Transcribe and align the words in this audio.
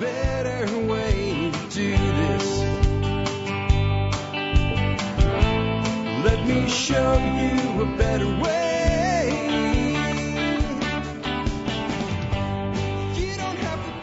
better 0.00 0.78
way 0.86 1.50
to 1.52 1.68
do 1.70 1.90
this. 1.96 2.58
Let 6.24 6.46
me 6.46 6.68
show 6.68 7.12
you 7.18 7.82
a 7.82 7.96
better 7.96 8.26
way. 8.26 8.64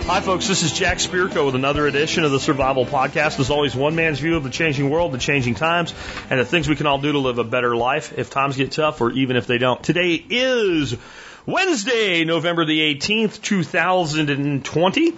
Hi, 0.03 0.19
folks. 0.19 0.47
This 0.47 0.63
is 0.63 0.73
Jack 0.73 0.97
Spirko 0.97 1.45
with 1.45 1.55
another 1.55 1.87
edition 1.87 2.23
of 2.23 2.31
the 2.31 2.39
Survival 2.39 2.85
Podcast. 2.85 3.39
As 3.39 3.49
always, 3.49 3.75
one 3.75 3.95
man's 3.95 4.19
view 4.19 4.35
of 4.35 4.43
the 4.43 4.49
changing 4.49 4.89
world, 4.89 5.11
the 5.13 5.17
changing 5.17 5.55
times, 5.55 5.93
and 6.29 6.39
the 6.39 6.45
things 6.45 6.67
we 6.67 6.75
can 6.75 6.85
all 6.85 6.99
do 6.99 7.11
to 7.11 7.19
live 7.19 7.37
a 7.37 7.43
better 7.43 7.75
life 7.75 8.17
if 8.17 8.29
times 8.29 8.57
get 8.57 8.71
tough 8.71 9.01
or 9.01 9.11
even 9.11 9.35
if 9.35 9.47
they 9.47 9.57
don't. 9.57 9.81
Today 9.83 10.15
is 10.15 10.95
Wednesday, 11.45 12.23
November 12.25 12.65
the 12.65 12.79
18th, 12.95 13.41
2020. 13.41 15.13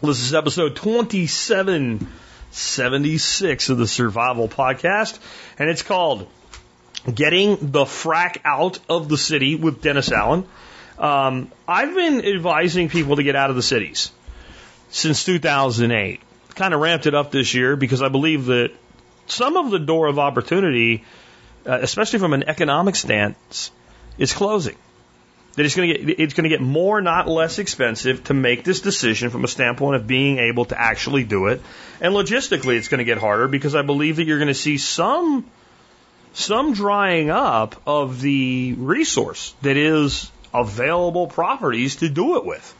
This 0.00 0.20
is 0.20 0.32
episode 0.32 0.76
2776 0.76 3.68
of 3.68 3.78
the 3.78 3.88
Survival 3.88 4.46
Podcast, 4.46 5.18
and 5.58 5.68
it's 5.68 5.82
called 5.82 6.28
Getting 7.12 7.72
the 7.72 7.84
Frack 7.84 8.38
Out 8.44 8.78
of 8.88 9.08
the 9.08 9.18
City 9.18 9.56
with 9.56 9.82
Dennis 9.82 10.12
Allen. 10.12 10.46
Um, 11.00 11.50
I've 11.66 11.96
been 11.96 12.24
advising 12.24 12.90
people 12.90 13.16
to 13.16 13.24
get 13.24 13.34
out 13.34 13.50
of 13.50 13.56
the 13.56 13.62
cities 13.62 14.12
since 14.88 15.24
2008. 15.24 16.20
Kind 16.54 16.74
of 16.74 16.80
ramped 16.80 17.06
it 17.06 17.16
up 17.16 17.32
this 17.32 17.52
year 17.52 17.74
because 17.74 18.00
I 18.00 18.08
believe 18.08 18.46
that 18.46 18.70
some 19.26 19.56
of 19.56 19.72
the 19.72 19.80
door 19.80 20.06
of 20.06 20.20
opportunity, 20.20 21.02
uh, 21.66 21.76
especially 21.82 22.20
from 22.20 22.34
an 22.34 22.48
economic 22.48 22.94
stance, 22.94 23.72
is 24.16 24.32
closing. 24.32 24.76
That 25.54 25.64
it's 25.64 25.74
going 25.74 25.92
to 25.92 25.98
get 25.98 26.20
it's 26.20 26.34
going 26.34 26.44
to 26.44 26.50
get 26.50 26.60
more, 26.60 27.00
not 27.00 27.26
less 27.26 27.58
expensive 27.58 28.24
to 28.24 28.34
make 28.34 28.64
this 28.64 28.80
decision 28.80 29.30
from 29.30 29.44
a 29.44 29.48
standpoint 29.48 29.96
of 29.96 30.06
being 30.06 30.38
able 30.38 30.66
to 30.66 30.80
actually 30.80 31.24
do 31.24 31.46
it. 31.46 31.60
And 32.00 32.14
logistically, 32.14 32.76
it's 32.76 32.88
going 32.88 32.98
to 32.98 33.04
get 33.04 33.18
harder 33.18 33.48
because 33.48 33.74
I 33.74 33.82
believe 33.82 34.16
that 34.16 34.24
you're 34.24 34.38
going 34.38 34.48
to 34.48 34.54
see 34.54 34.78
some 34.78 35.50
some 36.32 36.74
drying 36.74 37.30
up 37.30 37.80
of 37.86 38.20
the 38.20 38.74
resource 38.74 39.54
that 39.62 39.76
is 39.76 40.30
available 40.54 41.26
properties 41.26 41.96
to 41.96 42.08
do 42.08 42.36
it 42.36 42.44
with. 42.44 42.74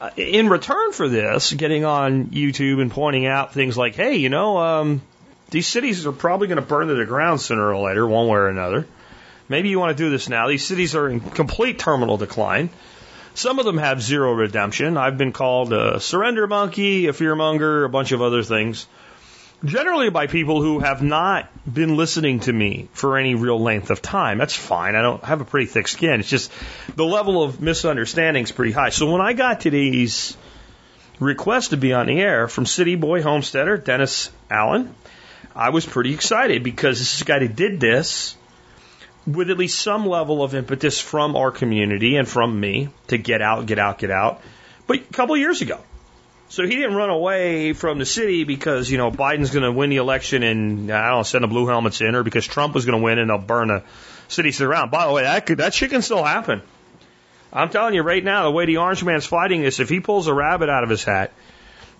Uh, 0.00 0.10
in 0.16 0.48
return 0.48 0.92
for 0.92 1.08
this, 1.08 1.52
getting 1.52 1.84
on 1.84 2.26
YouTube 2.26 2.80
and 2.80 2.90
pointing 2.90 3.26
out 3.26 3.54
things 3.54 3.78
like, 3.78 3.94
hey, 3.94 4.16
you 4.16 4.28
know, 4.28 4.58
um, 4.58 5.02
these 5.50 5.66
cities 5.66 6.06
are 6.06 6.12
probably 6.12 6.48
going 6.48 6.56
to 6.56 6.66
burn 6.66 6.88
to 6.88 6.94
the 6.94 7.04
ground 7.04 7.40
sooner 7.40 7.72
or 7.72 7.78
later, 7.86 8.06
one 8.06 8.26
way 8.26 8.36
or 8.36 8.48
another. 8.48 8.86
Maybe 9.52 9.68
you 9.68 9.78
want 9.78 9.94
to 9.94 10.02
do 10.02 10.08
this 10.08 10.30
now. 10.30 10.48
These 10.48 10.64
cities 10.64 10.94
are 10.96 11.10
in 11.10 11.20
complete 11.20 11.78
terminal 11.78 12.16
decline. 12.16 12.70
Some 13.34 13.58
of 13.58 13.66
them 13.66 13.76
have 13.76 14.00
zero 14.00 14.32
redemption. 14.32 14.96
I've 14.96 15.18
been 15.18 15.32
called 15.32 15.74
a 15.74 16.00
surrender 16.00 16.46
monkey, 16.46 17.06
a 17.08 17.12
fearmonger, 17.12 17.84
a 17.84 17.90
bunch 17.90 18.12
of 18.12 18.22
other 18.22 18.42
things. 18.42 18.86
Generally 19.62 20.08
by 20.08 20.26
people 20.26 20.62
who 20.62 20.78
have 20.78 21.02
not 21.02 21.50
been 21.70 21.98
listening 21.98 22.40
to 22.40 22.52
me 22.52 22.88
for 22.94 23.18
any 23.18 23.34
real 23.34 23.60
length 23.60 23.90
of 23.90 24.00
time. 24.00 24.38
That's 24.38 24.56
fine. 24.56 24.94
I 24.96 25.02
don't 25.02 25.22
have 25.22 25.42
a 25.42 25.44
pretty 25.44 25.66
thick 25.66 25.86
skin. 25.86 26.20
It's 26.20 26.30
just 26.30 26.50
the 26.96 27.04
level 27.04 27.42
of 27.42 27.60
misunderstanding 27.60 28.44
is 28.44 28.52
pretty 28.52 28.72
high. 28.72 28.88
So 28.88 29.12
when 29.12 29.20
I 29.20 29.34
got 29.34 29.60
today's 29.60 30.34
request 31.20 31.72
to 31.72 31.76
be 31.76 31.92
on 31.92 32.06
the 32.06 32.18
air 32.18 32.48
from 32.48 32.64
City 32.64 32.94
Boy 32.94 33.20
Homesteader 33.20 33.76
Dennis 33.76 34.30
Allen, 34.50 34.94
I 35.54 35.68
was 35.68 35.84
pretty 35.84 36.14
excited 36.14 36.62
because 36.62 37.00
this 37.00 37.16
is 37.16 37.20
a 37.20 37.26
guy 37.26 37.40
that 37.40 37.54
did 37.54 37.80
this 37.80 38.34
with 39.26 39.50
at 39.50 39.58
least 39.58 39.80
some 39.80 40.06
level 40.06 40.42
of 40.42 40.54
impetus 40.54 41.00
from 41.00 41.36
our 41.36 41.50
community 41.50 42.16
and 42.16 42.28
from 42.28 42.58
me 42.58 42.88
to 43.08 43.18
get 43.18 43.40
out, 43.40 43.66
get 43.66 43.78
out, 43.78 43.98
get 43.98 44.10
out. 44.10 44.40
But 44.86 44.96
a 44.96 45.12
couple 45.12 45.36
years 45.36 45.62
ago. 45.62 45.80
So 46.48 46.64
he 46.64 46.76
didn't 46.76 46.96
run 46.96 47.08
away 47.08 47.72
from 47.72 47.98
the 47.98 48.04
city 48.04 48.44
because, 48.44 48.90
you 48.90 48.98
know, 48.98 49.10
Biden's 49.10 49.50
going 49.50 49.64
to 49.64 49.72
win 49.72 49.88
the 49.88 49.96
election 49.96 50.42
and, 50.42 50.90
I 50.90 51.08
don't 51.08 51.18
know, 51.18 51.22
send 51.22 51.44
the 51.44 51.48
blue 51.48 51.66
helmets 51.66 52.02
in 52.02 52.14
or 52.14 52.22
because 52.22 52.46
Trump 52.46 52.74
was 52.74 52.84
going 52.84 52.98
to 52.98 53.02
win 53.02 53.18
and 53.18 53.30
they'll 53.30 53.38
burn 53.38 53.68
the 53.68 53.82
city 54.28 54.52
to 54.52 54.58
the 54.58 54.66
ground. 54.66 54.90
By 54.90 55.06
the 55.06 55.12
way, 55.12 55.22
that 55.22 55.46
could, 55.46 55.58
that 55.58 55.72
shit 55.72 55.90
can 55.90 56.02
still 56.02 56.22
happen. 56.22 56.60
I'm 57.52 57.70
telling 57.70 57.94
you 57.94 58.02
right 58.02 58.22
now, 58.22 58.44
the 58.44 58.50
way 58.50 58.66
the 58.66 58.78
orange 58.78 59.02
man's 59.04 59.24
fighting 59.24 59.62
this, 59.62 59.80
if 59.80 59.88
he 59.88 60.00
pulls 60.00 60.26
a 60.26 60.34
rabbit 60.34 60.68
out 60.68 60.84
of 60.84 60.90
his 60.90 61.04
hat, 61.04 61.32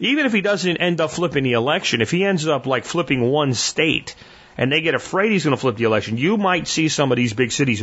even 0.01 0.27
if 0.27 0.33
he 0.33 0.41
doesn't 0.41 0.79
end 0.79 1.01
up 1.01 1.11
flipping 1.11 1.45
the 1.45 1.53
election, 1.53 2.01
if 2.01 2.11
he 2.11 2.25
ends 2.25 2.47
up 2.47 2.67
like 2.67 2.85
flipping 2.85 3.23
one 3.23 3.55
state, 3.55 4.15
and 4.57 4.71
they 4.71 4.81
get 4.81 4.95
afraid 4.95 5.33
he's 5.33 5.45
going 5.45 5.57
to 5.57 5.61
flip 5.61 5.77
the 5.77 5.85
election, 5.85 6.17
you 6.17 6.37
might 6.37 6.69
see 6.69 6.89
some 6.89 7.13
of 7.13 7.17
these 7.17 7.33
big 7.33 7.53
cities. 7.53 7.83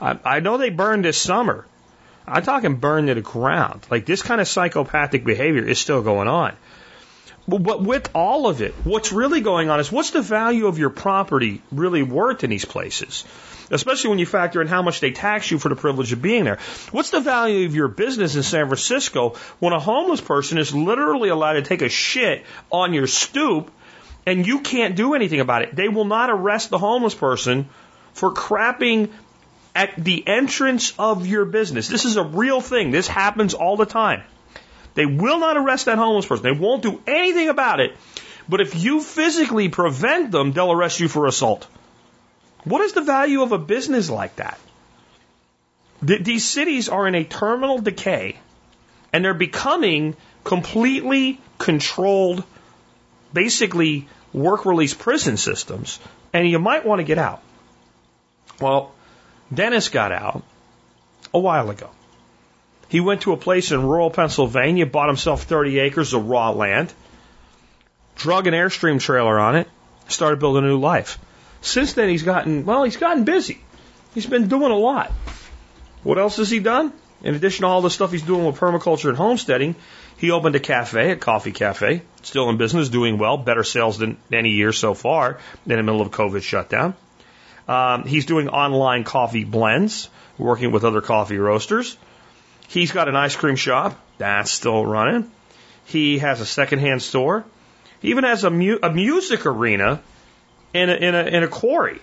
I, 0.00 0.18
I 0.24 0.40
know 0.40 0.58
they 0.58 0.70
burned 0.70 1.04
this 1.04 1.18
summer. 1.18 1.66
I'm 2.26 2.42
talking 2.42 2.76
burned 2.76 3.08
to 3.08 3.14
the 3.14 3.20
ground. 3.20 3.86
Like 3.90 4.06
this 4.06 4.22
kind 4.22 4.40
of 4.40 4.48
psychopathic 4.48 5.24
behavior 5.24 5.66
is 5.66 5.78
still 5.78 6.02
going 6.02 6.28
on. 6.28 6.54
But 7.48 7.82
with 7.82 8.08
all 8.14 8.46
of 8.46 8.62
it, 8.62 8.72
what's 8.84 9.10
really 9.10 9.40
going 9.40 9.68
on 9.68 9.80
is 9.80 9.90
what's 9.90 10.10
the 10.10 10.22
value 10.22 10.68
of 10.68 10.78
your 10.78 10.90
property 10.90 11.60
really 11.72 12.04
worth 12.04 12.44
in 12.44 12.50
these 12.50 12.64
places? 12.64 13.24
Especially 13.70 14.10
when 14.10 14.20
you 14.20 14.26
factor 14.26 14.60
in 14.60 14.68
how 14.68 14.82
much 14.82 15.00
they 15.00 15.10
tax 15.10 15.50
you 15.50 15.58
for 15.58 15.68
the 15.68 15.74
privilege 15.74 16.12
of 16.12 16.22
being 16.22 16.44
there. 16.44 16.58
What's 16.92 17.10
the 17.10 17.20
value 17.20 17.66
of 17.66 17.74
your 17.74 17.88
business 17.88 18.36
in 18.36 18.44
San 18.44 18.66
Francisco 18.66 19.30
when 19.58 19.72
a 19.72 19.80
homeless 19.80 20.20
person 20.20 20.58
is 20.58 20.72
literally 20.72 21.30
allowed 21.30 21.54
to 21.54 21.62
take 21.62 21.82
a 21.82 21.88
shit 21.88 22.44
on 22.70 22.92
your 22.92 23.08
stoop 23.08 23.72
and 24.26 24.46
you 24.46 24.60
can't 24.60 24.96
do 24.96 25.14
anything 25.14 25.40
about 25.40 25.62
it. 25.62 25.74
They 25.74 25.88
will 25.88 26.04
not 26.04 26.30
arrest 26.30 26.70
the 26.70 26.78
homeless 26.78 27.14
person 27.14 27.68
for 28.12 28.32
crapping 28.32 29.10
at 29.74 29.96
the 29.96 30.26
entrance 30.26 30.92
of 30.98 31.26
your 31.26 31.44
business. 31.44 31.88
This 31.88 32.04
is 32.04 32.16
a 32.16 32.22
real 32.24 32.60
thing. 32.60 32.90
This 32.90 33.08
happens 33.08 33.54
all 33.54 33.76
the 33.76 33.86
time. 33.86 34.22
They 34.94 35.06
will 35.06 35.38
not 35.38 35.56
arrest 35.56 35.86
that 35.86 35.98
homeless 35.98 36.26
person. 36.26 36.44
They 36.44 36.58
won't 36.58 36.82
do 36.82 37.00
anything 37.06 37.48
about 37.48 37.80
it. 37.80 37.96
But 38.48 38.60
if 38.60 38.74
you 38.76 39.00
physically 39.00 39.68
prevent 39.68 40.30
them, 40.30 40.52
they'll 40.52 40.72
arrest 40.72 41.00
you 41.00 41.08
for 41.08 41.26
assault. 41.26 41.66
What 42.64 42.82
is 42.82 42.92
the 42.92 43.00
value 43.00 43.42
of 43.42 43.52
a 43.52 43.58
business 43.58 44.10
like 44.10 44.36
that? 44.36 44.58
Th- 46.06 46.22
these 46.22 46.44
cities 46.44 46.88
are 46.88 47.08
in 47.08 47.14
a 47.14 47.24
terminal 47.24 47.78
decay 47.78 48.36
and 49.12 49.24
they're 49.24 49.34
becoming 49.34 50.16
completely 50.44 51.40
controlled 51.58 52.44
basically 53.32 54.08
work 54.32 54.64
release 54.64 54.94
prison 54.94 55.36
systems, 55.36 55.98
and 56.32 56.48
you 56.48 56.58
might 56.58 56.86
want 56.86 57.00
to 57.00 57.04
get 57.04 57.18
out. 57.18 57.42
Well, 58.60 58.92
Dennis 59.52 59.88
got 59.88 60.12
out 60.12 60.42
a 61.34 61.38
while 61.38 61.70
ago. 61.70 61.90
He 62.88 63.00
went 63.00 63.22
to 63.22 63.32
a 63.32 63.36
place 63.36 63.72
in 63.72 63.82
rural 63.82 64.10
Pennsylvania, 64.10 64.86
bought 64.86 65.08
himself 65.08 65.44
30 65.44 65.78
acres 65.78 66.12
of 66.12 66.28
raw 66.28 66.50
land, 66.50 66.92
drug 68.16 68.46
an 68.46 68.54
Airstream 68.54 69.00
trailer 69.00 69.38
on 69.38 69.56
it, 69.56 69.68
started 70.08 70.40
building 70.40 70.64
a 70.64 70.68
new 70.68 70.78
life. 70.78 71.18
Since 71.62 71.94
then, 71.94 72.08
he's 72.08 72.22
gotten, 72.22 72.66
well, 72.66 72.84
he's 72.84 72.96
gotten 72.96 73.24
busy. 73.24 73.60
He's 74.14 74.26
been 74.26 74.48
doing 74.48 74.70
a 74.70 74.76
lot. 74.76 75.10
What 76.02 76.18
else 76.18 76.36
has 76.36 76.50
he 76.50 76.58
done? 76.58 76.92
In 77.22 77.34
addition 77.34 77.62
to 77.62 77.68
all 77.68 77.82
the 77.82 77.90
stuff 77.90 78.10
he's 78.10 78.22
doing 78.22 78.44
with 78.44 78.56
permaculture 78.56 79.08
and 79.08 79.16
homesteading, 79.16 79.76
he 80.22 80.30
opened 80.30 80.54
a 80.54 80.60
cafe, 80.60 81.10
a 81.10 81.16
coffee 81.16 81.50
cafe, 81.50 82.00
still 82.22 82.48
in 82.48 82.56
business, 82.56 82.88
doing 82.88 83.18
well, 83.18 83.36
better 83.36 83.64
sales 83.64 83.98
than 83.98 84.18
any 84.32 84.50
year 84.50 84.72
so 84.72 84.94
far 84.94 85.40
in 85.66 85.76
the 85.76 85.82
middle 85.82 86.00
of 86.00 86.12
COVID 86.12 86.42
shutdown. 86.42 86.94
Um, 87.66 88.04
he's 88.04 88.24
doing 88.24 88.48
online 88.48 89.02
coffee 89.02 89.42
blends, 89.42 90.08
working 90.38 90.70
with 90.70 90.84
other 90.84 91.00
coffee 91.00 91.38
roasters. 91.38 91.98
He's 92.68 92.92
got 92.92 93.08
an 93.08 93.16
ice 93.16 93.34
cream 93.34 93.56
shop 93.56 93.98
that's 94.18 94.52
still 94.52 94.86
running. 94.86 95.28
He 95.86 96.20
has 96.20 96.40
a 96.40 96.46
secondhand 96.46 97.02
store. 97.02 97.44
He 98.00 98.10
even 98.10 98.22
has 98.22 98.44
a, 98.44 98.50
mu- 98.50 98.78
a 98.80 98.92
music 98.92 99.44
arena 99.44 100.00
in 100.72 100.88
a, 100.88 100.94
in 100.94 101.16
a 101.16 101.22
in 101.24 101.42
a 101.42 101.48
quarry, 101.48 102.00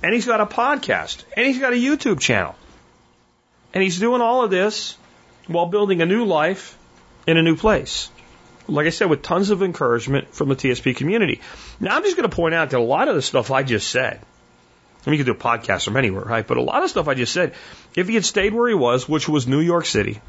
and 0.00 0.14
he's 0.14 0.26
got 0.26 0.40
a 0.40 0.46
podcast, 0.46 1.24
and 1.36 1.44
he's 1.44 1.58
got 1.58 1.72
a 1.72 1.76
YouTube 1.76 2.20
channel, 2.20 2.54
and 3.74 3.82
he's 3.82 3.98
doing 3.98 4.20
all 4.20 4.44
of 4.44 4.50
this 4.52 4.96
while 5.48 5.66
building 5.66 6.00
a 6.00 6.06
new 6.06 6.24
life 6.24 6.77
in 7.28 7.36
a 7.36 7.42
new 7.42 7.56
place. 7.56 8.10
Like 8.66 8.86
I 8.86 8.90
said, 8.90 9.10
with 9.10 9.22
tons 9.22 9.50
of 9.50 9.62
encouragement 9.62 10.34
from 10.34 10.48
the 10.48 10.56
TSP 10.56 10.96
community. 10.96 11.40
Now, 11.78 11.94
I'm 11.94 12.02
just 12.02 12.16
going 12.16 12.28
to 12.28 12.34
point 12.34 12.54
out 12.54 12.70
that 12.70 12.78
a 12.78 12.82
lot 12.82 13.08
of 13.08 13.14
the 13.14 13.22
stuff 13.22 13.50
I 13.50 13.62
just 13.62 13.88
said, 13.88 14.20
I 15.06 15.10
mean, 15.10 15.18
you 15.18 15.24
could 15.24 15.32
do 15.32 15.38
a 15.38 15.42
podcast 15.42 15.84
from 15.84 15.98
anywhere, 15.98 16.24
right? 16.24 16.46
But 16.46 16.56
a 16.56 16.62
lot 16.62 16.82
of 16.82 16.90
stuff 16.90 17.06
I 17.06 17.14
just 17.14 17.32
said, 17.32 17.54
if 17.94 18.08
he 18.08 18.14
had 18.14 18.24
stayed 18.24 18.54
where 18.54 18.68
he 18.68 18.74
was, 18.74 19.06
which 19.08 19.28
was 19.28 19.46
New 19.46 19.60
York 19.60 19.84
City, 19.84 20.20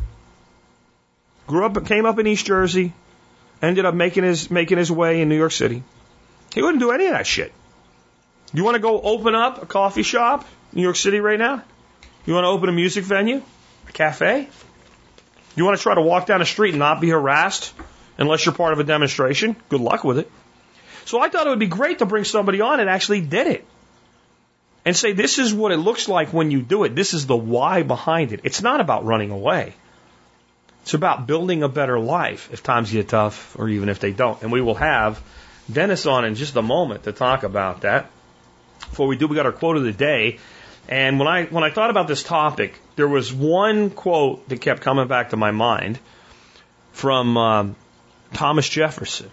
grew 1.48 1.66
up, 1.66 1.86
came 1.86 2.06
up 2.06 2.20
in 2.20 2.28
East 2.28 2.46
Jersey, 2.46 2.94
ended 3.62 3.86
up 3.86 3.96
making 3.96 4.26
his 4.26 4.52
making 4.52 4.78
his 4.78 4.92
way 4.92 5.22
in 5.22 5.30
New 5.30 5.38
York 5.38 5.54
City, 5.54 5.84
he 6.54 6.62
wouldn't 6.62 6.82
do 6.82 6.92
any 6.92 7.06
of 7.06 7.14
that 7.14 7.28
shit. 7.28 7.54
You 8.54 8.64
want 8.64 8.76
to 8.76 8.82
go 8.82 9.02
open 9.02 9.36
up 9.36 9.64
a 9.64 9.66
coffee 9.66 10.04
shop 10.04 10.42
in 10.42 10.78
New 10.78 10.84
York 10.84 10.98
City 10.98 11.20
right 11.20 11.40
now? 11.40 11.64
You 12.26 12.34
want 12.34 12.44
to 12.44 12.50
open 12.50 12.70
a 12.70 12.74
music 12.74 13.06
venue, 13.06 13.42
a 13.88 13.92
cafe? 13.92 14.50
You 15.56 15.66
want 15.66 15.78
to 15.78 15.84
try 15.84 15.96
to 15.96 16.02
walk 16.02 16.26
down 16.26 16.40
the 16.40 16.46
street 16.46 16.72
and 16.72 16.80
not 16.80 17.02
be 17.02 17.10
harassed 17.10 17.74
unless 18.18 18.46
you're 18.46 18.56
part 18.56 18.74
of 18.74 18.80
a 18.80 18.84
demonstration? 18.84 19.56
Good 19.70 19.82
luck 19.82 20.04
with 20.04 20.20
it. 20.20 20.32
So 21.06 21.20
I 21.20 21.30
thought 21.30 21.48
it 21.48 21.50
would 21.50 21.60
be 21.60 21.68
great 21.68 22.00
to 22.00 22.06
bring 22.06 22.24
somebody 22.24 22.62
on 22.62 22.80
and 22.80 22.90
actually 22.90 23.22
did 23.22 23.48
it. 23.48 23.66
And 24.86 24.96
say, 24.96 25.12
this 25.12 25.40
is 25.40 25.54
what 25.54 25.72
it 25.72 25.78
looks 25.78 26.08
like 26.08 26.34
when 26.34 26.52
you 26.52 26.62
do 26.62 26.84
it. 26.84 26.96
This 26.96 27.14
is 27.14 27.28
the 27.28 27.36
why 27.36 27.84
behind 27.84 28.32
it. 28.32 28.42
It's 28.44 28.62
not 28.62 28.80
about 28.80 29.06
running 29.06 29.32
away. 29.32 29.74
It's 30.84 30.94
about 30.94 31.28
building 31.28 31.64
a 31.64 31.70
better 31.70 32.00
life 32.00 32.50
if 32.52 32.64
times 32.64 32.92
get 32.92 33.10
tough 33.10 33.58
or 33.60 33.68
even 33.70 33.90
if 33.90 34.00
they 34.00 34.12
don't. 34.12 34.42
And 34.42 34.52
we 34.52 34.62
will 34.62 34.76
have 34.76 35.22
Dennis 35.72 36.06
on 36.06 36.26
in 36.26 36.36
just 36.36 36.56
a 36.56 36.62
moment 36.62 37.04
to 37.04 37.12
talk 37.12 37.44
about 37.44 37.82
that. 37.82 38.10
Before 38.80 39.08
we 39.08 39.18
do, 39.18 39.28
we 39.28 39.36
got 39.36 39.46
our 39.46 39.52
quote 39.52 39.78
of 39.78 39.84
the 39.84 39.92
day. 39.92 40.40
And 40.88 41.20
when 41.20 41.28
I 41.28 41.46
when 41.46 41.64
I 41.64 41.70
thought 41.70 41.90
about 41.90 42.08
this 42.08 42.24
topic, 42.24 42.74
there 43.00 43.08
was 43.08 43.34
one 43.34 43.90
quote 43.90 44.50
that 44.50 44.60
kept 44.60 44.82
coming 44.82 45.08
back 45.08 45.30
to 45.30 45.38
my 45.38 45.52
mind 45.52 45.98
from 46.92 47.38
um, 47.38 47.76
Thomas 48.34 48.68
Jefferson. 48.68 49.32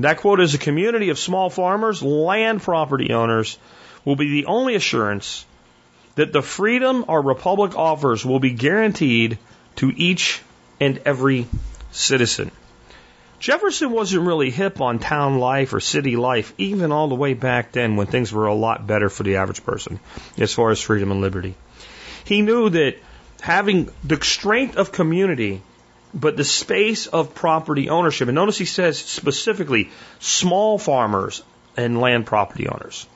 That 0.00 0.16
quote 0.16 0.40
is 0.40 0.54
a 0.54 0.58
community 0.58 1.10
of 1.10 1.18
small 1.18 1.50
farmers, 1.50 2.02
land 2.02 2.62
property 2.62 3.12
owners 3.12 3.58
will 4.06 4.16
be 4.16 4.30
the 4.30 4.46
only 4.46 4.74
assurance 4.74 5.44
that 6.14 6.32
the 6.32 6.40
freedom 6.40 7.04
our 7.08 7.20
republic 7.20 7.76
offers 7.76 8.24
will 8.24 8.40
be 8.40 8.52
guaranteed 8.52 9.36
to 9.76 9.92
each 9.94 10.40
and 10.80 10.98
every 11.04 11.48
citizen. 11.90 12.50
Jefferson 13.38 13.90
wasn't 13.90 14.26
really 14.26 14.50
hip 14.50 14.80
on 14.80 14.98
town 14.98 15.38
life 15.38 15.74
or 15.74 15.80
city 15.80 16.16
life, 16.16 16.54
even 16.56 16.90
all 16.90 17.08
the 17.08 17.16
way 17.16 17.34
back 17.34 17.72
then 17.72 17.96
when 17.96 18.06
things 18.06 18.32
were 18.32 18.46
a 18.46 18.54
lot 18.54 18.86
better 18.86 19.10
for 19.10 19.24
the 19.24 19.36
average 19.36 19.62
person 19.62 20.00
as 20.38 20.54
far 20.54 20.70
as 20.70 20.80
freedom 20.80 21.10
and 21.10 21.20
liberty. 21.20 21.54
He 22.24 22.42
knew 22.42 22.70
that 22.70 22.96
having 23.40 23.90
the 24.04 24.22
strength 24.22 24.76
of 24.76 24.92
community, 24.92 25.62
but 26.14 26.36
the 26.36 26.44
space 26.44 27.06
of 27.06 27.34
property 27.34 27.88
ownership, 27.88 28.28
and 28.28 28.34
notice 28.34 28.58
he 28.58 28.64
says 28.64 28.98
specifically 28.98 29.90
small 30.20 30.78
farmers 30.78 31.42
and 31.76 32.00
land 32.00 32.26
property 32.26 32.68
owners, 32.68 33.06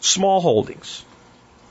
small 0.00 0.40
holdings. 0.40 1.04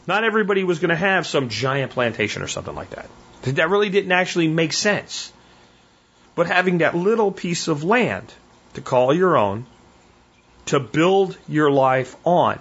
Not 0.07 0.23
everybody 0.23 0.63
was 0.63 0.79
going 0.79 0.89
to 0.89 0.95
have 0.95 1.27
some 1.27 1.49
giant 1.49 1.91
plantation 1.91 2.41
or 2.41 2.47
something 2.47 2.75
like 2.75 2.91
that. 2.91 3.09
That 3.43 3.69
really 3.69 3.89
didn't 3.89 4.11
actually 4.11 4.47
make 4.47 4.73
sense. 4.73 5.31
But 6.35 6.47
having 6.47 6.79
that 6.79 6.95
little 6.95 7.31
piece 7.31 7.67
of 7.67 7.83
land 7.83 8.33
to 8.73 8.81
call 8.81 9.13
your 9.13 9.37
own, 9.37 9.65
to 10.67 10.79
build 10.79 11.37
your 11.47 11.69
life 11.69 12.15
on, 12.23 12.59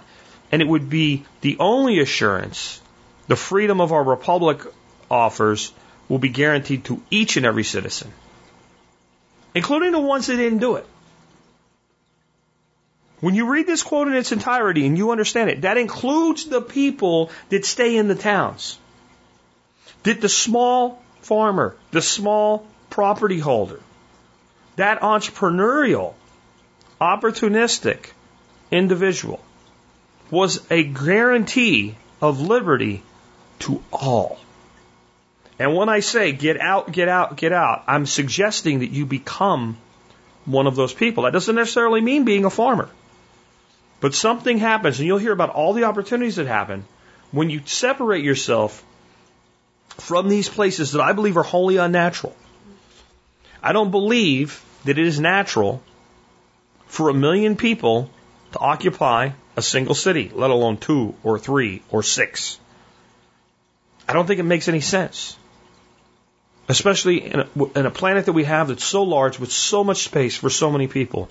and 0.51 0.61
it 0.61 0.67
would 0.67 0.89
be 0.89 1.25
the 1.41 1.57
only 1.59 1.99
assurance 1.99 2.81
the 3.29 3.35
freedom 3.35 3.79
of 3.79 3.93
our 3.93 4.03
republic 4.03 4.61
offers 5.09 5.71
will 6.09 6.17
be 6.17 6.29
guaranteed 6.29 6.83
to 6.85 7.01
each 7.11 7.37
and 7.37 7.45
every 7.45 7.63
citizen, 7.63 8.11
including 9.53 9.91
the 9.91 9.99
ones 9.99 10.27
that 10.27 10.37
didn't 10.37 10.57
do 10.57 10.75
it. 10.75 10.85
When 13.19 13.35
you 13.35 13.51
read 13.51 13.67
this 13.67 13.83
quote 13.83 14.07
in 14.07 14.15
its 14.15 14.31
entirety 14.31 14.85
and 14.87 14.97
you 14.97 15.11
understand 15.11 15.51
it, 15.51 15.61
that 15.61 15.77
includes 15.77 16.45
the 16.45 16.61
people 16.61 17.29
that 17.49 17.65
stay 17.65 17.97
in 17.97 18.07
the 18.07 18.15
towns. 18.15 18.79
That 20.03 20.21
the 20.21 20.29
small 20.29 21.03
farmer, 21.21 21.75
the 21.91 22.01
small 22.01 22.65
property 22.89 23.37
holder, 23.37 23.79
that 24.77 25.01
entrepreneurial, 25.01 26.13
opportunistic 26.99 28.11
individual 28.71 29.39
was 30.31 30.65
a 30.71 30.83
guarantee 30.83 31.95
of 32.21 32.39
liberty 32.39 33.03
to 33.59 33.83
all. 33.91 34.39
And 35.57 35.75
when 35.75 35.89
I 35.89 35.99
say 35.99 36.31
get 36.31 36.59
out, 36.59 36.91
get 36.91 37.09
out, 37.09 37.35
get 37.35 37.51
out, 37.51 37.83
I'm 37.87 38.05
suggesting 38.05 38.79
that 38.79 38.91
you 38.91 39.05
become 39.05 39.77
one 40.45 40.67
of 40.67 40.75
those 40.75 40.93
people. 40.93 41.23
That 41.23 41.33
doesn't 41.33 41.55
necessarily 41.55 42.01
mean 42.01 42.23
being 42.23 42.45
a 42.45 42.49
farmer. 42.49 42.89
But 43.99 44.15
something 44.15 44.57
happens, 44.57 44.99
and 44.99 45.07
you'll 45.07 45.17
hear 45.17 45.33
about 45.33 45.49
all 45.49 45.73
the 45.73 45.83
opportunities 45.83 46.37
that 46.37 46.47
happen 46.47 46.85
when 47.31 47.49
you 47.49 47.61
separate 47.65 48.23
yourself 48.23 48.83
from 49.89 50.29
these 50.29 50.47
places 50.47 50.93
that 50.93 51.01
I 51.01 51.11
believe 51.11 51.35
are 51.35 51.43
wholly 51.43 51.77
unnatural. 51.77 52.35
I 53.61 53.73
don't 53.73 53.91
believe 53.91 54.63
that 54.85 54.97
it 54.97 55.05
is 55.05 55.19
natural 55.19 55.83
for 56.87 57.09
a 57.09 57.13
million 57.13 57.57
people 57.57 58.09
to 58.53 58.59
occupy 58.59 59.31
a 59.57 59.61
single 59.61 59.95
city, 59.95 60.31
let 60.33 60.49
alone 60.49 60.77
two 60.77 61.13
or 61.23 61.37
three 61.37 61.83
or 61.89 62.01
six. 62.01 62.57
I 64.09 64.13
don't 64.13 64.25
think 64.25 64.39
it 64.39 64.43
makes 64.51 64.67
any 64.67 64.81
sense. 64.81 65.37
Especially 66.67 67.17
in 67.31 67.41
a, 67.41 67.65
in 67.75 67.85
a 67.85 67.91
planet 67.91 68.25
that 68.25 68.33
we 68.33 68.43
have 68.43 68.69
that's 68.69 68.83
so 68.83 69.03
large 69.03 69.37
with 69.37 69.51
so 69.51 69.83
much 69.83 70.03
space 70.03 70.35
for 70.35 70.49
so 70.49 70.71
many 70.71 70.87
people. 70.87 71.29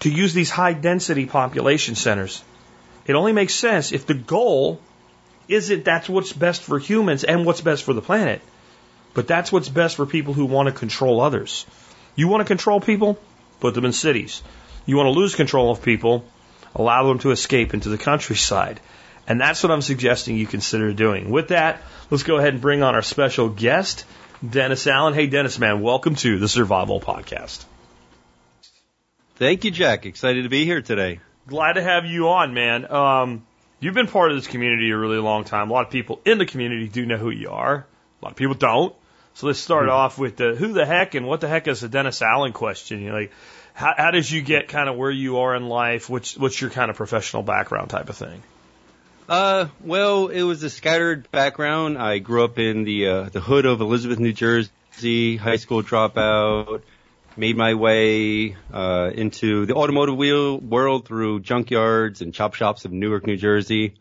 To 0.00 0.10
use 0.10 0.34
these 0.34 0.50
high 0.50 0.72
density 0.72 1.24
population 1.24 1.94
centers. 1.94 2.42
It 3.06 3.14
only 3.14 3.32
makes 3.32 3.54
sense 3.54 3.92
if 3.92 4.06
the 4.06 4.14
goal 4.14 4.80
isn't 5.46 5.84
that's 5.84 6.08
what's 6.08 6.32
best 6.32 6.62
for 6.62 6.80
humans 6.80 7.22
and 7.22 7.46
what's 7.46 7.60
best 7.60 7.84
for 7.84 7.94
the 7.94 8.02
planet. 8.02 8.40
But 9.14 9.28
that's 9.28 9.52
what's 9.52 9.68
best 9.68 9.94
for 9.94 10.04
people 10.04 10.34
who 10.34 10.46
want 10.46 10.66
to 10.66 10.72
control 10.72 11.20
others. 11.20 11.64
You 12.16 12.26
want 12.26 12.40
to 12.40 12.44
control 12.44 12.80
people? 12.80 13.20
Put 13.60 13.74
them 13.74 13.84
in 13.84 13.92
cities. 13.92 14.42
You 14.84 14.96
want 14.96 15.06
to 15.06 15.20
lose 15.20 15.36
control 15.36 15.70
of 15.70 15.80
people? 15.80 16.24
Allow 16.74 17.06
them 17.06 17.20
to 17.20 17.30
escape 17.30 17.72
into 17.72 17.88
the 17.88 17.98
countryside. 17.98 18.80
And 19.26 19.40
that's 19.40 19.62
what 19.62 19.72
I'm 19.72 19.82
suggesting 19.82 20.36
you 20.36 20.46
consider 20.46 20.92
doing. 20.92 21.30
With 21.30 21.48
that, 21.48 21.82
let's 22.10 22.22
go 22.22 22.36
ahead 22.36 22.52
and 22.52 22.62
bring 22.62 22.82
on 22.82 22.94
our 22.94 23.02
special 23.02 23.48
guest, 23.48 24.04
Dennis 24.48 24.86
Allen. 24.86 25.14
Hey, 25.14 25.26
Dennis, 25.26 25.58
man, 25.58 25.80
welcome 25.80 26.14
to 26.16 26.38
the 26.38 26.48
Survival 26.48 27.00
Podcast. 27.00 27.64
Thank 29.34 29.64
you, 29.64 29.72
Jack. 29.72 30.06
Excited 30.06 30.44
to 30.44 30.48
be 30.48 30.64
here 30.64 30.80
today. 30.80 31.18
Glad 31.48 31.72
to 31.72 31.82
have 31.82 32.06
you 32.06 32.28
on, 32.28 32.54
man. 32.54 32.90
Um, 32.90 33.46
you've 33.80 33.94
been 33.94 34.06
part 34.06 34.30
of 34.30 34.36
this 34.36 34.46
community 34.46 34.90
a 34.90 34.96
really 34.96 35.18
long 35.18 35.42
time. 35.42 35.70
A 35.70 35.72
lot 35.72 35.86
of 35.86 35.90
people 35.90 36.20
in 36.24 36.38
the 36.38 36.46
community 36.46 36.88
do 36.88 37.04
know 37.04 37.16
who 37.16 37.30
you 37.30 37.50
are. 37.50 37.74
A 38.22 38.24
lot 38.24 38.30
of 38.30 38.36
people 38.36 38.54
don't. 38.54 38.94
So 39.34 39.48
let's 39.48 39.58
start 39.58 39.88
off 39.88 40.18
with 40.18 40.36
the 40.36 40.54
who 40.54 40.72
the 40.72 40.86
heck 40.86 41.14
and 41.14 41.26
what 41.26 41.42
the 41.42 41.48
heck 41.48 41.68
is 41.68 41.80
the 41.80 41.88
Dennis 41.90 42.22
Allen 42.22 42.54
question. 42.54 43.02
You 43.02 43.08
know, 43.10 43.16
like 43.16 43.32
how, 43.74 43.92
how 43.94 44.10
did 44.10 44.30
you 44.30 44.40
get 44.40 44.68
kind 44.68 44.88
of 44.88 44.96
where 44.96 45.10
you 45.10 45.40
are 45.40 45.54
in 45.54 45.68
life? 45.68 46.08
What's 46.08 46.38
what's 46.38 46.58
your 46.58 46.70
kind 46.70 46.90
of 46.90 46.96
professional 46.96 47.42
background 47.42 47.90
type 47.90 48.08
of 48.08 48.16
thing? 48.16 48.42
Uh, 49.28 49.66
well, 49.80 50.28
it 50.28 50.42
was 50.42 50.62
a 50.62 50.70
scattered 50.70 51.28
background. 51.32 51.98
I 51.98 52.18
grew 52.18 52.44
up 52.44 52.58
in 52.58 52.84
the 52.84 53.08
uh, 53.08 53.22
the 53.24 53.40
hood 53.40 53.66
of 53.66 53.80
Elizabeth, 53.80 54.20
New 54.20 54.32
Jersey, 54.32 55.36
high 55.36 55.56
school 55.56 55.82
dropout. 55.82 56.82
Made 57.36 57.56
my 57.56 57.74
way 57.74 58.56
uh, 58.72 59.10
into 59.12 59.66
the 59.66 59.74
automotive 59.74 60.16
wheel 60.16 60.58
world 60.58 61.06
through 61.06 61.40
junkyards 61.40 62.22
and 62.22 62.32
chop 62.32 62.54
shops 62.54 62.84
of 62.84 62.92
Newark, 62.92 63.26
New 63.26 63.36
Jersey. 63.36 63.94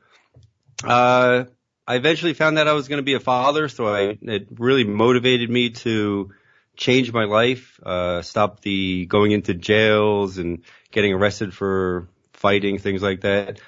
Uh, 0.83 1.45
I 1.87 1.95
eventually 1.95 2.33
found 2.33 2.57
that 2.57 2.67
I 2.67 2.73
was 2.73 2.87
going 2.87 2.99
to 2.99 3.03
be 3.03 3.15
a 3.15 3.19
father, 3.19 3.67
so 3.67 3.87
I, 3.87 4.17
it 4.21 4.47
really 4.57 4.85
motivated 4.85 5.49
me 5.49 5.71
to 5.71 6.31
change 6.77 7.11
my 7.11 7.25
life, 7.25 7.79
uh, 7.83 8.21
stop 8.21 8.61
the 8.61 9.05
going 9.05 9.31
into 9.31 9.53
jails 9.53 10.37
and 10.37 10.63
getting 10.91 11.13
arrested 11.13 11.53
for 11.53 12.07
fighting, 12.33 12.77
things 12.77 13.01
like 13.01 13.21
that. 13.21 13.59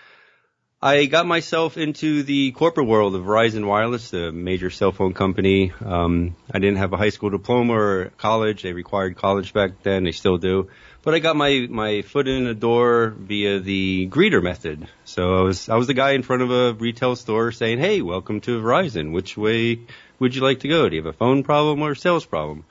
I 0.87 1.03
got 1.03 1.25
myself 1.25 1.75
into 1.75 2.23
the 2.23 2.53
corporate 2.53 2.87
world 2.87 3.13
of 3.13 3.25
Verizon 3.25 3.65
Wireless, 3.67 4.11
the 4.11 4.31
major 4.31 4.69
cell 4.69 4.93
phone 4.93 5.13
company. 5.13 5.73
Um, 5.83 6.37
I 6.49 6.59
didn't 6.59 6.77
have 6.77 6.93
a 6.93 6.95
high 6.95 7.09
school 7.09 7.29
diploma 7.29 7.73
or 7.73 8.11
college. 8.17 8.61
They 8.61 8.71
required 8.71 9.17
college 9.17 9.51
back 9.51 9.83
then. 9.83 10.05
They 10.05 10.13
still 10.13 10.37
do. 10.37 10.69
But 11.01 11.13
I 11.13 11.19
got 11.19 11.35
my, 11.35 11.67
my 11.69 12.03
foot 12.03 12.29
in 12.29 12.45
the 12.45 12.53
door 12.53 13.13
via 13.19 13.59
the 13.59 14.07
greeter 14.07 14.41
method. 14.41 14.87
So 15.03 15.35
I 15.35 15.41
was, 15.41 15.67
I 15.67 15.75
was 15.75 15.87
the 15.87 15.93
guy 15.93 16.11
in 16.11 16.23
front 16.23 16.41
of 16.41 16.51
a 16.51 16.73
retail 16.75 17.17
store 17.17 17.51
saying, 17.51 17.79
Hey, 17.79 18.01
welcome 18.01 18.39
to 18.39 18.61
Verizon. 18.61 19.11
Which 19.11 19.35
way 19.35 19.81
would 20.19 20.35
you 20.35 20.41
like 20.41 20.61
to 20.61 20.69
go? 20.69 20.87
Do 20.87 20.95
you 20.95 21.03
have 21.03 21.13
a 21.13 21.17
phone 21.17 21.43
problem 21.43 21.81
or 21.81 21.91
a 21.91 21.95
sales 21.97 22.25
problem? 22.25 22.63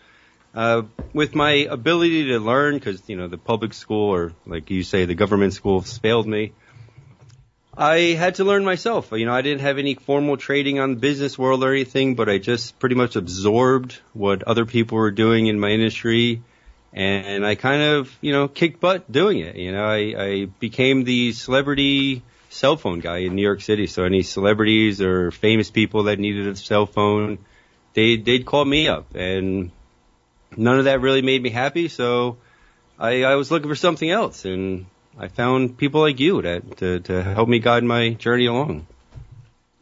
Uh, 0.55 0.85
with 1.13 1.35
my 1.35 1.51
ability 1.69 2.29
to 2.29 2.39
learn, 2.39 2.77
because, 2.77 3.03
you 3.11 3.17
know, 3.17 3.29
the 3.29 3.37
public 3.37 3.75
school 3.75 4.09
or 4.09 4.33
like 4.47 4.71
you 4.71 4.85
say, 4.85 5.05
the 5.05 5.15
government 5.15 5.53
school 5.53 5.83
failed 5.83 6.27
me. 6.27 6.55
I 7.77 8.15
had 8.15 8.37
to 8.37 8.45
learn 8.45 8.65
myself. 8.65 9.13
You 9.13 9.27
know, 9.27 9.35
I 9.35 9.43
didn't 9.43 9.61
have 9.61 9.77
any 9.77 9.95
formal 9.95 10.39
training 10.39 10.81
on 10.81 10.95
the 10.95 10.97
business 10.97 11.39
world 11.39 11.63
or 11.63 11.73
anything, 11.73 12.15
but 12.15 12.29
I 12.29 12.39
just 12.39 12.79
pretty 12.79 12.95
much 12.95 13.17
absorbed 13.17 13.99
what 14.15 14.43
other 14.45 14.65
people 14.65 14.97
were 14.97 15.11
doing 15.11 15.47
in 15.47 15.61
my 15.61 15.71
industry. 15.71 16.43
And 16.95 17.45
I 17.45 17.55
kind 17.57 17.83
of, 17.83 18.17
you 18.23 18.33
know, 18.33 18.49
kicked 18.49 18.81
butt 18.81 19.11
doing 19.13 19.41
it. 19.41 19.57
You 19.57 19.73
know, 19.73 19.85
I, 19.85 20.15
I 20.19 20.45
became 20.47 21.05
the 21.05 21.33
celebrity 21.33 22.23
cell 22.49 22.79
phone 22.79 23.01
guy 23.01 23.19
in 23.19 23.35
New 23.35 23.43
York 23.43 23.61
City. 23.61 23.87
So 23.87 24.05
any 24.05 24.23
celebrities 24.23 25.03
or 25.03 25.31
famous 25.31 25.71
people 25.71 26.05
that 26.05 26.19
needed 26.19 26.47
a 26.47 26.57
cell 26.57 26.87
phone, 26.87 27.37
they, 27.93 28.17
they'd 28.17 28.47
call 28.47 28.65
me 28.65 28.89
up 28.89 29.15
and 29.15 29.71
none 30.57 30.79
of 30.79 30.87
that 30.87 31.03
really 31.03 31.21
made 31.21 31.43
me 31.43 31.51
happy. 31.51 31.89
So 31.89 32.39
I, 32.99 33.25
I 33.25 33.35
was 33.35 33.51
looking 33.51 33.69
for 33.69 33.77
something 33.77 34.09
else 34.09 34.47
and 34.47 34.87
I 35.19 35.29
found 35.29 35.79
people 35.79 36.03
like 36.03 36.21
you 36.21 36.43
that 36.43 36.77
to, 36.79 37.01
to 37.01 37.23
help 37.23 37.49
me 37.49 37.59
guide 37.59 37.85
my 37.85 38.11
journey 38.11 38.47
along. 38.47 38.87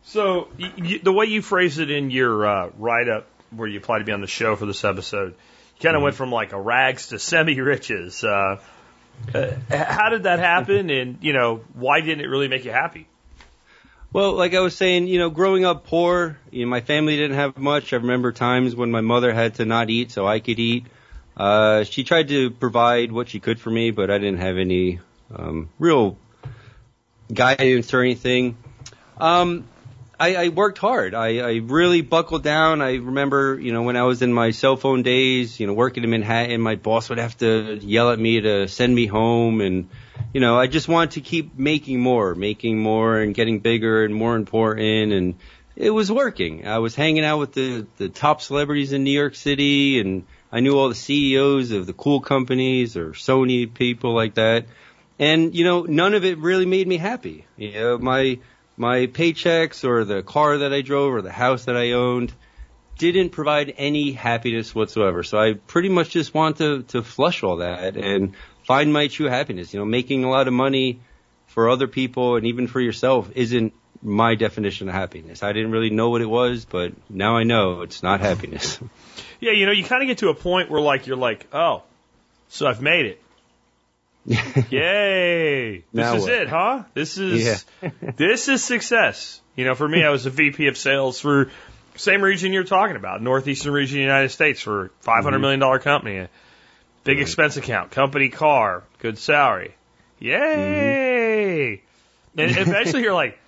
So 0.05 0.49
y- 0.59 1.01
the 1.03 1.13
way 1.13 1.27
you 1.27 1.43
phrased 1.43 1.81
it 1.81 1.91
in 1.91 2.11
your 2.11 2.47
uh, 2.47 2.71
write 2.79 3.09
up, 3.09 3.27
where 3.51 3.69
you 3.69 3.79
applied 3.79 3.99
to 3.99 4.05
be 4.05 4.13
on 4.13 4.21
the 4.21 4.27
show 4.27 4.57
for 4.57 4.67
this 4.67 4.85
episode, 4.85 5.29
you 5.29 5.83
kind 5.83 5.97
of 5.97 5.99
mm-hmm. 5.99 6.05
went 6.05 6.17
from 6.17 6.31
like 6.31 6.53
a 6.53 6.61
rags 6.61 7.09
to 7.09 7.19
semi 7.19 7.61
riches. 7.61 8.23
Uh, 8.23 8.61
uh, 9.35 9.51
how 9.71 10.11
did 10.11 10.25
that 10.25 10.39
happen? 10.39 10.91
And 10.91 11.19
you 11.21 11.33
know, 11.33 11.65
why 11.75 12.01
didn't 12.01 12.25
it 12.25 12.29
really 12.29 12.49
make 12.49 12.65
you 12.65 12.73
happy? 12.73 13.07
Well, 14.13 14.35
like 14.35 14.55
I 14.55 14.61
was 14.61 14.77
saying, 14.77 15.09
you 15.09 15.19
know, 15.19 15.31
growing 15.31 15.65
up 15.65 15.87
poor, 15.87 16.39
you 16.53 16.65
know, 16.65 16.71
my 16.71 16.81
family 16.81 17.17
didn't 17.17 17.37
have 17.37 17.59
much. 17.59 17.93
I 17.93 17.97
remember 17.97 18.31
times 18.31 18.77
when 18.77 18.93
my 18.93 19.01
mother 19.01 19.33
had 19.33 19.57
to 19.57 19.65
not 19.65 19.91
eat 19.91 20.13
so 20.13 20.25
I 20.27 20.39
could 20.39 20.61
eat. 20.61 20.87
Uh, 21.37 21.83
she 21.83 22.05
tried 22.05 22.29
to 22.29 22.51
provide 22.51 23.11
what 23.11 23.29
she 23.29 23.41
could 23.41 23.59
for 23.59 23.71
me, 23.71 23.91
but 23.91 24.13
I 24.13 24.19
didn't 24.19 24.39
have 24.39 24.57
any 24.57 25.01
um, 25.37 25.71
real 25.79 26.19
guidance 27.33 27.93
or 27.95 28.01
anything. 28.01 28.57
Um, 29.19 29.67
I, 30.19 30.37
I 30.37 30.49
worked 30.49 30.79
hard. 30.79 31.15
I, 31.15 31.39
I 31.39 31.55
really 31.57 32.01
buckled 32.01 32.43
down. 32.43 32.81
I 32.83 32.95
remember, 32.97 33.59
you 33.61 33.73
know, 33.73 33.83
when 33.83 33.97
I 33.97 34.05
was 34.05 34.23
in 34.23 34.33
my 34.33 34.53
cell 34.53 34.77
phone 34.77 35.03
days, 35.03 35.59
you 35.59 35.67
know, 35.67 35.73
working 35.73 36.05
in 36.05 36.11
Manhattan, 36.11 36.61
my 36.61 36.77
boss 36.77 37.09
would 37.09 37.19
have 37.19 37.37
to 37.39 37.79
yell 37.83 38.11
at 38.11 38.19
me 38.19 38.41
to 38.41 38.69
send 38.69 38.95
me 38.95 39.07
home 39.07 39.61
and 39.61 39.89
you 40.33 40.41
know, 40.41 40.59
I 40.59 40.67
just 40.67 40.89
wanted 40.89 41.13
to 41.13 41.21
keep 41.21 41.59
making 41.59 42.01
more, 42.01 42.35
making 42.35 42.79
more 42.79 43.19
and 43.19 43.35
getting 43.35 43.61
bigger 43.61 44.05
and 44.05 44.15
more 44.15 44.37
important 44.37 45.13
and 45.13 45.35
it 45.77 45.91
was 45.91 46.11
working. 46.11 46.67
I 46.67 46.79
was 46.79 46.95
hanging 46.95 47.25
out 47.25 47.39
with 47.39 47.53
the, 47.53 47.87
the 47.97 48.09
top 48.09 48.41
celebrities 48.41 48.93
in 48.93 49.03
New 49.03 49.11
York 49.11 49.35
City 49.35 50.01
and 50.01 50.25
I 50.53 50.61
knew 50.61 50.79
all 50.79 50.89
the 50.89 50.95
CEOs 50.95 51.73
of 51.73 51.87
the 51.87 51.93
cool 51.93 52.21
companies 52.21 52.97
or 52.97 53.11
Sony 53.11 53.73
people 53.73 54.15
like 54.15 54.35
that. 54.35 54.67
And, 55.19 55.55
you 55.55 55.65
know, 55.65 55.83
none 55.83 56.15
of 56.15 56.25
it 56.25 56.39
really 56.39 56.67
made 56.67 56.89
me 56.89 56.97
happy. 56.97 57.47
You 57.57 57.73
know, 57.73 57.99
my, 57.99 58.39
my 58.77 59.07
paychecks 59.07 59.85
or 59.85 60.05
the 60.05 60.23
car 60.23 60.59
that 60.59 60.73
I 60.73 60.81
drove 60.81 61.15
or 61.15 61.23
the 61.23 61.33
house 61.33 61.67
that 61.67 61.77
I 61.77 61.93
owned 61.93 62.33
didn't 62.99 63.31
provide 63.31 63.75
any 63.77 64.13
happiness 64.13 64.75
whatsoever. 64.75 65.23
So 65.23 65.39
I 65.39 65.55
pretty 65.55 65.89
much 65.89 66.11
just 66.11 66.35
want 66.35 66.59
to, 66.59 66.83
to 66.85 67.03
flush 67.03 67.43
all 67.43 67.59
that 67.59 67.97
and 67.97 68.35
find 68.67 68.93
my 68.93 69.09
true 69.09 69.29
happiness. 69.29 69.73
You 69.73 69.81
know, 69.81 69.87
making 69.87 70.25
a 70.25 70.31
lot 70.31 70.49
of 70.49 70.55
money 70.55 71.01
for 71.47 71.69
other 71.69 71.87
people 71.87 72.37
and 72.37 72.47
even 72.47 72.67
for 72.67 72.81
yourself 72.81 73.31
isn't 73.35 73.73
my 74.03 74.35
definition 74.35 74.89
of 74.89 74.95
happiness. 74.95 75.43
I 75.43 75.53
didn't 75.53 75.71
really 75.71 75.91
know 75.91 76.11
what 76.11 76.21
it 76.21 76.29
was, 76.29 76.65
but 76.65 76.93
now 77.09 77.37
I 77.37 77.45
know 77.45 77.83
it's 77.83 78.03
not 78.03 78.21
happiness. 78.21 78.79
Yeah, 79.41 79.53
you 79.53 79.67
know, 79.67 79.73
you 79.73 79.85
kind 79.85 80.01
of 80.01 80.07
get 80.07 80.19
to 80.19 80.31
a 80.31 80.35
point 80.35 80.71
where 80.71 80.81
like 80.81 81.07
you're 81.07 81.19
like, 81.19 81.47
oh, 81.53 81.83
so 82.49 82.67
I've 82.67 82.81
made 82.81 83.05
it. 83.05 83.21
Yay! 84.71 85.85
This 85.93 86.15
is 86.15 86.23
what? 86.23 86.33
it, 86.33 86.49
huh? 86.49 86.85
This 86.95 87.19
is 87.19 87.65
this 88.17 88.49
is 88.49 88.63
success. 88.65 89.41
You 89.57 89.65
know, 89.65 89.75
for 89.75 89.89
me, 89.89 90.03
I 90.05 90.11
was 90.11 90.27
a 90.27 90.31
VP 90.31 90.67
of 90.69 90.77
sales 90.79 91.21
for 91.21 91.51
same 91.97 92.23
region 92.23 92.53
you're 92.53 92.65
talking 92.65 92.97
about, 92.97 93.23
northeastern 93.23 93.73
region 93.73 93.99
of 93.99 94.01
the 94.01 94.05
United 94.07 94.31
States, 94.31 94.61
for 94.61 94.91
five 95.01 95.17
Mm-hmm. 95.19 95.25
hundred 95.25 95.39
million 95.41 95.61
dollar 95.61 95.79
company, 95.79 96.27
big 97.05 97.21
expense 97.21 97.57
account, 97.57 97.91
company 97.91 98.31
car, 98.31 98.83
good 98.99 99.19
salary. 99.19 99.75
Yay! 100.19 101.83
Mm-hmm. 102.37 102.41
And 102.41 102.51
eventually, 102.69 103.03
you're 103.03 103.13
like, 103.15 103.39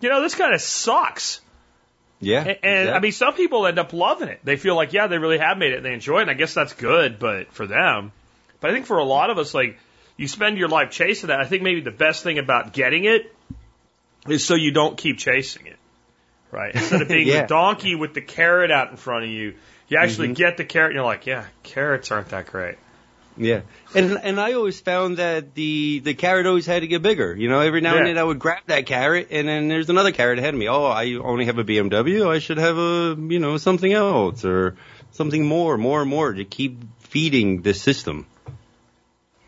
you 0.00 0.08
know, 0.08 0.20
this 0.20 0.34
kind 0.34 0.52
of 0.54 0.60
sucks. 0.60 1.40
yeah. 2.20 2.42
And, 2.44 2.58
and 2.62 2.90
I 2.90 2.98
mean, 2.98 3.12
some 3.12 3.34
people 3.34 3.66
end 3.66 3.78
up 3.78 3.92
loving 3.92 4.28
it. 4.28 4.40
They 4.44 4.56
feel 4.56 4.74
like, 4.76 4.92
yeah, 4.92 5.06
they 5.06 5.18
really 5.18 5.38
have 5.38 5.56
made 5.58 5.72
it 5.72 5.76
and 5.76 5.86
they 5.86 5.94
enjoy 5.94 6.18
it. 6.18 6.22
And 6.22 6.30
I 6.30 6.34
guess 6.34 6.52
that's 6.54 6.72
good, 6.74 7.18
but 7.18 7.52
for 7.52 7.66
them. 7.66 8.12
But 8.60 8.70
I 8.70 8.74
think 8.74 8.86
for 8.86 8.98
a 8.98 9.04
lot 9.04 9.30
of 9.30 9.38
us, 9.38 9.54
like, 9.54 9.78
you 10.16 10.28
spend 10.28 10.58
your 10.58 10.68
life 10.68 10.90
chasing 10.90 11.28
that. 11.28 11.40
I 11.40 11.44
think 11.44 11.62
maybe 11.62 11.80
the 11.80 11.90
best 11.90 12.22
thing 12.22 12.38
about 12.38 12.72
getting 12.72 13.04
it 13.04 13.34
is 14.28 14.44
so 14.44 14.54
you 14.54 14.70
don't 14.70 14.96
keep 14.96 15.18
chasing 15.18 15.66
it. 15.66 15.76
Right? 16.50 16.74
Instead 16.74 17.02
of 17.02 17.08
being 17.08 17.26
Yeah. 17.26 17.42
the 17.42 17.48
donkey 17.48 17.94
with 17.94 18.14
the 18.14 18.20
carrot 18.20 18.70
out 18.70 18.90
in 18.90 18.96
front 18.96 19.24
of 19.24 19.30
you, 19.30 19.54
you 19.88 19.98
actually 19.98 20.28
mm-hmm. 20.28 20.34
get 20.34 20.56
the 20.56 20.64
carrot 20.64 20.90
and 20.90 20.96
you're 20.96 21.04
like, 21.04 21.26
yeah, 21.26 21.46
carrots 21.62 22.10
aren't 22.10 22.28
that 22.30 22.46
great. 22.46 22.76
Yeah, 23.36 23.62
and 23.96 24.12
and 24.12 24.40
I 24.40 24.52
always 24.52 24.80
found 24.80 25.16
that 25.16 25.54
the 25.54 25.98
the 25.98 26.14
carrot 26.14 26.46
always 26.46 26.66
had 26.66 26.82
to 26.82 26.86
get 26.86 27.02
bigger. 27.02 27.34
You 27.34 27.48
know, 27.48 27.58
every 27.58 27.80
now 27.80 27.96
and 27.96 28.06
then 28.06 28.16
I 28.16 28.22
would 28.22 28.38
grab 28.38 28.62
that 28.66 28.86
carrot, 28.86 29.28
and 29.32 29.48
then 29.48 29.66
there's 29.66 29.90
another 29.90 30.12
carrot 30.12 30.38
ahead 30.38 30.54
of 30.54 30.60
me. 30.60 30.68
Oh, 30.68 30.84
I 30.84 31.14
only 31.14 31.46
have 31.46 31.58
a 31.58 31.64
BMW. 31.64 32.28
I 32.28 32.38
should 32.38 32.58
have 32.58 32.78
a 32.78 33.16
you 33.18 33.40
know 33.40 33.56
something 33.56 33.92
else 33.92 34.44
or 34.44 34.76
something 35.10 35.44
more, 35.44 35.76
more 35.76 36.02
and 36.02 36.10
more 36.10 36.32
to 36.32 36.44
keep 36.44 36.78
feeding 37.00 37.62
the 37.62 37.74
system. 37.74 38.26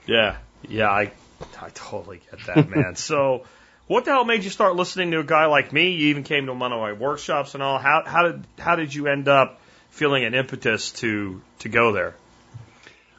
Yeah. 0.04 0.38
Yeah, 0.68 0.88
I, 0.88 1.12
I 1.60 1.70
totally 1.74 2.20
get 2.30 2.46
that, 2.46 2.68
man. 2.68 2.96
so, 2.96 3.44
what 3.86 4.04
the 4.04 4.12
hell 4.12 4.24
made 4.24 4.44
you 4.44 4.50
start 4.50 4.76
listening 4.76 5.12
to 5.12 5.20
a 5.20 5.24
guy 5.24 5.46
like 5.46 5.72
me? 5.72 5.92
You 5.92 6.08
even 6.08 6.24
came 6.24 6.46
to 6.46 6.54
one 6.54 6.72
of 6.72 6.80
my 6.80 6.92
workshops 6.92 7.54
and 7.54 7.62
all. 7.62 7.78
How, 7.78 8.02
how 8.04 8.22
did, 8.22 8.44
how 8.58 8.76
did 8.76 8.94
you 8.94 9.06
end 9.06 9.28
up 9.28 9.60
feeling 9.90 10.24
an 10.24 10.34
impetus 10.34 10.92
to, 10.92 11.40
to 11.60 11.68
go 11.68 11.92
there? 11.92 12.14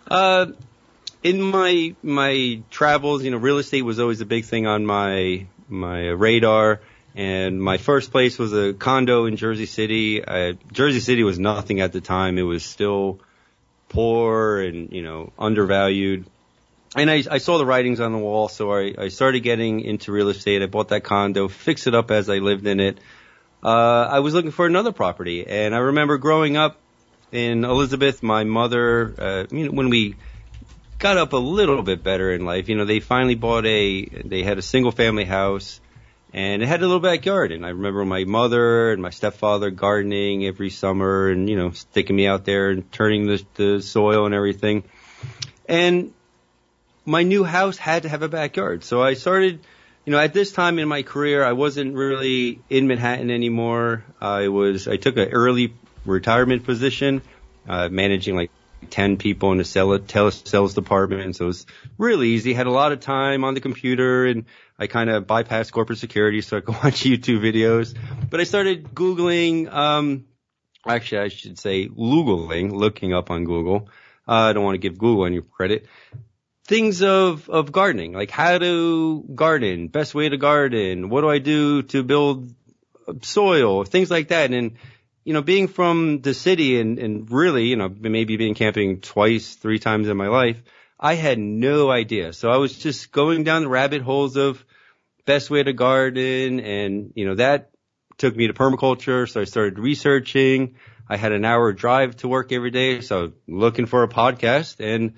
Uh, 0.09 0.47
in 1.23 1.41
my 1.41 1.95
my 2.03 2.61
travels, 2.69 3.23
you 3.23 3.31
know, 3.31 3.37
real 3.37 3.57
estate 3.57 3.81
was 3.81 3.99
always 3.99 4.21
a 4.21 4.25
big 4.25 4.45
thing 4.45 4.67
on 4.67 4.85
my 4.85 5.47
my 5.67 6.07
radar. 6.07 6.81
And 7.15 7.61
my 7.61 7.77
first 7.77 8.11
place 8.11 8.37
was 8.37 8.53
a 8.53 8.73
condo 8.73 9.25
in 9.25 9.37
Jersey 9.37 9.65
City. 9.65 10.23
Uh, 10.23 10.53
Jersey 10.71 10.99
City 10.99 11.23
was 11.23 11.39
nothing 11.39 11.81
at 11.81 11.91
the 11.91 11.99
time. 11.99 12.37
It 12.37 12.43
was 12.43 12.63
still 12.63 13.19
poor 13.89 14.59
and 14.61 14.91
you 14.91 15.01
know 15.01 15.33
undervalued. 15.37 16.25
And 16.95 17.11
I, 17.11 17.23
I 17.29 17.37
saw 17.39 17.57
the 17.57 17.65
writings 17.65 17.99
on 17.99 18.11
the 18.11 18.17
wall, 18.17 18.47
so 18.47 18.73
I, 18.73 18.93
I 18.97 19.07
started 19.09 19.41
getting 19.41 19.81
into 19.81 20.11
real 20.11 20.29
estate. 20.29 20.61
I 20.61 20.67
bought 20.67 20.89
that 20.89 21.03
condo, 21.03 21.47
fixed 21.47 21.87
it 21.87 21.93
up 21.93 22.11
as 22.11 22.29
I 22.29 22.37
lived 22.37 22.65
in 22.65 22.79
it. 22.79 22.99
Uh, 23.63 24.07
I 24.09 24.19
was 24.19 24.33
looking 24.33 24.51
for 24.51 24.65
another 24.65 24.91
property, 24.91 25.45
and 25.45 25.75
I 25.75 25.79
remember 25.79 26.17
growing 26.17 26.55
up 26.55 26.77
in 27.31 27.65
Elizabeth, 27.65 28.23
my 28.23 28.43
mother, 28.43 29.13
uh, 29.17 29.45
you 29.51 29.65
know, 29.65 29.71
when 29.71 29.89
we 29.89 30.15
got 30.99 31.17
up 31.17 31.33
a 31.33 31.37
little 31.37 31.83
bit 31.83 32.03
better 32.03 32.31
in 32.31 32.45
life, 32.45 32.69
you 32.69 32.75
know, 32.75 32.85
they 32.85 32.99
finally 32.99 33.35
bought 33.35 33.65
a, 33.65 34.05
they 34.05 34.43
had 34.43 34.57
a 34.57 34.61
single 34.61 34.91
family 34.91 35.25
house 35.25 35.79
and 36.33 36.61
it 36.61 36.67
had 36.67 36.81
a 36.81 36.85
little 36.85 36.99
backyard. 36.99 37.51
And 37.51 37.65
I 37.65 37.69
remember 37.69 38.05
my 38.05 38.23
mother 38.23 38.91
and 38.91 39.01
my 39.01 39.09
stepfather 39.09 39.69
gardening 39.69 40.45
every 40.45 40.69
summer 40.69 41.29
and, 41.29 41.49
you 41.49 41.55
know, 41.55 41.71
sticking 41.71 42.15
me 42.15 42.27
out 42.27 42.45
there 42.45 42.69
and 42.69 42.91
turning 42.91 43.27
the, 43.27 43.45
the 43.55 43.81
soil 43.81 44.25
and 44.25 44.33
everything. 44.33 44.83
And 45.67 46.13
my 47.07 47.23
new 47.23 47.45
house 47.45 47.77
had 47.77 48.03
to 48.03 48.09
have 48.09 48.21
a 48.21 48.27
backyard. 48.27 48.83
So 48.83 49.01
I 49.01 49.13
started, 49.13 49.61
you 50.05 50.11
know, 50.11 50.19
at 50.19 50.33
this 50.33 50.51
time 50.51 50.77
in 50.77 50.89
my 50.89 51.03
career, 51.03 51.43
I 51.43 51.53
wasn't 51.53 51.95
really 51.95 52.61
in 52.69 52.87
Manhattan 52.87 53.31
anymore. 53.31 54.03
I 54.19 54.49
was, 54.49 54.89
I 54.89 54.97
took 54.97 55.15
an 55.15 55.29
early 55.29 55.73
retirement 56.05 56.65
position, 56.65 57.21
uh, 57.67 57.87
managing 57.87 58.35
like 58.35 58.51
10 58.89 59.15
people 59.15 59.53
in 59.53 59.57
the 59.57 59.63
sell- 59.63 59.97
telesales 59.99 60.75
department. 60.75 61.37
So 61.37 61.45
it 61.45 61.47
was 61.47 61.65
really 61.97 62.27
easy. 62.29 62.53
Had 62.53 62.67
a 62.67 62.71
lot 62.71 62.91
of 62.91 62.99
time 62.99 63.45
on 63.45 63.53
the 63.53 63.61
computer 63.61 64.25
and 64.25 64.43
I 64.77 64.87
kind 64.87 65.09
of 65.09 65.25
bypassed 65.25 65.71
corporate 65.71 65.99
security 65.99 66.41
so 66.41 66.57
I 66.57 66.59
could 66.59 66.75
watch 66.75 67.03
YouTube 67.03 67.39
videos. 67.39 67.97
But 68.29 68.41
I 68.41 68.43
started 68.43 68.93
Googling, 68.93 69.71
um, 69.71 70.25
actually 70.85 71.19
I 71.19 71.27
should 71.29 71.57
say 71.57 71.87
Googling, 71.87 72.73
looking 72.73 73.13
up 73.13 73.31
on 73.31 73.45
Google. 73.45 73.87
Uh, 74.27 74.49
I 74.49 74.53
don't 74.53 74.65
want 74.65 74.75
to 74.75 74.79
give 74.79 74.97
Google 74.97 75.25
any 75.25 75.39
credit. 75.39 75.85
Things 76.67 77.01
of, 77.01 77.49
of 77.49 77.71
gardening, 77.71 78.13
like 78.13 78.29
how 78.29 78.57
to 78.57 79.23
garden, 79.33 79.87
best 79.87 80.13
way 80.13 80.27
to 80.27 80.37
garden, 80.37 81.09
what 81.09 81.21
do 81.21 81.29
I 81.29 81.39
do 81.39 81.81
to 81.83 82.03
build 82.03 82.53
soil, 83.21 83.83
things 83.83 84.11
like 84.11 84.29
that. 84.29 84.51
And, 84.51 84.77
you 85.23 85.33
know, 85.33 85.41
being 85.41 85.67
from 85.67 86.21
the 86.21 86.33
city 86.33 86.79
and, 86.79 86.99
and 86.99 87.31
really, 87.31 87.65
you 87.65 87.75
know, 87.75 87.89
maybe 87.89 88.37
being 88.37 88.53
camping 88.53 89.01
twice, 89.01 89.55
three 89.55 89.79
times 89.79 90.07
in 90.07 90.17
my 90.17 90.27
life, 90.27 90.61
I 90.99 91.15
had 91.15 91.39
no 91.39 91.91
idea. 91.91 92.33
So 92.33 92.49
I 92.49 92.57
was 92.57 92.77
just 92.77 93.11
going 93.11 93.43
down 93.43 93.63
the 93.63 93.69
rabbit 93.69 94.01
holes 94.01 94.35
of 94.35 94.63
best 95.25 95.49
way 95.49 95.63
to 95.63 95.73
garden 95.73 96.59
and, 96.59 97.13
you 97.15 97.25
know, 97.25 97.35
that 97.35 97.71
took 98.17 98.35
me 98.35 98.47
to 98.47 98.53
permaculture. 98.53 99.29
So 99.29 99.41
I 99.41 99.43
started 99.43 99.79
researching. 99.79 100.75
I 101.09 101.17
had 101.17 101.31
an 101.31 101.45
hour 101.45 101.71
drive 101.71 102.17
to 102.17 102.27
work 102.27 102.51
every 102.51 102.71
day. 102.71 103.01
So 103.01 103.33
looking 103.47 103.85
for 103.85 104.03
a 104.03 104.07
podcast 104.07 104.79
and 104.79 105.13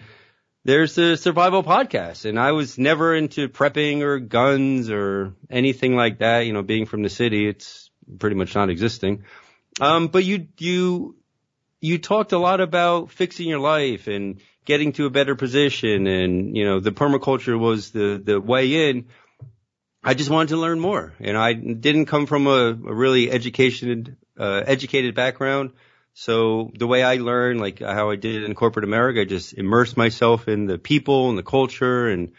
there's 0.65 0.95
the 0.95 1.15
survival 1.15 1.63
podcast 1.63 2.25
and 2.25 2.39
I 2.39 2.51
was 2.51 2.77
never 2.77 3.15
into 3.15 3.47
prepping 3.49 4.01
or 4.01 4.19
guns 4.19 4.89
or 4.89 5.33
anything 5.49 5.95
like 5.95 6.19
that. 6.19 6.41
You 6.41 6.53
know, 6.53 6.63
being 6.63 6.85
from 6.85 7.01
the 7.01 7.09
city, 7.09 7.47
it's 7.47 7.89
pretty 8.17 8.35
much 8.35 8.55
not 8.55 8.69
existing. 8.69 9.23
Um, 9.79 10.07
but 10.07 10.25
you, 10.25 10.47
you, 10.57 11.15
you 11.79 11.97
talked 11.97 12.33
a 12.33 12.37
lot 12.37 12.59
about 12.59 13.11
fixing 13.11 13.47
your 13.47 13.59
life 13.59 14.07
and 14.07 14.41
getting 14.65 14.91
to 14.93 15.05
a 15.05 15.09
better 15.09 15.35
position 15.35 16.07
and, 16.07 16.57
you 16.57 16.65
know, 16.65 16.79
the 16.79 16.91
permaculture 16.91 17.57
was 17.57 17.91
the, 17.91 18.21
the 18.23 18.41
way 18.41 18.89
in. 18.89 19.07
I 20.03 20.13
just 20.13 20.29
wanted 20.29 20.49
to 20.49 20.57
learn 20.57 20.79
more 20.79 21.13
and 21.19 21.37
I 21.37 21.53
didn't 21.53 22.07
come 22.07 22.25
from 22.25 22.47
a, 22.47 22.69
a 22.69 22.73
really 22.73 23.31
educated, 23.31 24.17
uh, 24.37 24.63
educated 24.65 25.15
background. 25.15 25.71
So 26.19 26.69
the 26.77 26.85
way 26.85 27.01
I 27.01 27.15
learned, 27.15 27.61
like 27.61 27.79
how 27.79 28.09
I 28.09 28.17
did 28.17 28.43
in 28.43 28.53
corporate 28.53 28.83
America, 28.83 29.21
I 29.21 29.23
just 29.23 29.53
immersed 29.53 29.95
myself 29.95 30.49
in 30.49 30.65
the 30.65 30.77
people 30.77 31.29
and 31.29 31.37
the 31.37 31.43
culture. 31.43 32.09
And, 32.09 32.33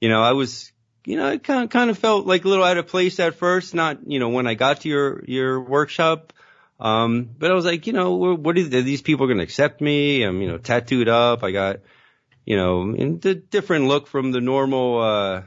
you 0.00 0.08
know, 0.08 0.22
I 0.22 0.34
was, 0.34 0.70
you 1.04 1.16
know, 1.16 1.28
I 1.28 1.38
kind 1.38 1.64
of, 1.64 1.70
kind 1.70 1.90
of 1.90 1.98
felt 1.98 2.26
like 2.28 2.44
a 2.44 2.48
little 2.48 2.62
out 2.62 2.78
of 2.78 2.86
place 2.86 3.18
at 3.18 3.34
first, 3.34 3.74
not, 3.74 4.06
you 4.06 4.20
know, 4.20 4.28
when 4.28 4.46
I 4.46 4.54
got 4.54 4.82
to 4.82 4.88
your, 4.88 5.24
your 5.24 5.60
workshop. 5.60 6.32
Um, 6.78 7.28
but 7.36 7.50
I 7.50 7.54
was 7.54 7.64
like, 7.64 7.88
you 7.88 7.92
know, 7.92 8.36
what 8.36 8.56
is, 8.56 8.72
are 8.72 8.82
these 8.82 9.02
people 9.02 9.26
going 9.26 9.38
to 9.38 9.44
accept 9.44 9.80
me? 9.80 10.22
I'm, 10.22 10.40
you 10.40 10.46
know, 10.46 10.58
tattooed 10.58 11.08
up. 11.08 11.42
I 11.42 11.50
got, 11.50 11.80
you 12.46 12.56
know, 12.56 12.94
in 12.94 13.18
the 13.18 13.34
different 13.34 13.86
look 13.86 14.06
from 14.06 14.30
the 14.30 14.40
normal, 14.40 15.02
uh, 15.02 15.42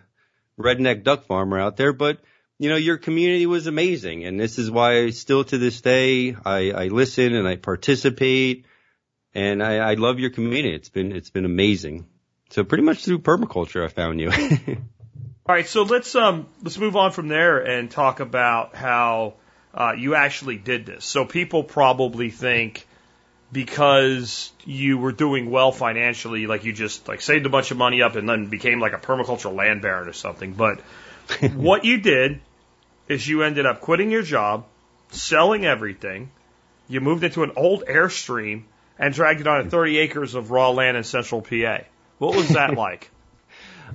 redneck 0.60 1.06
duck 1.06 1.24
farmer 1.24 1.58
out 1.58 1.78
there, 1.78 1.94
but 1.94 2.20
you 2.60 2.70
know, 2.70 2.76
your 2.76 2.98
community 2.98 3.46
was 3.46 3.68
amazing. 3.68 4.26
And 4.26 4.40
this 4.40 4.58
is 4.58 4.70
why 4.72 5.12
still 5.12 5.44
to 5.46 5.58
this 5.58 5.82
day, 5.82 6.36
I, 6.46 6.72
I 6.72 6.88
listen 6.88 7.36
and 7.36 7.48
I 7.48 7.56
participate 7.56 8.66
and 9.34 9.62
I, 9.62 9.78
I 9.78 9.94
love 9.94 10.20
your 10.20 10.32
community. 10.32 10.74
It's 10.74 10.90
been, 10.90 11.12
it's 11.12 11.30
been 11.30 11.46
amazing. 11.46 12.08
So 12.50 12.64
pretty 12.64 12.84
much 12.84 13.06
through 13.06 13.20
permaculture, 13.20 13.84
I 13.86 13.90
found 13.90 14.20
you. 14.20 14.32
All 15.50 15.56
right, 15.56 15.68
so 15.68 15.84
let's 15.84 16.14
um 16.14 16.48
let's 16.62 16.78
move 16.78 16.98
on 16.98 17.14
from 17.14 17.30
there 17.30 17.60
and 17.60 17.90
talk 17.90 18.20
about 18.20 18.76
how 18.76 19.36
uh, 19.74 19.94
you 19.98 20.14
actually 20.14 20.58
did 20.58 20.86
this. 20.86 21.06
So 21.06 21.24
people 21.24 21.64
probably 21.64 22.32
think 22.32 22.86
because 23.50 24.52
you 24.66 24.98
were 24.98 25.14
doing 25.14 25.50
well 25.50 25.72
financially, 25.72 26.48
like 26.48 26.66
you 26.66 26.74
just 26.74 27.08
like 27.08 27.22
saved 27.22 27.46
a 27.46 27.50
bunch 27.50 27.72
of 27.72 27.78
money 27.78 28.02
up 28.02 28.18
and 28.18 28.28
then 28.28 28.48
became 28.48 28.82
like 28.82 28.92
a 28.92 28.98
permaculture 28.98 29.56
land 29.56 29.82
baron 29.82 30.10
or 30.10 30.14
something. 30.14 30.52
But 30.52 30.82
what 31.54 31.86
you 31.86 32.02
did 32.02 32.42
is 33.08 33.28
you 33.28 33.44
ended 33.44 33.66
up 33.66 33.82
quitting 33.82 34.12
your 34.12 34.24
job, 34.24 34.66
selling 35.10 35.66
everything. 35.66 36.32
You 36.88 37.02
moved 37.02 37.24
into 37.24 37.44
an 37.44 37.52
old 37.56 37.86
Airstream 37.86 38.64
and 39.00 39.14
dragged 39.14 39.42
it 39.42 39.48
on 39.48 39.70
30 39.70 39.98
acres 40.00 40.36
of 40.36 40.52
raw 40.52 40.70
land 40.72 40.98
in 40.98 41.04
central 41.04 41.42
PA. 41.42 41.80
What 42.18 42.36
was 42.36 42.50
that 42.50 42.74
like? 42.78 43.10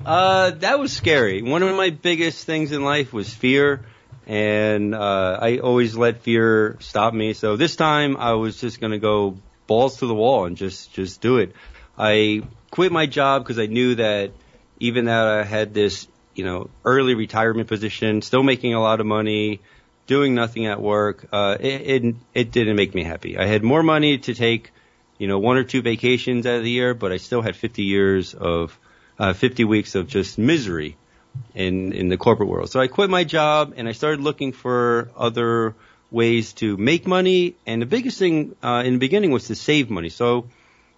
Uh, 0.04 0.50
that 0.50 0.78
was 0.78 0.92
scary. 0.92 1.42
One 1.42 1.62
of 1.62 1.76
my 1.76 1.90
biggest 1.90 2.44
things 2.46 2.72
in 2.72 2.82
life 2.82 3.12
was 3.12 3.32
fear, 3.32 3.84
and 4.26 4.94
uh, 4.94 5.38
I 5.40 5.58
always 5.58 5.96
let 5.96 6.22
fear 6.22 6.76
stop 6.80 7.12
me. 7.12 7.34
So 7.34 7.56
this 7.56 7.76
time 7.76 8.16
I 8.16 8.32
was 8.32 8.60
just 8.60 8.80
gonna 8.80 8.98
go 8.98 9.36
balls 9.66 9.98
to 9.98 10.06
the 10.06 10.14
wall 10.14 10.46
and 10.46 10.56
just 10.56 10.92
just 10.92 11.20
do 11.20 11.38
it. 11.38 11.54
I 11.98 12.42
quit 12.70 12.90
my 12.90 13.06
job 13.06 13.42
because 13.42 13.58
I 13.58 13.66
knew 13.66 13.96
that 13.96 14.32
even 14.80 15.04
though 15.04 15.40
I 15.40 15.44
had 15.44 15.74
this, 15.74 16.08
you 16.34 16.44
know, 16.44 16.70
early 16.84 17.14
retirement 17.14 17.68
position, 17.68 18.22
still 18.22 18.42
making 18.42 18.74
a 18.74 18.80
lot 18.80 19.00
of 19.00 19.06
money, 19.06 19.60
doing 20.06 20.34
nothing 20.34 20.66
at 20.66 20.80
work, 20.80 21.26
uh, 21.32 21.56
it, 21.60 22.04
it 22.04 22.14
it 22.34 22.50
didn't 22.52 22.76
make 22.76 22.94
me 22.94 23.04
happy. 23.04 23.38
I 23.38 23.46
had 23.46 23.62
more 23.62 23.82
money 23.82 24.18
to 24.18 24.34
take, 24.34 24.72
you 25.18 25.28
know, 25.28 25.38
one 25.38 25.56
or 25.56 25.64
two 25.64 25.82
vacations 25.82 26.46
out 26.46 26.56
of 26.56 26.64
the 26.64 26.70
year, 26.70 26.94
but 26.94 27.12
I 27.12 27.18
still 27.18 27.42
had 27.42 27.56
50 27.56 27.82
years 27.82 28.34
of 28.34 28.78
uh, 29.18 29.32
50 29.32 29.64
weeks 29.64 29.94
of 29.94 30.08
just 30.08 30.38
misery 30.38 30.96
in 31.54 31.92
in 31.92 32.08
the 32.08 32.16
corporate 32.16 32.48
world. 32.48 32.70
So 32.70 32.80
I 32.80 32.88
quit 32.88 33.10
my 33.10 33.24
job 33.24 33.74
and 33.76 33.88
I 33.88 33.92
started 33.92 34.20
looking 34.20 34.52
for 34.52 35.10
other 35.16 35.74
ways 36.10 36.52
to 36.54 36.76
make 36.76 37.06
money. 37.06 37.56
And 37.66 37.80
the 37.80 37.86
biggest 37.86 38.18
thing 38.18 38.54
uh, 38.62 38.82
in 38.84 38.94
the 38.94 38.98
beginning 38.98 39.30
was 39.30 39.46
to 39.46 39.54
save 39.54 39.90
money. 39.90 40.10
So, 40.10 40.46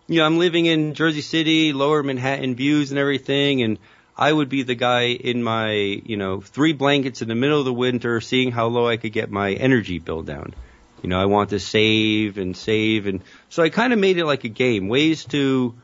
you 0.09 0.19
know, 0.19 0.27
I'm 0.27 0.39
living 0.39 0.67
in 0.67 0.95
Jersey 0.95 1.21
City, 1.21 1.73
Lower 1.73 2.03
Manhattan 2.03 2.57
views 2.57 2.91
and 2.91 2.99
everything, 2.99 3.63
and 3.63 3.79
I 4.17 4.33
would 4.33 4.49
be 4.49 4.63
the 4.63 4.75
guy 4.75 5.07
in 5.07 5.43
my, 5.43 5.73
you 5.73 6.17
know, 6.17 6.41
three 6.41 6.73
blankets 6.73 7.23
in 7.23 7.29
the 7.29 7.35
middle 7.35 7.59
of 7.59 7.65
the 7.65 7.73
winter, 7.73 8.21
seeing 8.21 8.53
how 8.53 8.67
low 8.67 8.89
I 8.89 8.97
could 8.97 9.13
get 9.13 9.31
my 9.31 9.53
energy 9.53 9.99
bill 9.99 10.23
down. 10.23 10.55
You 11.03 11.09
know, 11.09 11.21
I 11.21 11.27
want 11.27 11.51
to 11.51 11.61
save 11.61 12.39
and 12.39 12.57
save, 12.57 13.07
and 13.07 13.21
so 13.51 13.63
I 13.63 13.69
kind 13.69 13.93
of 13.93 13.99
made 13.99 14.17
it 14.17 14.25
like 14.25 14.45
a 14.45 14.49
game, 14.49 14.89
ways 14.89 15.25
to 15.27 15.75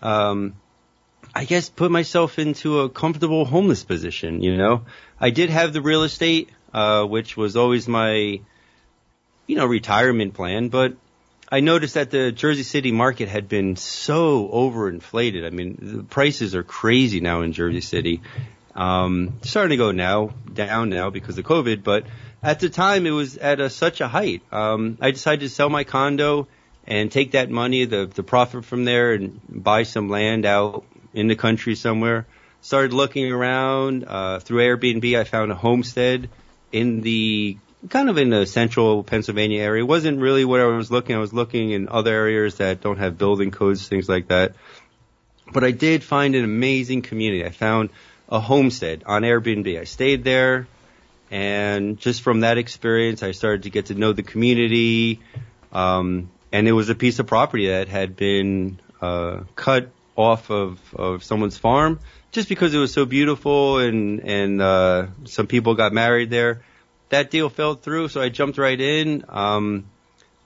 um, 0.00 0.54
I 1.34 1.44
guess 1.44 1.68
put 1.68 1.90
myself 1.90 2.38
into 2.38 2.80
a 2.80 2.88
comfortable 2.88 3.44
homeless 3.44 3.82
position, 3.82 4.42
you 4.42 4.56
know. 4.56 4.82
I 5.20 5.30
did 5.30 5.50
have 5.50 5.72
the 5.72 5.82
real 5.82 6.04
estate, 6.04 6.50
uh, 6.72 7.04
which 7.04 7.36
was 7.36 7.56
always 7.56 7.88
my, 7.88 8.40
you 9.46 9.56
know, 9.56 9.66
retirement 9.66 10.34
plan, 10.34 10.68
but 10.68 10.94
I 11.54 11.60
noticed 11.60 11.94
that 11.94 12.10
the 12.10 12.32
Jersey 12.32 12.64
City 12.64 12.90
market 12.90 13.28
had 13.28 13.48
been 13.48 13.76
so 13.76 14.48
overinflated. 14.48 15.46
I 15.46 15.50
mean, 15.50 15.78
the 15.80 16.02
prices 16.02 16.56
are 16.56 16.64
crazy 16.64 17.20
now 17.20 17.42
in 17.42 17.52
Jersey 17.52 17.80
City. 17.80 18.22
Um, 18.74 19.34
starting 19.42 19.70
to 19.70 19.76
go 19.76 19.92
now, 19.92 20.30
down 20.52 20.88
now 20.88 21.10
because 21.10 21.38
of 21.38 21.44
COVID, 21.44 21.84
but 21.84 22.06
at 22.42 22.58
the 22.58 22.68
time 22.68 23.06
it 23.06 23.12
was 23.12 23.36
at 23.36 23.60
a, 23.60 23.70
such 23.70 24.00
a 24.00 24.08
height. 24.08 24.42
Um, 24.50 24.98
I 25.00 25.12
decided 25.12 25.42
to 25.42 25.48
sell 25.48 25.70
my 25.70 25.84
condo 25.84 26.48
and 26.88 27.12
take 27.12 27.30
that 27.30 27.50
money, 27.50 27.84
the, 27.84 28.06
the 28.12 28.24
profit 28.24 28.64
from 28.64 28.84
there 28.84 29.12
and 29.12 29.40
buy 29.48 29.84
some 29.84 30.08
land 30.08 30.46
out 30.46 30.84
in 31.12 31.28
the 31.28 31.36
country 31.36 31.76
somewhere. 31.76 32.26
Started 32.62 32.92
looking 32.92 33.30
around 33.30 34.06
uh, 34.08 34.40
through 34.40 34.58
Airbnb. 34.58 35.16
I 35.16 35.22
found 35.22 35.52
a 35.52 35.54
homestead 35.54 36.30
in 36.72 37.00
the 37.02 37.58
kind 37.88 38.08
of 38.08 38.18
in 38.18 38.30
the 38.30 38.46
central 38.46 39.02
Pennsylvania 39.02 39.62
area. 39.62 39.82
It 39.82 39.86
wasn't 39.86 40.20
really 40.20 40.44
what 40.44 40.60
I 40.60 40.64
was 40.64 40.90
looking. 40.90 41.16
I 41.16 41.18
was 41.18 41.32
looking 41.32 41.70
in 41.70 41.88
other 41.88 42.12
areas 42.12 42.56
that 42.56 42.80
don't 42.80 42.98
have 42.98 43.18
building 43.18 43.50
codes, 43.50 43.86
things 43.86 44.08
like 44.08 44.28
that. 44.28 44.54
But 45.52 45.64
I 45.64 45.70
did 45.70 46.02
find 46.02 46.34
an 46.34 46.44
amazing 46.44 47.02
community. 47.02 47.44
I 47.44 47.50
found 47.50 47.90
a 48.28 48.40
homestead 48.40 49.02
on 49.06 49.22
Airbnb. 49.22 49.78
I 49.78 49.84
stayed 49.84 50.24
there, 50.24 50.66
and 51.30 51.98
just 51.98 52.22
from 52.22 52.40
that 52.40 52.58
experience, 52.58 53.22
I 53.22 53.32
started 53.32 53.64
to 53.64 53.70
get 53.70 53.86
to 53.86 53.94
know 53.94 54.12
the 54.12 54.22
community. 54.22 55.20
Um, 55.72 56.30
and 56.52 56.66
it 56.66 56.72
was 56.72 56.88
a 56.88 56.94
piece 56.94 57.18
of 57.18 57.26
property 57.26 57.68
that 57.68 57.88
had 57.88 58.16
been 58.16 58.80
uh, 59.00 59.40
cut 59.54 59.90
off 60.16 60.50
of, 60.50 60.78
of 60.94 61.24
someone's 61.24 61.58
farm 61.58 61.98
just 62.34 62.48
because 62.48 62.74
it 62.74 62.78
was 62.78 62.92
so 62.92 63.06
beautiful 63.06 63.78
and 63.78 64.20
and 64.20 64.60
uh, 64.60 65.06
some 65.24 65.46
people 65.46 65.74
got 65.74 65.92
married 65.92 66.30
there. 66.30 66.62
That 67.10 67.30
deal 67.30 67.48
fell 67.48 67.74
through, 67.74 68.08
so 68.08 68.20
I 68.20 68.28
jumped 68.28 68.58
right 68.58 68.80
in. 68.80 69.24
Um, 69.28 69.86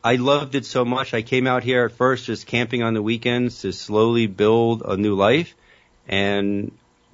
I 0.02 0.16
loved 0.16 0.54
it 0.54 0.66
so 0.66 0.84
much. 0.84 1.14
I 1.14 1.22
came 1.22 1.46
out 1.46 1.62
here 1.62 1.84
at 1.84 1.92
first 1.92 2.26
just 2.26 2.46
camping 2.46 2.82
on 2.82 2.94
the 2.94 3.02
weekends 3.02 3.62
to 3.62 3.72
slowly 3.72 4.26
build 4.26 4.82
a 4.84 4.96
new 4.96 5.14
life, 5.14 5.54
and 6.06 6.72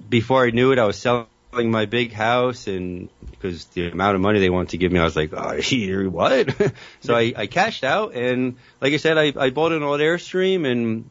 before 0.09 0.45
I 0.45 0.51
knew 0.51 0.71
it, 0.71 0.79
I 0.79 0.85
was 0.85 0.97
selling 0.97 1.27
my 1.63 1.85
big 1.85 2.11
house 2.11 2.67
and 2.67 3.09
because 3.31 3.65
the 3.65 3.89
amount 3.89 4.15
of 4.15 4.21
money 4.21 4.39
they 4.39 4.49
wanted 4.49 4.69
to 4.69 4.77
give 4.77 4.91
me, 4.91 4.99
I 4.99 5.03
was 5.03 5.15
like, 5.15 5.31
oh, 5.33 6.09
what? 6.09 6.73
so 7.01 7.15
I, 7.15 7.33
I 7.35 7.47
cashed 7.47 7.83
out 7.83 8.13
and 8.13 8.57
like 8.81 8.93
I 8.93 8.97
said, 8.97 9.17
I, 9.17 9.33
I 9.37 9.49
bought 9.51 9.71
an 9.71 9.83
old 9.83 9.99
Airstream 9.99 10.69
and 10.69 11.09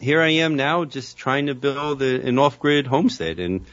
here 0.00 0.20
I 0.20 0.30
am 0.30 0.56
now 0.56 0.84
just 0.84 1.16
trying 1.16 1.46
to 1.46 1.54
build 1.54 2.02
a, 2.02 2.26
an 2.26 2.38
off-grid 2.38 2.86
homestead 2.86 3.38
and 3.38 3.66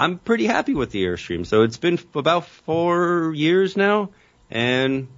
I'm 0.00 0.16
pretty 0.16 0.46
happy 0.46 0.72
with 0.72 0.92
the 0.92 1.04
Airstream. 1.04 1.44
So 1.44 1.62
it's 1.62 1.76
been 1.76 1.98
about 2.14 2.46
four 2.46 3.34
years 3.34 3.76
now 3.76 4.08
and 4.50 5.08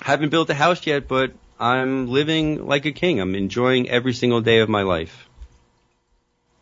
haven't 0.00 0.30
built 0.30 0.48
a 0.48 0.54
house 0.54 0.86
yet, 0.86 1.06
but 1.06 1.32
I'm 1.60 2.08
living 2.08 2.66
like 2.66 2.86
a 2.86 2.92
king. 2.92 3.20
I'm 3.20 3.34
enjoying 3.34 3.90
every 3.90 4.14
single 4.14 4.40
day 4.40 4.60
of 4.60 4.70
my 4.70 4.82
life. 4.84 5.28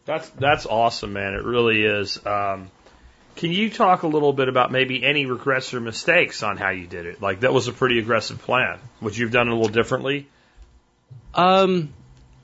That's 0.05 0.29
that's 0.31 0.67
awesome, 0.67 1.13
man. 1.13 1.35
It 1.35 1.45
really 1.45 1.85
is. 1.85 2.19
Um, 2.27 2.73
can 3.37 3.53
you 3.53 3.71
talk 3.71 4.03
a 4.03 4.09
little 4.09 4.33
bit 4.33 4.49
about 4.49 4.73
maybe 4.73 5.05
any 5.05 5.27
regrets 5.27 5.73
or 5.75 5.81
mistakes 5.81 6.43
on 6.43 6.57
how 6.57 6.71
you 6.71 6.89
did 6.89 7.07
it? 7.07 7.23
Like 7.23 7.41
that 7.41 7.53
was 7.53 7.69
a 7.69 7.73
pretty 7.73 8.01
aggressive 8.01 8.43
plan. 8.43 8.81
Would 9.01 9.17
you 9.17 9.27
have 9.27 9.33
done 9.33 9.47
it 9.47 9.53
a 9.53 9.55
little 9.55 9.73
differently? 9.73 10.27
Um, 11.35 11.95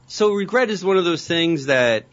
so 0.06 0.32
regret 0.34 0.70
is 0.70 0.84
one 0.84 0.98
of 0.98 1.04
those 1.04 1.26
things 1.26 1.66
that 1.66 2.04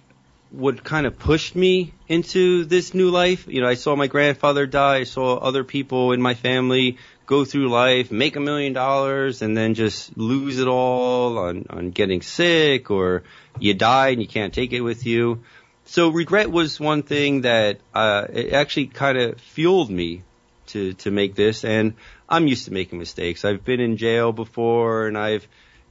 would 0.51 0.83
kind 0.83 1.05
of 1.05 1.19
pushed 1.19 1.55
me 1.55 1.93
into 2.07 2.65
this 2.65 2.93
new 2.93 3.09
life. 3.09 3.47
You 3.47 3.61
know, 3.61 3.67
I 3.67 3.75
saw 3.75 3.95
my 3.95 4.07
grandfather 4.07 4.65
die. 4.65 4.97
I 4.97 5.03
saw 5.03 5.37
other 5.37 5.63
people 5.63 6.13
in 6.13 6.21
my 6.21 6.33
family 6.33 6.97
go 7.25 7.43
through 7.43 7.69
life, 7.69 8.09
make 8.09 8.37
a 8.37 8.39
million 8.39 8.73
dollars, 8.73 9.41
and 9.41 9.55
then 9.55 9.73
just 9.73 10.17
lose 10.17 10.59
it 10.59 10.67
all 10.67 11.37
on, 11.37 11.65
on 11.69 11.91
getting 11.91 12.21
sick 12.21 12.89
or 12.89 13.23
you 13.59 13.73
die 13.73 14.09
and 14.09 14.21
you 14.21 14.27
can't 14.27 14.53
take 14.53 14.71
it 14.71 14.81
with 14.81 15.05
you. 15.05 15.43
So 15.85 16.09
regret 16.09 16.49
was 16.49 16.79
one 16.79 17.03
thing 17.03 17.41
that, 17.41 17.79
uh, 17.93 18.27
it 18.31 18.53
actually 18.53 18.87
kind 18.87 19.17
of 19.17 19.39
fueled 19.39 19.89
me 19.89 20.23
to, 20.67 20.93
to 20.93 21.11
make 21.11 21.35
this. 21.35 21.65
And 21.65 21.95
I'm 22.29 22.47
used 22.47 22.65
to 22.65 22.73
making 22.73 22.99
mistakes. 22.99 23.43
I've 23.43 23.63
been 23.63 23.81
in 23.81 23.97
jail 23.97 24.31
before 24.31 25.07
and 25.07 25.17
I've, 25.17 25.47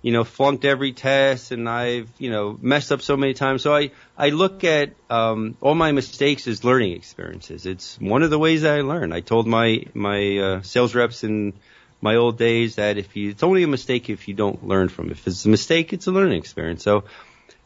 you 0.07 0.13
know, 0.13 0.23
flunked 0.23 0.65
every 0.65 0.93
test 0.93 1.51
and 1.51 1.69
I've, 1.69 2.09
you 2.17 2.31
know, 2.31 2.57
messed 2.63 2.93
up 2.93 3.03
so 3.03 3.17
many 3.17 3.35
times. 3.35 3.63
So 3.63 3.75
I, 3.75 3.91
I 4.17 4.29
look 4.29 4.63
at, 4.63 4.93
um, 5.11 5.57
all 5.61 5.75
my 5.75 5.91
mistakes 5.91 6.47
as 6.47 6.63
learning 6.63 6.93
experiences. 6.93 7.67
It's 7.67 8.01
one 8.01 8.23
of 8.23 8.31
the 8.31 8.39
ways 8.39 8.63
that 8.63 8.79
I 8.79 8.83
learn. 8.83 9.13
I 9.13 9.19
told 9.19 9.49
my, 9.49 9.83
my, 9.95 10.39
uh, 10.39 10.63
sales 10.63 10.95
reps 10.95 11.25
in 11.25 11.55
my 12.01 12.15
old 12.15 12.39
days 12.39 12.77
that 12.77 12.99
if 12.99 13.17
you, 13.17 13.31
it's 13.31 13.43
only 13.43 13.65
a 13.65 13.67
mistake 13.67 14.09
if 14.09 14.29
you 14.29 14.35
don't 14.35 14.65
learn 14.65 14.91
from 14.91 15.07
it. 15.07 15.19
If 15.19 15.27
it's 15.27 15.45
a 15.45 15.49
mistake, 15.49 15.93
it's 15.93 16.07
a 16.07 16.13
learning 16.13 16.39
experience. 16.39 16.85
So 16.85 17.03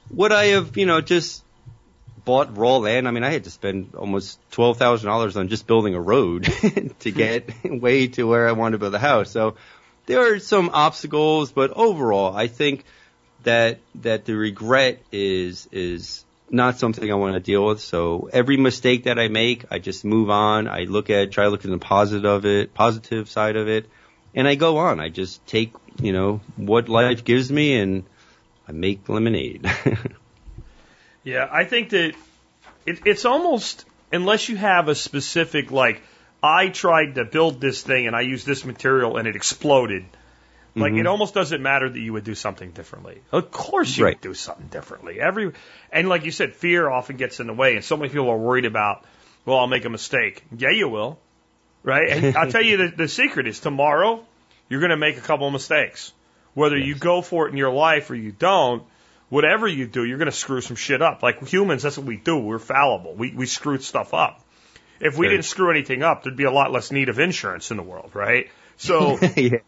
would 0.08 0.32
I 0.32 0.46
have, 0.46 0.78
you 0.78 0.86
know, 0.86 1.02
just 1.02 1.44
bought 2.24 2.56
raw 2.56 2.78
land? 2.78 3.06
I 3.06 3.10
mean, 3.10 3.22
I 3.22 3.32
had 3.32 3.44
to 3.44 3.50
spend 3.50 3.94
almost 3.94 4.40
$12,000 4.52 5.36
on 5.36 5.48
just 5.48 5.66
building 5.66 5.94
a 5.94 6.00
road 6.00 6.44
to 7.00 7.10
get 7.10 7.50
way 7.64 8.06
to 8.06 8.26
where 8.26 8.48
I 8.48 8.52
wanted 8.52 8.76
to 8.76 8.78
build 8.78 8.94
a 8.94 8.98
house. 8.98 9.30
So, 9.30 9.56
there 10.06 10.34
are 10.34 10.38
some 10.38 10.70
obstacles, 10.72 11.52
but 11.52 11.70
overall, 11.70 12.36
I 12.36 12.46
think 12.46 12.84
that 13.42 13.78
that 13.96 14.24
the 14.24 14.34
regret 14.34 15.02
is 15.12 15.68
is 15.72 16.24
not 16.50 16.78
something 16.78 17.10
I 17.10 17.14
want 17.14 17.34
to 17.34 17.40
deal 17.40 17.64
with. 17.64 17.80
So 17.80 18.28
every 18.32 18.56
mistake 18.56 19.04
that 19.04 19.18
I 19.18 19.28
make, 19.28 19.64
I 19.70 19.78
just 19.78 20.04
move 20.04 20.30
on. 20.30 20.68
I 20.68 20.80
look 20.84 21.10
at 21.10 21.30
try 21.30 21.44
to 21.44 21.50
look 21.50 21.64
at 21.64 21.70
the 21.70 21.78
positive 21.78 22.24
of 22.24 22.44
it, 22.44 22.74
positive 22.74 23.28
side 23.28 23.56
of 23.56 23.68
it, 23.68 23.88
and 24.34 24.48
I 24.48 24.56
go 24.56 24.78
on. 24.78 25.00
I 25.00 25.08
just 25.08 25.46
take 25.46 25.72
you 26.00 26.12
know 26.12 26.40
what 26.56 26.88
life 26.88 27.24
gives 27.24 27.50
me 27.50 27.74
and 27.74 28.04
I 28.68 28.72
make 28.72 29.08
lemonade. 29.08 29.70
yeah, 31.24 31.48
I 31.50 31.64
think 31.64 31.90
that 31.90 32.14
it, 32.86 33.00
it's 33.04 33.24
almost 33.24 33.84
unless 34.12 34.48
you 34.48 34.56
have 34.56 34.88
a 34.88 34.94
specific 34.94 35.70
like 35.70 36.02
I 36.42 36.68
tried 36.68 37.16
to 37.16 37.24
build 37.24 37.60
this 37.60 37.82
thing 37.82 38.06
and 38.06 38.16
I 38.16 38.22
used 38.22 38.46
this 38.46 38.64
material 38.64 39.16
and 39.16 39.28
it 39.28 39.36
exploded. 39.36 40.04
Like 40.76 40.92
Mm-hmm. 40.92 41.00
it 41.00 41.06
almost 41.06 41.34
doesn't 41.34 41.60
matter 41.62 41.88
that 41.88 41.98
you 41.98 42.12
would 42.12 42.22
do 42.24 42.34
something 42.36 42.70
differently. 42.70 43.20
Of 43.32 43.50
course 43.50 43.96
you 43.96 44.04
Right. 44.04 44.14
would 44.16 44.20
do 44.22 44.34
something 44.34 44.68
differently. 44.68 45.20
Every 45.20 45.52
and 45.90 46.08
like 46.08 46.24
you 46.24 46.30
said, 46.30 46.54
fear 46.54 46.88
often 46.88 47.16
gets 47.16 47.40
in 47.40 47.48
the 47.48 47.52
way, 47.52 47.74
and 47.74 47.84
so 47.84 47.96
many 47.96 48.08
people 48.08 48.30
are 48.30 48.38
worried 48.38 48.66
about. 48.66 49.04
Well, 49.44 49.58
I'll 49.58 49.66
make 49.66 49.84
a 49.84 49.90
mistake. 49.90 50.44
Yeah, 50.56 50.70
you 50.70 50.88
will. 50.88 51.18
Right? 51.82 52.08
And 52.10 52.36
I'll 52.36 52.50
tell 52.50 52.62
you 52.62 52.76
the, 52.76 52.92
the 52.96 53.08
secret 53.08 53.46
is 53.48 53.58
tomorrow 53.58 54.24
you're 54.68 54.80
going 54.80 54.90
to 54.90 54.96
make 54.96 55.16
a 55.18 55.22
couple 55.22 55.46
of 55.46 55.52
mistakes. 55.52 56.12
Whether 56.54 56.76
you 56.78 56.94
go 56.94 57.20
for 57.22 57.48
it 57.48 57.50
in 57.50 57.56
your 57.56 57.72
life 57.72 58.10
or 58.10 58.14
you 58.14 58.30
don't, 58.32 58.84
whatever 59.28 59.66
you 59.66 59.86
do, 59.86 60.04
you're 60.04 60.18
going 60.18 60.26
to 60.30 60.36
screw 60.36 60.60
some 60.60 60.76
shit 60.76 61.00
up. 61.02 61.22
Like 61.22 61.44
humans, 61.48 61.82
that's 61.82 61.96
what 61.98 62.06
we 62.06 62.16
do. 62.16 62.38
We're 62.38 62.58
fallible. 62.60 63.14
We 63.14 63.32
we 63.34 63.46
screw 63.46 63.78
stuff 63.78 64.14
up. 64.14 64.40
If 65.00 65.16
we 65.16 65.26
Right. 65.26 65.32
didn't 65.32 65.46
screw 65.46 65.70
anything 65.70 66.02
up, 66.02 66.22
there'd 66.22 66.36
be 66.36 66.44
a 66.44 66.50
lot 66.50 66.72
less 66.72 66.90
need 66.92 67.08
of 67.08 67.18
insurance 67.18 67.70
in 67.70 67.76
the 67.76 67.82
world, 67.82 68.10
right? 68.14 68.50
So 68.76 69.18
yeah. 69.36 69.58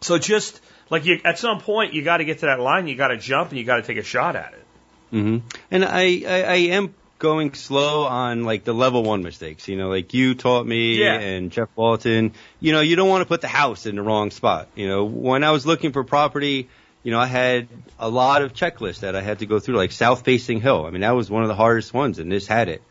so 0.00 0.18
just 0.18 0.60
like 0.90 1.04
you, 1.04 1.20
at 1.24 1.38
some 1.38 1.60
point, 1.60 1.92
you 1.94 2.02
got 2.02 2.18
to 2.18 2.24
get 2.24 2.40
to 2.40 2.46
that 2.46 2.60
line. 2.60 2.86
You 2.86 2.94
got 2.96 3.08
to 3.08 3.16
jump 3.16 3.50
and 3.50 3.58
you 3.58 3.64
got 3.64 3.76
to 3.76 3.82
take 3.82 3.96
a 3.98 4.02
shot 4.04 4.36
at 4.36 4.52
it. 4.54 4.64
hmm 5.10 5.38
And 5.70 5.84
I, 5.84 6.22
I, 6.26 6.42
I 6.42 6.56
am 6.76 6.94
going 7.18 7.54
slow 7.54 8.04
on 8.04 8.44
like 8.44 8.64
the 8.64 8.74
level 8.74 9.02
one 9.02 9.22
mistakes. 9.22 9.68
You 9.68 9.76
know, 9.76 9.88
like 9.88 10.14
you 10.14 10.34
taught 10.34 10.66
me 10.66 11.00
Yeah. 11.02 11.14
and 11.18 11.50
Jeff 11.50 11.68
Lawton. 11.76 12.32
You 12.60 12.72
know, 12.72 12.80
you 12.80 12.94
don't 12.96 13.08
want 13.08 13.22
to 13.22 13.26
put 13.26 13.40
the 13.40 13.48
house 13.48 13.86
in 13.86 13.96
the 13.96 14.02
wrong 14.02 14.30
spot. 14.30 14.68
You 14.76 14.86
know, 14.88 15.04
when 15.04 15.42
I 15.42 15.50
was 15.50 15.66
looking 15.66 15.92
for 15.92 16.04
property, 16.04 16.68
you 17.02 17.10
know, 17.12 17.20
I 17.20 17.26
had 17.26 17.68
a 17.98 18.08
lot 18.08 18.42
of 18.42 18.52
checklists 18.52 19.00
that 19.00 19.16
I 19.16 19.22
had 19.22 19.38
to 19.38 19.46
go 19.46 19.58
through, 19.60 19.76
like 19.76 19.92
south 19.92 20.24
facing 20.24 20.60
hill. 20.60 20.84
I 20.86 20.90
mean, 20.90 21.00
that 21.02 21.12
was 21.16 21.30
one 21.30 21.42
of 21.42 21.48
the 21.48 21.54
hardest 21.54 21.94
ones, 21.94 22.18
and 22.18 22.30
this 22.30 22.46
had 22.46 22.68
it. 22.68 22.82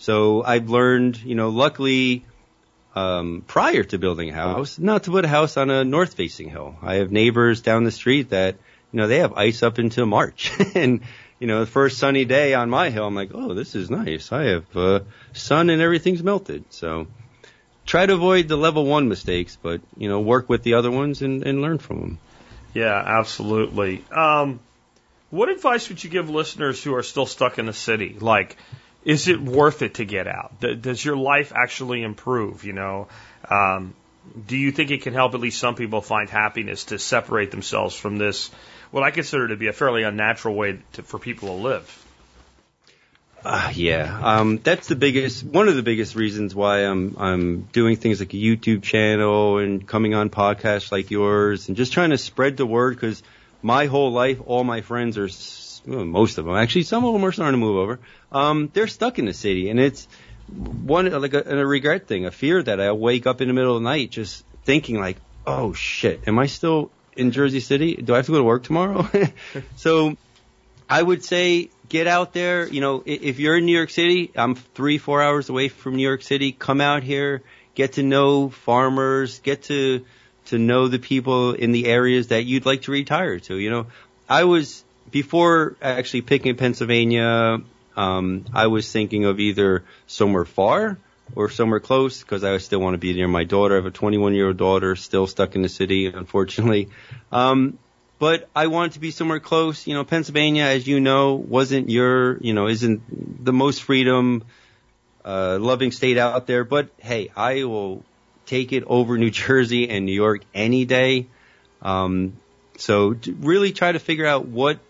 So 0.00 0.42
I've 0.42 0.70
learned, 0.70 1.18
you 1.18 1.34
know, 1.34 1.50
luckily, 1.50 2.24
um, 2.94 3.44
prior 3.46 3.84
to 3.84 3.98
building 3.98 4.30
a 4.30 4.32
house, 4.32 4.78
not 4.78 5.04
to 5.04 5.10
put 5.10 5.26
a 5.26 5.28
house 5.28 5.58
on 5.58 5.68
a 5.68 5.84
north 5.84 6.14
facing 6.14 6.48
hill. 6.48 6.74
I 6.80 6.94
have 6.94 7.12
neighbors 7.12 7.60
down 7.60 7.84
the 7.84 7.90
street 7.90 8.30
that, 8.30 8.56
you 8.92 8.96
know, 8.96 9.08
they 9.08 9.18
have 9.18 9.34
ice 9.34 9.62
up 9.62 9.76
until 9.76 10.06
March. 10.06 10.52
and, 10.74 11.02
you 11.38 11.46
know, 11.46 11.60
the 11.60 11.66
first 11.66 11.98
sunny 11.98 12.24
day 12.24 12.54
on 12.54 12.70
my 12.70 12.88
hill, 12.88 13.06
I'm 13.06 13.14
like, 13.14 13.32
oh, 13.34 13.52
this 13.52 13.74
is 13.74 13.90
nice. 13.90 14.32
I 14.32 14.44
have, 14.44 14.74
uh, 14.74 15.00
sun 15.34 15.68
and 15.68 15.82
everything's 15.82 16.22
melted. 16.22 16.64
So 16.70 17.06
try 17.84 18.06
to 18.06 18.14
avoid 18.14 18.48
the 18.48 18.56
level 18.56 18.86
one 18.86 19.06
mistakes, 19.06 19.58
but, 19.60 19.82
you 19.98 20.08
know, 20.08 20.20
work 20.20 20.48
with 20.48 20.62
the 20.62 20.74
other 20.74 20.90
ones 20.90 21.20
and, 21.20 21.46
and 21.46 21.60
learn 21.60 21.76
from 21.76 22.00
them. 22.00 22.18
Yeah, 22.72 22.96
absolutely. 22.96 24.02
Um, 24.10 24.60
what 25.28 25.50
advice 25.50 25.90
would 25.90 26.02
you 26.02 26.08
give 26.08 26.30
listeners 26.30 26.82
who 26.82 26.94
are 26.94 27.02
still 27.02 27.26
stuck 27.26 27.58
in 27.58 27.66
the 27.66 27.74
city? 27.74 28.16
Like, 28.18 28.56
is 29.04 29.28
it 29.28 29.40
worth 29.40 29.82
it 29.82 29.94
to 29.94 30.04
get 30.04 30.26
out? 30.26 30.60
Does 30.60 31.04
your 31.04 31.16
life 31.16 31.52
actually 31.54 32.02
improve? 32.02 32.64
You 32.64 32.74
know, 32.74 33.08
um, 33.48 33.94
do 34.46 34.56
you 34.56 34.70
think 34.72 34.90
it 34.90 35.02
can 35.02 35.14
help 35.14 35.34
at 35.34 35.40
least 35.40 35.58
some 35.58 35.74
people 35.74 36.00
find 36.00 36.28
happiness 36.28 36.84
to 36.86 36.98
separate 36.98 37.50
themselves 37.50 37.94
from 37.94 38.18
this, 38.18 38.50
what 38.90 39.02
I 39.02 39.10
consider 39.10 39.48
to 39.48 39.56
be 39.56 39.68
a 39.68 39.72
fairly 39.72 40.02
unnatural 40.02 40.54
way 40.54 40.80
to, 40.94 41.02
for 41.02 41.18
people 41.18 41.48
to 41.48 41.54
live? 41.54 42.06
Uh, 43.42 43.72
yeah, 43.74 44.20
um, 44.22 44.58
that's 44.58 44.88
the 44.88 44.96
biggest, 44.96 45.42
one 45.42 45.68
of 45.68 45.74
the 45.74 45.82
biggest 45.82 46.14
reasons 46.14 46.54
why 46.54 46.80
I'm, 46.80 47.16
I'm 47.18 47.60
doing 47.72 47.96
things 47.96 48.20
like 48.20 48.34
a 48.34 48.36
YouTube 48.36 48.82
channel 48.82 49.56
and 49.56 49.86
coming 49.86 50.12
on 50.12 50.28
podcasts 50.28 50.92
like 50.92 51.10
yours 51.10 51.68
and 51.68 51.76
just 51.76 51.94
trying 51.94 52.10
to 52.10 52.18
spread 52.18 52.58
the 52.58 52.66
word 52.66 52.96
because 52.96 53.22
my 53.62 53.86
whole 53.86 54.12
life, 54.12 54.40
all 54.44 54.62
my 54.62 54.82
friends 54.82 55.16
are, 55.16 55.28
most 55.86 56.38
of 56.38 56.44
them, 56.44 56.54
actually, 56.54 56.82
some 56.82 57.04
of 57.04 57.12
them 57.12 57.24
are 57.24 57.32
starting 57.32 57.60
to 57.60 57.64
move 57.64 57.76
over. 57.76 58.00
Um, 58.32 58.70
they're 58.72 58.88
stuck 58.88 59.18
in 59.18 59.24
the 59.24 59.32
city 59.32 59.70
and 59.70 59.80
it's 59.80 60.06
one, 60.48 61.10
like 61.10 61.34
a, 61.34 61.42
a 61.58 61.66
regret 61.66 62.06
thing, 62.06 62.26
a 62.26 62.30
fear 62.30 62.62
that 62.62 62.80
I 62.80 62.92
wake 62.92 63.26
up 63.26 63.40
in 63.40 63.48
the 63.48 63.54
middle 63.54 63.76
of 63.76 63.82
the 63.82 63.88
night 63.88 64.10
just 64.10 64.44
thinking 64.64 64.98
like, 64.98 65.16
oh 65.46 65.72
shit, 65.72 66.26
am 66.26 66.38
I 66.38 66.46
still 66.46 66.90
in 67.16 67.30
Jersey 67.30 67.60
City? 67.60 67.94
Do 67.96 68.14
I 68.14 68.16
have 68.16 68.26
to 68.26 68.32
go 68.32 68.38
to 68.38 68.44
work 68.44 68.64
tomorrow? 68.64 69.08
so, 69.76 70.16
I 70.90 71.00
would 71.00 71.22
say 71.22 71.70
get 71.88 72.08
out 72.08 72.32
there. 72.32 72.66
You 72.66 72.80
know, 72.80 73.02
if 73.06 73.38
you're 73.38 73.56
in 73.56 73.64
New 73.64 73.76
York 73.76 73.90
City, 73.90 74.32
I'm 74.34 74.56
three, 74.56 74.98
four 74.98 75.22
hours 75.22 75.48
away 75.48 75.68
from 75.68 75.94
New 75.94 76.02
York 76.02 76.22
City. 76.22 76.50
Come 76.50 76.80
out 76.80 77.04
here, 77.04 77.42
get 77.76 77.92
to 77.92 78.02
know 78.02 78.48
farmers, 78.48 79.38
get 79.38 79.62
to 79.64 80.04
to 80.46 80.58
know 80.58 80.88
the 80.88 80.98
people 80.98 81.52
in 81.52 81.70
the 81.70 81.86
areas 81.86 82.28
that 82.28 82.44
you'd 82.44 82.66
like 82.66 82.82
to 82.82 82.90
retire 82.90 83.38
to. 83.38 83.56
You 83.56 83.70
know, 83.70 83.86
I 84.28 84.44
was 84.44 84.82
before 85.10 85.76
actually 85.80 86.22
picking 86.22 86.56
Pennsylvania. 86.56 87.58
Um, 87.96 88.44
I 88.52 88.68
was 88.68 88.90
thinking 88.90 89.24
of 89.24 89.40
either 89.40 89.84
somewhere 90.06 90.44
far 90.44 90.98
or 91.34 91.50
somewhere 91.50 91.80
close 91.80 92.20
because 92.20 92.44
I 92.44 92.56
still 92.58 92.80
want 92.80 92.94
to 92.94 92.98
be 92.98 93.12
near 93.12 93.28
my 93.28 93.44
daughter. 93.44 93.74
I 93.74 93.78
have 93.78 93.86
a 93.86 93.90
21 93.90 94.34
year 94.34 94.48
old 94.48 94.56
daughter 94.56 94.96
still 94.96 95.26
stuck 95.26 95.54
in 95.54 95.62
the 95.62 95.68
city, 95.68 96.06
unfortunately. 96.06 96.88
Um, 97.32 97.78
but 98.18 98.48
I 98.54 98.66
wanted 98.66 98.92
to 98.92 99.00
be 99.00 99.10
somewhere 99.10 99.40
close. 99.40 99.86
You 99.86 99.94
know, 99.94 100.04
Pennsylvania, 100.04 100.64
as 100.64 100.86
you 100.86 101.00
know, 101.00 101.34
wasn't 101.34 101.88
your, 101.88 102.38
you 102.38 102.52
know, 102.52 102.68
isn't 102.68 103.44
the 103.44 103.52
most 103.52 103.82
freedom, 103.82 104.44
uh, 105.24 105.58
loving 105.60 105.90
state 105.90 106.18
out 106.18 106.46
there. 106.46 106.64
But 106.64 106.90
hey, 106.98 107.30
I 107.34 107.64
will 107.64 108.04
take 108.46 108.72
it 108.72 108.84
over 108.86 109.16
New 109.16 109.30
Jersey 109.30 109.88
and 109.88 110.04
New 110.04 110.12
York 110.12 110.42
any 110.54 110.84
day. 110.84 111.26
Um, 111.80 112.36
so 112.76 113.16
really 113.38 113.72
try 113.72 113.92
to 113.92 113.98
figure 113.98 114.26
out 114.26 114.46
what 114.46 114.80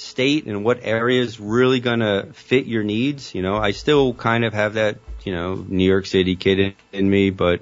state 0.00 0.46
and 0.46 0.64
what 0.64 0.80
area 0.82 1.20
is 1.20 1.38
really 1.38 1.80
going 1.80 2.00
to 2.00 2.28
fit 2.32 2.66
your 2.66 2.82
needs. 2.82 3.34
You 3.34 3.42
know, 3.42 3.56
I 3.56 3.72
still 3.72 4.14
kind 4.14 4.44
of 4.44 4.54
have 4.54 4.74
that, 4.74 4.98
you 5.24 5.32
know, 5.32 5.54
New 5.54 5.84
York 5.84 6.06
City 6.06 6.36
kid 6.36 6.58
in, 6.58 6.74
in 6.92 7.10
me, 7.10 7.30
but 7.30 7.60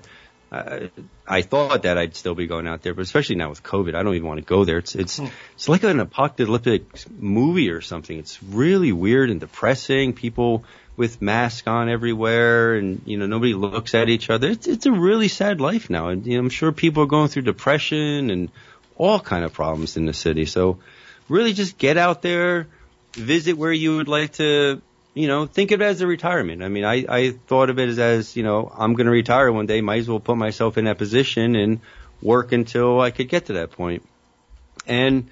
uh, 0.51 0.87
I 1.27 1.42
thought 1.42 1.83
that 1.83 1.98
I'd 1.98 2.16
still 2.16 2.35
be 2.35 2.46
going 2.46 2.66
out 2.66 2.83
there, 2.83 2.94
but 2.94 3.03
especially 3.03 3.37
now 3.37 3.51
with 3.51 3.62
COVID, 3.62 3.94
I 3.94 4.03
don't 4.03 4.14
even 4.14 4.29
want 4.29 4.38
to 4.38 4.46
go 4.46 4.64
there. 4.64 4.79
It's 4.79 4.94
it's 4.94 5.20
it's 5.55 5.68
like 5.68 5.83
an 5.83 6.01
apocalyptic 6.01 6.85
movie 7.18 7.70
or 7.70 7.83
something. 7.83 8.18
It's 8.18 8.42
really 8.42 8.92
weird 8.92 9.29
and 9.29 9.40
depressing. 9.40 10.14
People 10.14 10.64
with 10.96 11.20
masks 11.20 11.66
on 11.66 11.90
everywhere, 11.90 12.77
and 12.77 13.03
you 13.05 13.18
know 13.18 13.27
nobody 13.27 13.53
looks 13.53 13.94
at 13.94 14.09
each 14.09 14.31
other. 14.31 14.48
It's 14.48 14.66
it's 14.66 14.87
a 14.87 14.92
really 14.92 15.29
sad 15.29 15.61
life 15.61 15.90
now, 15.90 16.09
and 16.09 16.27
you 16.27 16.35
know, 16.35 16.44
I'm 16.44 16.51
sure 16.51 16.72
people 16.72 17.03
are 17.03 17.07
going 17.07 17.29
through 17.29 17.42
depression 17.42 18.31
and 18.31 18.51
all 18.96 19.20
kind 19.20 19.44
of 19.44 19.53
problems 19.53 19.98
in 19.98 20.07
the 20.07 20.14
city. 20.14 20.46
So 20.46 20.79
really, 21.28 21.52
just 21.52 21.78
get 21.78 21.96
out 21.96 22.22
there, 22.22 22.66
visit 23.12 23.56
where 23.56 23.72
you 23.72 23.96
would 23.96 24.08
like 24.08 24.34
to 24.34 24.82
you 25.18 25.26
know, 25.26 25.46
think 25.46 25.72
of 25.72 25.80
it 25.80 25.84
as 25.84 26.00
a 26.00 26.06
retirement. 26.06 26.62
I 26.62 26.68
mean, 26.68 26.84
I, 26.84 27.04
I 27.08 27.30
thought 27.32 27.70
of 27.70 27.78
it 27.80 27.88
as, 27.88 27.98
as, 27.98 28.36
you 28.36 28.44
know, 28.44 28.72
I'm 28.72 28.94
going 28.94 29.06
to 29.06 29.10
retire 29.10 29.50
one 29.50 29.66
day. 29.66 29.80
Might 29.80 29.98
as 29.98 30.08
well 30.08 30.20
put 30.20 30.36
myself 30.36 30.78
in 30.78 30.84
that 30.84 30.96
position 30.96 31.56
and 31.56 31.80
work 32.22 32.52
until 32.52 33.00
I 33.00 33.10
could 33.10 33.28
get 33.28 33.46
to 33.46 33.54
that 33.54 33.72
point. 33.72 34.06
And, 34.86 35.28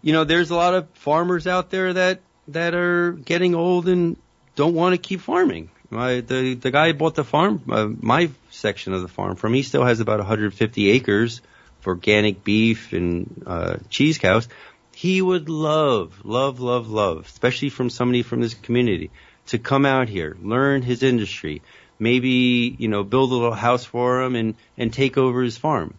you 0.00 0.14
know, 0.14 0.24
there's 0.24 0.50
a 0.50 0.56
lot 0.56 0.72
of 0.72 0.88
farmers 0.94 1.46
out 1.46 1.68
there 1.68 1.92
that, 1.92 2.20
that 2.48 2.74
are 2.74 3.12
getting 3.12 3.54
old 3.54 3.88
and 3.88 4.16
don't 4.54 4.74
want 4.74 4.94
to 4.94 4.98
keep 4.98 5.20
farming. 5.20 5.68
My, 5.90 6.20
the, 6.20 6.54
the 6.54 6.70
guy 6.70 6.92
bought 6.92 7.14
the 7.14 7.22
farm, 7.22 7.62
uh, 7.70 7.88
my 8.00 8.30
section 8.50 8.94
of 8.94 9.02
the 9.02 9.08
farm 9.08 9.36
from, 9.36 9.52
he 9.52 9.62
still 9.62 9.84
has 9.84 10.00
about 10.00 10.18
150 10.18 10.90
acres 10.90 11.42
of 11.80 11.86
organic 11.86 12.42
beef 12.42 12.94
and, 12.94 13.44
uh, 13.46 13.76
cheese 13.90 14.16
cows 14.16 14.48
he 14.96 15.20
would 15.20 15.50
love, 15.50 16.24
love, 16.24 16.58
love, 16.58 16.88
love, 16.88 17.26
especially 17.26 17.68
from 17.68 17.90
somebody 17.90 18.22
from 18.22 18.40
this 18.40 18.54
community, 18.54 19.10
to 19.48 19.58
come 19.58 19.84
out 19.84 20.08
here, 20.08 20.34
learn 20.40 20.80
his 20.80 21.02
industry, 21.02 21.60
maybe, 21.98 22.74
you 22.78 22.88
know, 22.88 23.04
build 23.04 23.30
a 23.30 23.34
little 23.34 23.52
house 23.52 23.84
for 23.84 24.22
him 24.22 24.34
and, 24.34 24.54
and 24.78 24.90
take 24.90 25.18
over 25.18 25.42
his 25.42 25.58
farm. 25.58 25.92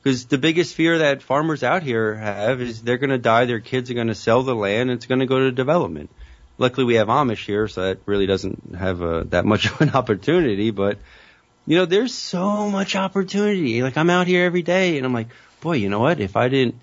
Because 0.00 0.26
the 0.26 0.38
biggest 0.38 0.76
fear 0.76 0.98
that 0.98 1.24
farmers 1.24 1.64
out 1.64 1.82
here 1.82 2.14
have 2.14 2.60
is 2.60 2.80
they're 2.80 2.96
going 2.96 3.10
to 3.10 3.18
die, 3.18 3.46
their 3.46 3.58
kids 3.58 3.90
are 3.90 3.94
going 3.94 4.06
to 4.06 4.14
sell 4.14 4.44
the 4.44 4.54
land, 4.54 4.88
and 4.88 4.98
it's 4.98 5.06
going 5.06 5.18
to 5.18 5.26
go 5.26 5.40
to 5.40 5.50
development. 5.50 6.10
Luckily, 6.56 6.84
we 6.84 6.94
have 6.94 7.08
Amish 7.08 7.46
here, 7.46 7.66
so 7.66 7.82
that 7.82 7.98
really 8.06 8.26
doesn't 8.26 8.76
have 8.76 9.02
uh, 9.02 9.24
that 9.30 9.44
much 9.44 9.66
of 9.72 9.80
an 9.80 9.90
opportunity. 9.90 10.70
But 10.70 10.98
you 11.66 11.76
know, 11.76 11.86
there's 11.86 12.14
so 12.14 12.70
much 12.70 12.94
opportunity. 12.94 13.82
Like 13.82 13.96
I'm 13.96 14.10
out 14.10 14.28
here 14.28 14.44
every 14.44 14.62
day, 14.62 14.96
and 14.96 15.04
I'm 15.04 15.12
like, 15.12 15.30
boy, 15.60 15.72
you 15.72 15.88
know 15.88 15.98
what? 15.98 16.20
If 16.20 16.36
I 16.36 16.46
didn't 16.46 16.76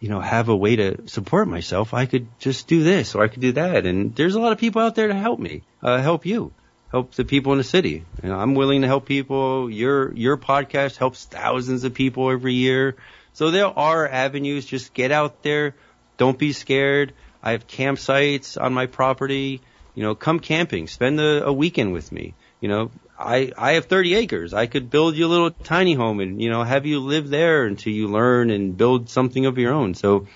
you 0.00 0.08
know, 0.08 0.20
have 0.20 0.48
a 0.48 0.56
way 0.56 0.76
to 0.76 1.08
support 1.08 1.48
myself, 1.48 1.94
I 1.94 2.06
could 2.06 2.26
just 2.38 2.68
do 2.68 2.82
this 2.82 3.14
or 3.14 3.22
I 3.22 3.28
could 3.28 3.40
do 3.40 3.52
that. 3.52 3.86
And 3.86 4.14
there's 4.14 4.34
a 4.34 4.40
lot 4.40 4.52
of 4.52 4.58
people 4.58 4.82
out 4.82 4.94
there 4.94 5.08
to 5.08 5.14
help 5.14 5.40
me, 5.40 5.62
uh, 5.82 6.00
help 6.00 6.26
you, 6.26 6.52
help 6.90 7.14
the 7.14 7.24
people 7.24 7.52
in 7.52 7.58
the 7.58 7.64
city. 7.64 8.04
Know, 8.22 8.38
I'm 8.38 8.54
willing 8.54 8.82
to 8.82 8.86
help 8.86 9.06
people. 9.06 9.70
Your, 9.70 10.12
your 10.14 10.36
podcast 10.36 10.96
helps 10.96 11.24
thousands 11.24 11.84
of 11.84 11.94
people 11.94 12.30
every 12.30 12.54
year. 12.54 12.96
So 13.32 13.50
there 13.50 13.66
are 13.66 14.08
avenues. 14.08 14.66
Just 14.66 14.94
get 14.94 15.10
out 15.10 15.42
there. 15.42 15.74
Don't 16.16 16.38
be 16.38 16.52
scared. 16.52 17.14
I 17.42 17.52
have 17.52 17.66
campsites 17.66 18.60
on 18.60 18.74
my 18.74 18.86
property. 18.86 19.60
You 19.94 20.02
know, 20.02 20.14
come 20.14 20.40
camping, 20.40 20.88
spend 20.88 21.20
a, 21.20 21.46
a 21.46 21.52
weekend 21.52 21.92
with 21.92 22.10
me. 22.10 22.34
You 22.60 22.68
know, 22.68 22.90
I, 23.18 23.52
I 23.56 23.72
have 23.72 23.86
30 23.86 24.14
acres. 24.14 24.54
I 24.54 24.66
could 24.66 24.90
build 24.90 25.16
you 25.16 25.26
a 25.26 25.28
little 25.28 25.50
tiny 25.50 25.94
home 25.94 26.20
and, 26.20 26.42
you 26.42 26.50
know, 26.50 26.64
have 26.64 26.86
you 26.86 27.00
live 27.00 27.28
there 27.28 27.64
until 27.64 27.92
you 27.92 28.08
learn 28.08 28.50
and 28.50 28.76
build 28.76 29.08
something 29.08 29.46
of 29.46 29.58
your 29.58 29.72
own. 29.72 29.94
So 29.94 30.26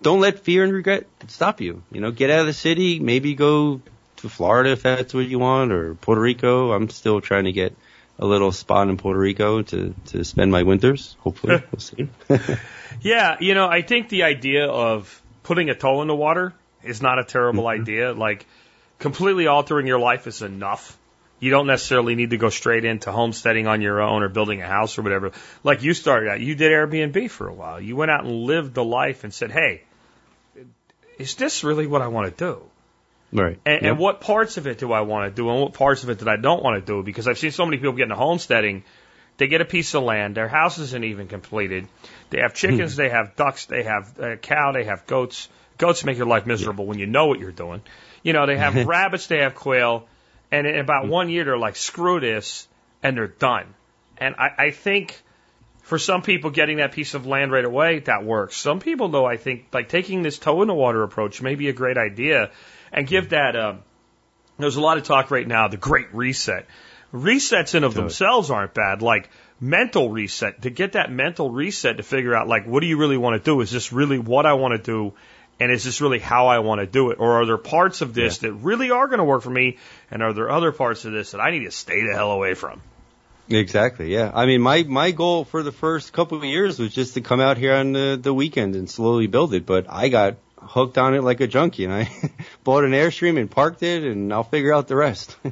don't 0.00 0.20
let 0.20 0.40
fear 0.40 0.64
and 0.64 0.72
regret 0.72 1.06
stop 1.28 1.60
you. 1.60 1.82
You 1.92 2.00
know, 2.00 2.10
get 2.10 2.30
out 2.30 2.40
of 2.40 2.46
the 2.46 2.52
city, 2.52 2.98
maybe 3.00 3.34
go 3.34 3.82
to 4.16 4.28
Florida 4.28 4.70
if 4.70 4.82
that's 4.82 5.12
what 5.12 5.26
you 5.26 5.38
want 5.38 5.72
or 5.72 5.94
Puerto 5.94 6.20
Rico. 6.20 6.72
I'm 6.72 6.88
still 6.88 7.20
trying 7.20 7.44
to 7.44 7.52
get 7.52 7.76
a 8.18 8.26
little 8.26 8.52
spot 8.52 8.88
in 8.88 8.96
Puerto 8.96 9.18
Rico 9.18 9.62
to 9.62 9.94
to 10.06 10.24
spend 10.24 10.52
my 10.52 10.62
winters. 10.62 11.16
Hopefully, 11.20 11.62
we'll 11.72 11.80
see. 11.80 12.08
Yeah, 13.00 13.36
you 13.40 13.54
know, 13.54 13.68
I 13.68 13.82
think 13.82 14.08
the 14.08 14.24
idea 14.24 14.66
of 14.66 15.22
putting 15.42 15.70
a 15.70 15.74
toe 15.74 16.02
in 16.02 16.08
the 16.08 16.14
water 16.14 16.52
is 16.82 17.00
not 17.00 17.18
a 17.18 17.24
terrible 17.24 17.64
mm-hmm. 17.64 17.82
idea. 17.82 18.12
Like, 18.12 18.46
completely 18.98 19.46
altering 19.46 19.86
your 19.86 19.98
life 19.98 20.26
is 20.26 20.42
enough. 20.42 20.96
You 21.42 21.50
don't 21.50 21.66
necessarily 21.66 22.14
need 22.14 22.30
to 22.30 22.36
go 22.36 22.50
straight 22.50 22.84
into 22.84 23.10
homesteading 23.10 23.66
on 23.66 23.82
your 23.82 24.00
own 24.00 24.22
or 24.22 24.28
building 24.28 24.62
a 24.62 24.66
house 24.68 24.96
or 24.96 25.02
whatever. 25.02 25.32
Like 25.64 25.82
you 25.82 25.92
started 25.92 26.30
out, 26.30 26.40
you 26.40 26.54
did 26.54 26.70
Airbnb 26.70 27.28
for 27.30 27.48
a 27.48 27.52
while. 27.52 27.80
You 27.80 27.96
went 27.96 28.12
out 28.12 28.24
and 28.24 28.44
lived 28.44 28.74
the 28.74 28.84
life 28.84 29.24
and 29.24 29.34
said, 29.34 29.50
hey, 29.50 29.82
is 31.18 31.34
this 31.34 31.64
really 31.64 31.88
what 31.88 32.00
I 32.00 32.06
want 32.06 32.30
to 32.30 32.44
do? 32.44 32.62
right. 33.32 33.58
And, 33.66 33.82
Yep. 33.82 33.90
and 33.90 33.98
what 33.98 34.20
parts 34.20 34.56
of 34.56 34.68
it 34.68 34.78
do 34.78 34.92
I 34.92 35.00
want 35.00 35.34
to 35.34 35.34
do, 35.34 35.50
and 35.50 35.60
what 35.62 35.72
parts 35.72 36.04
of 36.04 36.10
it 36.10 36.20
that 36.20 36.28
I 36.28 36.36
don't 36.36 36.62
want 36.62 36.78
to 36.78 36.86
do? 36.86 37.02
Because 37.02 37.26
I've 37.26 37.38
seen 37.38 37.50
so 37.50 37.66
many 37.66 37.78
people 37.78 37.94
get 37.94 38.04
into 38.04 38.14
homesteading. 38.14 38.84
They 39.38 39.48
get 39.48 39.60
a 39.60 39.64
piece 39.64 39.92
of 39.94 40.04
land, 40.04 40.36
their 40.36 40.46
house 40.46 40.78
isn't 40.78 41.04
even 41.04 41.26
completed. 41.26 41.88
They 42.30 42.38
have 42.38 42.52
hmm. 42.52 42.56
chickens, 42.56 42.94
they 42.94 43.08
have 43.08 43.34
ducks, 43.34 43.66
they 43.66 43.82
have 43.82 44.16
a 44.20 44.36
cow, 44.36 44.70
they 44.70 44.84
have 44.84 45.08
goats. 45.08 45.48
Goats 45.76 46.04
make 46.04 46.18
your 46.18 46.26
life 46.26 46.46
miserable 46.46 46.86
when 46.86 47.00
you 47.00 47.06
know 47.06 47.26
what 47.26 47.40
you're 47.40 47.50
doing. 47.50 47.82
You 48.22 48.32
know, 48.32 48.46
they 48.46 48.58
have 48.58 48.76
rabbits, 48.86 49.26
they 49.26 49.38
have 49.38 49.56
quail, 49.56 50.06
and 50.52 50.66
in 50.66 50.78
about 50.78 51.08
one 51.08 51.28
year 51.28 51.44
they're 51.44 51.58
like, 51.58 51.74
screw 51.74 52.20
this, 52.20 52.68
and 53.02 53.16
they're 53.16 53.26
done. 53.26 53.74
And 54.18 54.36
I, 54.36 54.66
I 54.66 54.70
think 54.70 55.20
for 55.82 55.98
some 55.98 56.22
people 56.22 56.50
getting 56.50 56.76
that 56.76 56.92
piece 56.92 57.14
of 57.14 57.26
land 57.26 57.50
right 57.50 57.64
away, 57.64 57.98
that 58.00 58.24
works. 58.24 58.56
Some 58.56 58.78
people 58.78 59.08
though, 59.08 59.26
I 59.26 59.36
think 59.36 59.66
like 59.72 59.88
taking 59.88 60.22
this 60.22 60.38
toe 60.38 60.62
in 60.62 60.68
the 60.68 60.74
water 60.74 61.02
approach 61.02 61.42
may 61.42 61.56
be 61.56 61.68
a 61.68 61.72
great 61.72 61.98
idea 61.98 62.52
and 62.92 63.06
give 63.06 63.30
that, 63.30 63.56
um, 63.56 63.80
there's 64.58 64.76
a 64.76 64.80
lot 64.80 64.98
of 64.98 65.02
talk 65.02 65.30
right 65.30 65.46
now, 65.46 65.66
the 65.68 65.76
great 65.76 66.14
reset. 66.14 66.66
Resets 67.12 67.74
in 67.74 67.84
of 67.84 67.94
themselves 67.94 68.50
aren't 68.50 68.74
bad. 68.74 69.02
Like 69.02 69.28
mental 69.60 70.10
reset, 70.10 70.62
to 70.62 70.70
get 70.70 70.92
that 70.92 71.10
mental 71.10 71.50
reset 71.50 71.96
to 71.96 72.02
figure 72.02 72.34
out 72.34 72.48
like, 72.48 72.66
what 72.66 72.80
do 72.80 72.86
you 72.86 72.96
really 72.96 73.16
want 73.16 73.42
to 73.42 73.44
do? 73.44 73.60
Is 73.60 73.70
this 73.70 73.92
really 73.92 74.18
what 74.18 74.46
I 74.46 74.54
want 74.54 74.72
to 74.72 74.82
do? 74.82 75.14
And 75.60 75.70
is 75.70 75.84
this 75.84 76.00
really 76.00 76.18
how 76.18 76.48
I 76.48 76.58
want 76.58 76.80
to 76.80 76.86
do 76.86 77.10
it? 77.10 77.20
Or 77.20 77.40
are 77.40 77.46
there 77.46 77.58
parts 77.58 78.00
of 78.00 78.14
this 78.14 78.38
that 78.38 78.52
really 78.52 78.90
are 78.90 79.06
going 79.06 79.18
to 79.18 79.24
work 79.24 79.42
for 79.42 79.50
me? 79.50 79.78
And 80.10 80.22
are 80.22 80.32
there 80.32 80.50
other 80.50 80.72
parts 80.72 81.04
of 81.04 81.12
this 81.12 81.32
that 81.32 81.40
I 81.40 81.50
need 81.50 81.64
to 81.64 81.70
stay 81.70 82.04
the 82.04 82.14
hell 82.14 82.32
away 82.32 82.54
from? 82.54 82.80
Exactly. 83.48 84.12
Yeah. 84.12 84.30
I 84.34 84.46
mean, 84.46 84.60
my 84.60 84.82
my 84.82 85.10
goal 85.10 85.44
for 85.44 85.62
the 85.62 85.72
first 85.72 86.12
couple 86.12 86.38
of 86.38 86.44
years 86.44 86.78
was 86.78 86.94
just 86.94 87.14
to 87.14 87.20
come 87.20 87.40
out 87.40 87.58
here 87.58 87.74
on 87.74 87.92
the 87.92 88.18
the 88.20 88.32
weekend 88.32 88.76
and 88.76 88.88
slowly 88.88 89.26
build 89.26 89.54
it. 89.54 89.66
But 89.66 89.86
I 89.88 90.08
got 90.08 90.36
hooked 90.56 90.96
on 90.98 91.14
it 91.14 91.22
like 91.22 91.40
a 91.40 91.46
junkie, 91.46 91.84
and 91.84 91.92
I 91.92 92.10
bought 92.64 92.84
an 92.84 92.92
airstream 92.92 93.38
and 93.38 93.50
parked 93.50 93.82
it, 93.82 94.04
and 94.04 94.32
I'll 94.32 94.44
figure 94.44 94.72
out 94.72 94.88
the 94.88 94.96
rest. 94.96 95.36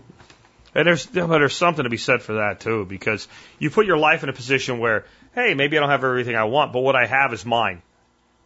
And 0.72 0.86
there's 0.86 1.06
but 1.06 1.26
there's 1.26 1.56
something 1.56 1.82
to 1.82 1.90
be 1.90 1.96
said 1.96 2.22
for 2.22 2.34
that 2.34 2.60
too, 2.60 2.84
because 2.84 3.26
you 3.58 3.70
put 3.70 3.86
your 3.86 3.96
life 3.96 4.22
in 4.22 4.28
a 4.28 4.32
position 4.32 4.78
where, 4.78 5.04
hey, 5.34 5.54
maybe 5.54 5.76
I 5.76 5.80
don't 5.80 5.90
have 5.90 6.04
everything 6.04 6.36
I 6.36 6.44
want, 6.44 6.72
but 6.72 6.80
what 6.80 6.94
I 6.94 7.06
have 7.06 7.32
is 7.32 7.44
mine. 7.44 7.82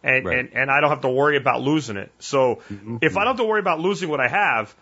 And 0.05 0.25
Right. 0.25 0.37
and, 0.39 0.49
and 0.53 0.71
I 0.71 0.81
don't 0.81 0.91
have 0.91 1.01
to 1.01 1.09
worry 1.09 1.35
about 1.35 1.61
losing 1.61 1.97
it. 1.97 2.11
So 2.19 2.61
mm-hmm. 2.71 2.97
if 3.01 3.17
I 3.17 3.23
don't 3.23 3.33
have 3.35 3.43
to 3.43 3.49
worry 3.49 3.59
about 3.59 3.79
losing 3.79 4.07
what 4.07 4.19
I 4.19 4.27
have, 4.27 4.73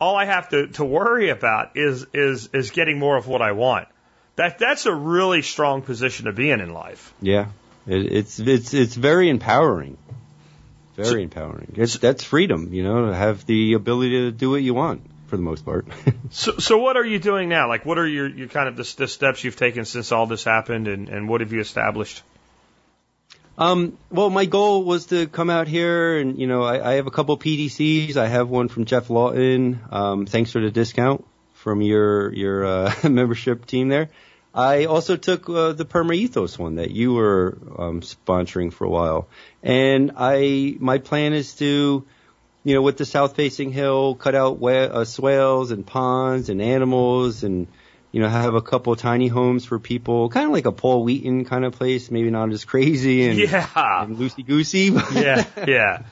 all 0.00 0.14
I 0.14 0.24
have 0.24 0.50
to, 0.50 0.68
to 0.68 0.84
worry 0.84 1.30
about 1.30 1.76
is 1.76 2.06
is 2.14 2.48
is 2.54 2.70
getting 2.70 2.98
more 2.98 3.16
of 3.16 3.26
what 3.26 3.42
I 3.42 3.52
want. 3.52 3.88
That 4.36 4.60
that's 4.60 4.86
a 4.86 4.94
really 4.94 5.42
strong 5.42 5.82
position 5.82 6.26
to 6.26 6.32
be 6.32 6.50
in 6.50 6.60
in 6.60 6.72
life. 6.72 7.12
yeah. 7.20 7.46
It, 7.88 8.12
it's 8.12 8.38
it's 8.38 8.72
it's 8.72 8.94
very 8.94 9.28
empowering. 9.30 9.98
Very 10.94 11.22
empowering. 11.22 11.74
It's 11.76 11.96
that's 11.98 12.22
freedom, 12.22 12.72
you 12.72 12.82
know, 12.82 13.06
to 13.06 13.14
have 13.14 13.46
the 13.46 13.74
ability 13.74 14.26
to 14.26 14.32
do 14.32 14.50
what 14.50 14.62
you 14.62 14.74
want 14.74 15.02
for 15.26 15.36
the 15.36 15.42
most 15.42 15.64
part. 15.64 15.86
So 16.30 16.58
so 16.58 16.76
what 16.76 16.98
are 16.98 17.06
you 17.06 17.18
doing 17.18 17.48
now? 17.48 17.68
Like 17.68 17.86
what 17.86 17.98
are 17.98 18.06
your, 18.06 18.28
your 18.28 18.48
kind 18.48 18.68
of 18.68 18.76
the, 18.76 18.94
the 18.98 19.08
steps 19.08 19.42
you've 19.42 19.56
taken 19.56 19.86
since 19.86 20.12
all 20.12 20.26
this 20.26 20.44
happened 20.44 20.86
and, 20.86 21.08
and 21.08 21.28
what 21.28 21.40
have 21.40 21.52
you 21.52 21.60
established? 21.60 22.22
Um, 23.58 23.98
well, 24.08 24.30
my 24.30 24.44
goal 24.44 24.84
was 24.84 25.06
to 25.06 25.26
come 25.26 25.50
out 25.50 25.66
here 25.66 26.16
and, 26.18 26.38
you 26.38 26.46
know, 26.46 26.62
I, 26.62 26.92
I 26.92 26.94
have 26.94 27.08
a 27.08 27.10
couple 27.10 27.36
PDCs. 27.36 28.16
I 28.16 28.28
have 28.28 28.48
one 28.48 28.68
from 28.68 28.84
Jeff 28.84 29.10
Lawton. 29.10 29.80
Um, 29.90 30.26
thanks 30.26 30.52
for 30.52 30.60
the 30.60 30.70
discount 30.70 31.24
from 31.54 31.82
your, 31.82 32.32
your, 32.32 32.64
uh, 32.64 32.94
membership 33.08 33.66
team 33.66 33.88
there. 33.88 34.10
I 34.54 34.84
also 34.84 35.16
took, 35.16 35.50
uh, 35.50 35.72
the 35.72 35.84
Perma 35.84 36.14
Ethos 36.14 36.56
one 36.56 36.76
that 36.76 36.92
you 36.92 37.14
were, 37.14 37.58
um, 37.76 38.00
sponsoring 38.00 38.72
for 38.72 38.84
a 38.84 38.88
while. 38.88 39.26
And 39.60 40.12
I, 40.16 40.76
my 40.78 40.98
plan 40.98 41.32
is 41.32 41.54
to, 41.54 42.06
you 42.62 42.74
know, 42.74 42.82
with 42.82 42.96
the 42.96 43.06
south 43.06 43.34
facing 43.34 43.72
hill, 43.72 44.14
cut 44.14 44.36
out 44.36 44.58
wa- 44.58 44.70
uh, 44.70 45.04
swales 45.04 45.72
and 45.72 45.84
ponds 45.84 46.48
and 46.48 46.62
animals 46.62 47.42
and, 47.42 47.66
you 48.12 48.20
know, 48.20 48.28
have 48.28 48.54
a 48.54 48.62
couple 48.62 48.94
tiny 48.96 49.28
homes 49.28 49.64
for 49.64 49.78
people, 49.78 50.28
kind 50.30 50.46
of 50.46 50.52
like 50.52 50.66
a 50.66 50.72
Paul 50.72 51.04
Wheaton 51.04 51.44
kind 51.44 51.64
of 51.64 51.74
place, 51.74 52.10
maybe 52.10 52.30
not 52.30 52.50
as 52.50 52.64
crazy 52.64 53.28
and, 53.28 53.38
Yeah. 53.38 54.02
and 54.02 54.16
loosey 54.16 54.46
goosey. 54.46 54.90
Yeah, 55.12 55.44
yeah. 55.66 56.02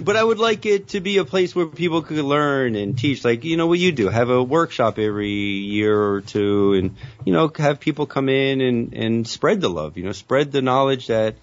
But 0.00 0.14
I 0.14 0.22
would 0.22 0.38
like 0.38 0.64
it 0.64 0.88
to 0.88 1.00
be 1.00 1.18
a 1.18 1.24
place 1.24 1.56
where 1.56 1.66
people 1.66 2.02
could 2.02 2.24
learn 2.24 2.76
and 2.76 2.96
teach, 2.96 3.24
like, 3.24 3.42
you 3.42 3.56
know, 3.56 3.66
what 3.66 3.80
you 3.80 3.90
do. 3.90 4.08
Have 4.08 4.30
a 4.30 4.40
workshop 4.40 4.96
every 4.96 5.28
year 5.28 6.00
or 6.00 6.20
two 6.20 6.74
and, 6.74 6.96
you 7.24 7.32
know, 7.32 7.50
have 7.56 7.80
people 7.80 8.06
come 8.06 8.28
in 8.28 8.60
and, 8.60 8.94
and 8.94 9.26
spread 9.26 9.60
the 9.60 9.68
love, 9.68 9.96
you 9.98 10.04
know, 10.04 10.12
spread 10.12 10.52
the 10.52 10.62
knowledge 10.62 11.08
that, 11.08 11.34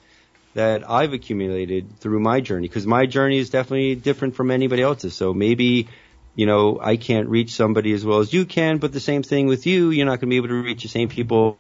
that 0.54 0.90
I've 0.90 1.12
accumulated 1.12 2.00
through 2.00 2.22
my 2.22 2.40
journey. 2.40 2.70
Cause 2.70 2.86
my 2.88 3.06
journey 3.08 3.40
is 3.40 3.50
definitely 3.50 3.96
different 3.96 4.36
from 4.38 4.52
anybody 4.52 4.84
else's. 4.84 5.16
So 5.16 5.34
maybe, 5.34 5.90
you 6.36 6.46
know, 6.46 6.80
I 6.82 6.98
can't 6.98 7.30
reach 7.30 7.52
somebody 7.52 7.94
as 7.94 8.06
well 8.06 8.20
as 8.20 8.34
you 8.34 8.46
can, 8.46 8.78
but 8.78 8.92
the 8.92 9.00
same 9.00 9.24
thing 9.24 9.48
with 9.48 9.66
you, 9.66 9.90
you're 9.90 10.06
not 10.06 10.20
going 10.20 10.28
to 10.30 10.34
be 10.34 10.36
able 10.36 10.50
to 10.50 10.62
reach 10.62 10.84
the 10.84 10.90
same 10.90 11.08
people 11.08 11.58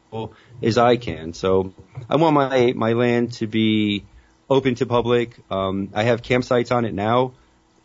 as 0.61 0.77
I 0.77 0.97
can. 0.97 1.33
So 1.33 1.73
I 2.09 2.17
want 2.17 2.35
my, 2.35 2.73
my 2.75 2.93
land 2.93 3.33
to 3.33 3.47
be 3.47 4.03
open 4.49 4.75
to 4.75 4.85
public. 4.85 5.38
Um, 5.49 5.89
I 5.93 6.03
have 6.03 6.21
campsites 6.21 6.75
on 6.75 6.83
it 6.83 6.93
now, 6.93 7.31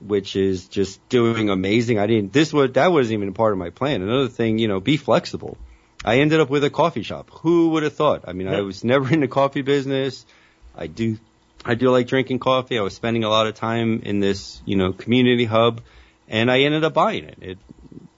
which 0.01 0.35
is 0.35 0.67
just 0.67 1.07
doing 1.09 1.49
amazing. 1.49 2.01
I 2.01 2.09
didn't, 2.09 2.33
this 2.33 2.53
was, 2.53 2.73
that 2.73 2.91
wasn't 2.91 3.15
even 3.15 3.29
a 3.29 3.33
part 3.33 3.53
of 3.53 3.59
my 3.59 3.71
plan. 3.71 4.03
Another 4.03 4.29
thing, 4.29 4.59
you 4.59 4.67
know, 4.67 4.81
be 4.81 4.97
flexible. 4.97 5.57
I 6.05 6.19
ended 6.21 6.41
up 6.41 6.51
with 6.51 6.65
a 6.65 6.71
coffee 6.71 7.03
shop. 7.03 7.31
Who 7.43 7.71
would 7.71 7.85
have 7.85 7.95
thought? 7.95 8.25
I 8.27 8.33
mean, 8.33 8.49
I 8.49 8.63
was 8.63 8.83
never 8.83 9.13
in 9.13 9.21
the 9.21 9.29
coffee 9.29 9.63
business. 9.63 10.27
I 10.75 10.87
do, 10.87 11.19
I 11.65 11.75
do 11.75 11.91
like 11.91 12.09
drinking 12.09 12.41
coffee. 12.41 12.79
I 12.79 12.83
was 12.83 12.95
spending 12.95 13.23
a 13.23 13.29
lot 13.29 13.47
of 13.47 13.55
time 13.55 14.01
in 14.03 14.19
this, 14.19 14.61
you 14.65 14.77
know, 14.77 14.93
community 14.93 15.45
hub 15.45 15.83
and 16.31 16.51
I 16.51 16.61
ended 16.61 16.85
up 16.85 16.95
buying 16.95 17.25
it. 17.25 17.39
It, 17.43 17.59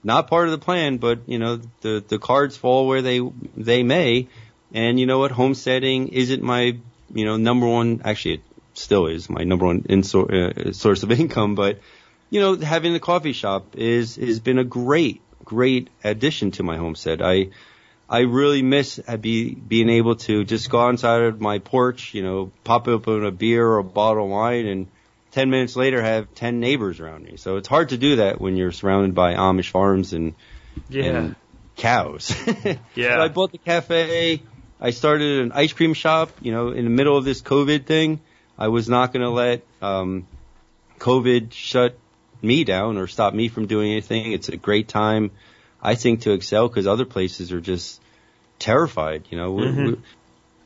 not 0.03 0.27
part 0.27 0.45
of 0.47 0.51
the 0.51 0.63
plan, 0.63 0.97
but 0.97 1.27
you 1.27 1.39
know, 1.39 1.59
the, 1.81 2.03
the 2.07 2.19
cards 2.19 2.55
fall 2.55 2.87
where 2.87 3.01
they, 3.01 3.19
they 3.57 3.83
may. 3.83 4.27
And 4.73 4.99
you 4.99 5.05
know 5.05 5.19
what? 5.19 5.31
Homesteading 5.31 6.09
isn't 6.09 6.41
my, 6.41 6.77
you 7.13 7.25
know, 7.25 7.37
number 7.37 7.67
one, 7.67 8.01
actually 8.05 8.35
it 8.35 8.41
still 8.75 9.07
is 9.07 9.29
my 9.29 9.43
number 9.43 9.65
one 9.65 9.85
in, 9.89 9.99
uh, 10.01 10.71
source 10.71 11.03
of 11.03 11.11
income, 11.19 11.55
but 11.55 11.79
you 12.29 12.39
know, 12.39 12.55
having 12.55 12.93
the 12.93 12.99
coffee 12.99 13.33
shop 13.33 13.75
is, 13.75 14.15
has 14.15 14.39
been 14.39 14.57
a 14.57 14.63
great, 14.63 15.21
great 15.43 15.89
addition 16.03 16.51
to 16.51 16.63
my 16.63 16.77
homestead. 16.77 17.21
I, 17.21 17.49
I 18.09 18.21
really 18.21 18.61
miss 18.61 18.99
be, 19.21 19.53
being 19.53 19.89
able 19.89 20.15
to 20.27 20.43
just 20.43 20.69
go 20.69 20.79
outside 20.79 21.21
of 21.21 21.41
my 21.41 21.59
porch, 21.59 22.13
you 22.13 22.23
know, 22.23 22.51
pop 22.63 22.87
open 22.87 23.25
a 23.25 23.31
beer 23.31 23.65
or 23.65 23.77
a 23.79 23.83
bottle 23.83 24.25
of 24.25 24.31
wine 24.31 24.65
and 24.65 24.87
10 25.33 25.49
minutes 25.49 25.75
later 25.75 26.01
have 26.01 26.33
10 26.35 26.59
neighbors 26.59 26.99
around 26.99 27.23
me. 27.25 27.37
So 27.37 27.57
it's 27.57 27.67
hard 27.67 27.89
to 27.89 27.97
do 27.97 28.17
that 28.17 28.39
when 28.39 28.55
you're 28.55 28.71
surrounded 28.71 29.13
by 29.15 29.33
Amish 29.33 29.69
farms 29.69 30.13
and, 30.13 30.33
Yeah. 30.89 31.03
and 31.03 31.35
cows. 31.75 32.33
Yeah. 32.95 33.15
So 33.17 33.21
I 33.21 33.27
bought 33.29 33.51
the 33.51 33.57
cafe. 33.57 34.41
I 34.79 34.91
started 34.91 35.41
an 35.41 35.51
ice 35.53 35.73
cream 35.73 35.93
shop, 35.93 36.29
you 36.41 36.51
know, 36.51 36.69
in 36.69 36.83
the 36.83 36.89
middle 36.91 37.17
of 37.17 37.25
this 37.25 37.41
COVID 37.41 37.85
thing. 37.85 38.19
I 38.57 38.67
was 38.67 38.87
not 38.87 39.11
going 39.13 39.23
to 39.23 39.29
let, 39.31 39.63
um, 39.81 40.27
COVID 40.99 41.51
shut 41.53 41.97
me 42.41 42.63
down 42.63 42.97
or 42.97 43.07
stop 43.07 43.33
me 43.33 43.47
from 43.47 43.65
doing 43.65 43.91
anything. 43.91 44.31
It's 44.33 44.49
a 44.49 44.57
great 44.57 44.87
time, 44.87 45.31
I 45.81 45.95
think, 45.95 46.21
to 46.21 46.31
excel 46.33 46.67
because 46.67 46.85
other 46.85 47.05
places 47.05 47.51
are 47.51 47.61
just 47.61 47.99
terrified, 48.59 49.23
you 49.31 49.37
know, 49.37 49.53
Mhm. 49.55 49.93
uh, 49.93 49.95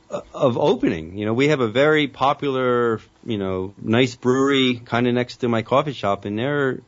of 0.10 0.58
opening. 0.58 1.17
You 1.17 1.26
know, 1.26 1.34
we 1.34 1.50
have 1.50 1.60
a 1.60 1.67
very 1.67 2.08
popular, 2.08 3.02
you 3.26 3.38
know, 3.38 3.74
nice 3.78 4.15
brewery 4.15 4.82
kind 4.84 5.08
of 5.08 5.13
next 5.13 5.38
to 5.38 5.50
my 5.50 5.62
coffee 5.62 5.93
shop 5.93 6.26
and 6.26 6.38
they're, 6.38 6.80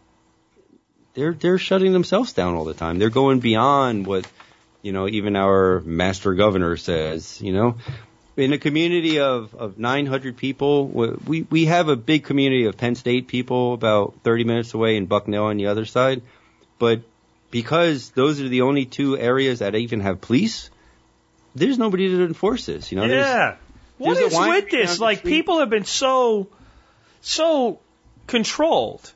they're, 1.14 1.34
they're 1.34 1.58
shutting 1.58 1.92
themselves 1.92 2.34
down 2.34 2.56
all 2.56 2.66
the 2.66 2.74
time. 2.74 3.00
They're 3.00 3.10
going 3.10 3.40
beyond 3.40 4.06
what, 4.06 4.26
you 4.82 4.94
know, 4.94 5.08
even 5.08 5.36
our 5.36 5.82
master 5.82 6.34
governor 6.34 6.78
says, 6.78 7.42
you 7.42 7.52
know, 7.52 7.76
in 8.38 8.54
a 8.54 8.58
community 8.58 9.20
of, 9.20 9.54
of 9.54 9.78
900 9.78 10.38
people, 10.38 10.88
we, 10.88 11.42
we 11.44 11.66
have 11.66 11.90
a 11.90 11.98
big 11.98 12.24
community 12.24 12.66
of 12.66 12.78
Penn 12.78 12.96
State 12.96 13.28
people 13.28 13.74
about 13.74 14.16
30 14.24 14.46
minutes 14.46 14.74
away 14.74 14.96
in 14.96 15.08
Bucknell 15.08 15.46
on 15.46 15.58
the 15.58 15.68
other 15.68 15.86
side. 15.86 16.22
But 16.78 17.02
because 17.52 18.12
those 18.12 18.40
are 18.40 18.48
the 18.48 18.62
only 18.62 18.86
two 18.86 19.18
areas 19.18 19.60
that 19.60 19.76
even 19.76 20.00
have 20.00 20.22
police, 20.22 20.70
there's 21.56 21.78
nobody 21.78 22.10
to 22.10 22.26
enforce 22.26 22.66
this. 22.66 22.92
You 22.92 22.98
know, 23.00 23.08
There's- 23.08 23.26
yeah. 23.26 23.56
What 23.98 24.14
there's 24.18 24.34
a 24.34 24.40
is 24.42 24.48
with 24.48 24.70
this? 24.70 25.00
Like 25.00 25.20
street. 25.20 25.32
people 25.32 25.60
have 25.60 25.70
been 25.70 25.84
so 25.86 26.48
so 27.22 27.80
controlled. 28.28 29.12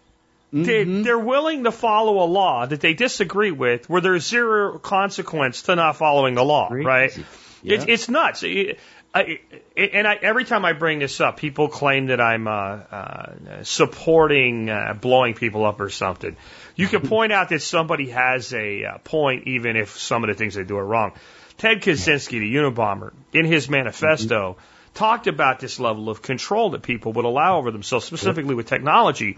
they, 0.52 0.86
Mhm. 0.86 1.04
they're 1.04 1.18
willing 1.18 1.64
to 1.64 1.72
follow 1.72 2.22
a 2.24 2.28
law 2.28 2.66
that 2.68 2.80
they 2.80 2.94
disagree 2.94 3.50
with, 3.50 3.90
where 3.90 4.02
there's 4.02 4.28
zero 4.28 4.78
consequence 4.78 5.64
to 5.64 5.76
not 5.76 5.96
following 5.96 6.36
the 6.36 6.44
law, 6.44 6.68
Crazy. 6.70 6.86
right? 6.86 7.18
Yeah. 7.64 7.76
It's, 7.76 7.86
it's 7.88 8.10
nuts. 8.10 8.44
It- 8.44 8.80
I, 9.16 9.40
and 9.78 10.08
I, 10.08 10.16
every 10.16 10.44
time 10.44 10.64
I 10.66 10.74
bring 10.74 10.98
this 11.00 11.22
up, 11.22 11.38
people 11.38 11.68
claim 11.70 12.08
that 12.08 12.20
I'm 12.22 12.48
uh, 12.48 12.52
uh, 12.52 13.34
supporting 13.64 14.70
uh, 14.70 14.96
blowing 15.00 15.34
people 15.36 15.66
up 15.66 15.80
or 15.80 15.90
something. 15.90 16.36
You 16.76 16.88
can 16.88 17.02
point 17.08 17.32
out 17.32 17.50
that 17.50 17.62
somebody 17.62 18.10
has 18.10 18.54
a 18.54 18.86
uh, 18.86 18.98
point, 19.00 19.48
even 19.48 19.76
if 19.76 20.00
some 20.00 20.24
of 20.24 20.30
the 20.30 20.34
things 20.34 20.56
they 20.56 20.64
do 20.64 20.78
are 20.78 20.86
wrong. 20.86 21.12
Ted 21.58 21.82
Kaczynski, 21.82 22.40
the 22.40 22.56
Unabomber, 22.56 23.14
in 23.32 23.46
his 23.46 23.70
manifesto, 23.70 24.54
mm-hmm. 24.54 24.94
talked 24.94 25.28
about 25.28 25.60
this 25.60 25.80
level 25.80 26.10
of 26.10 26.22
control 26.22 26.72
that 26.72 26.82
people 26.82 27.14
would 27.14 27.26
allow 27.26 27.58
over 27.58 27.72
themselves, 27.72 28.06
specifically 28.06 28.56
with 28.56 28.68
technology. 28.68 29.38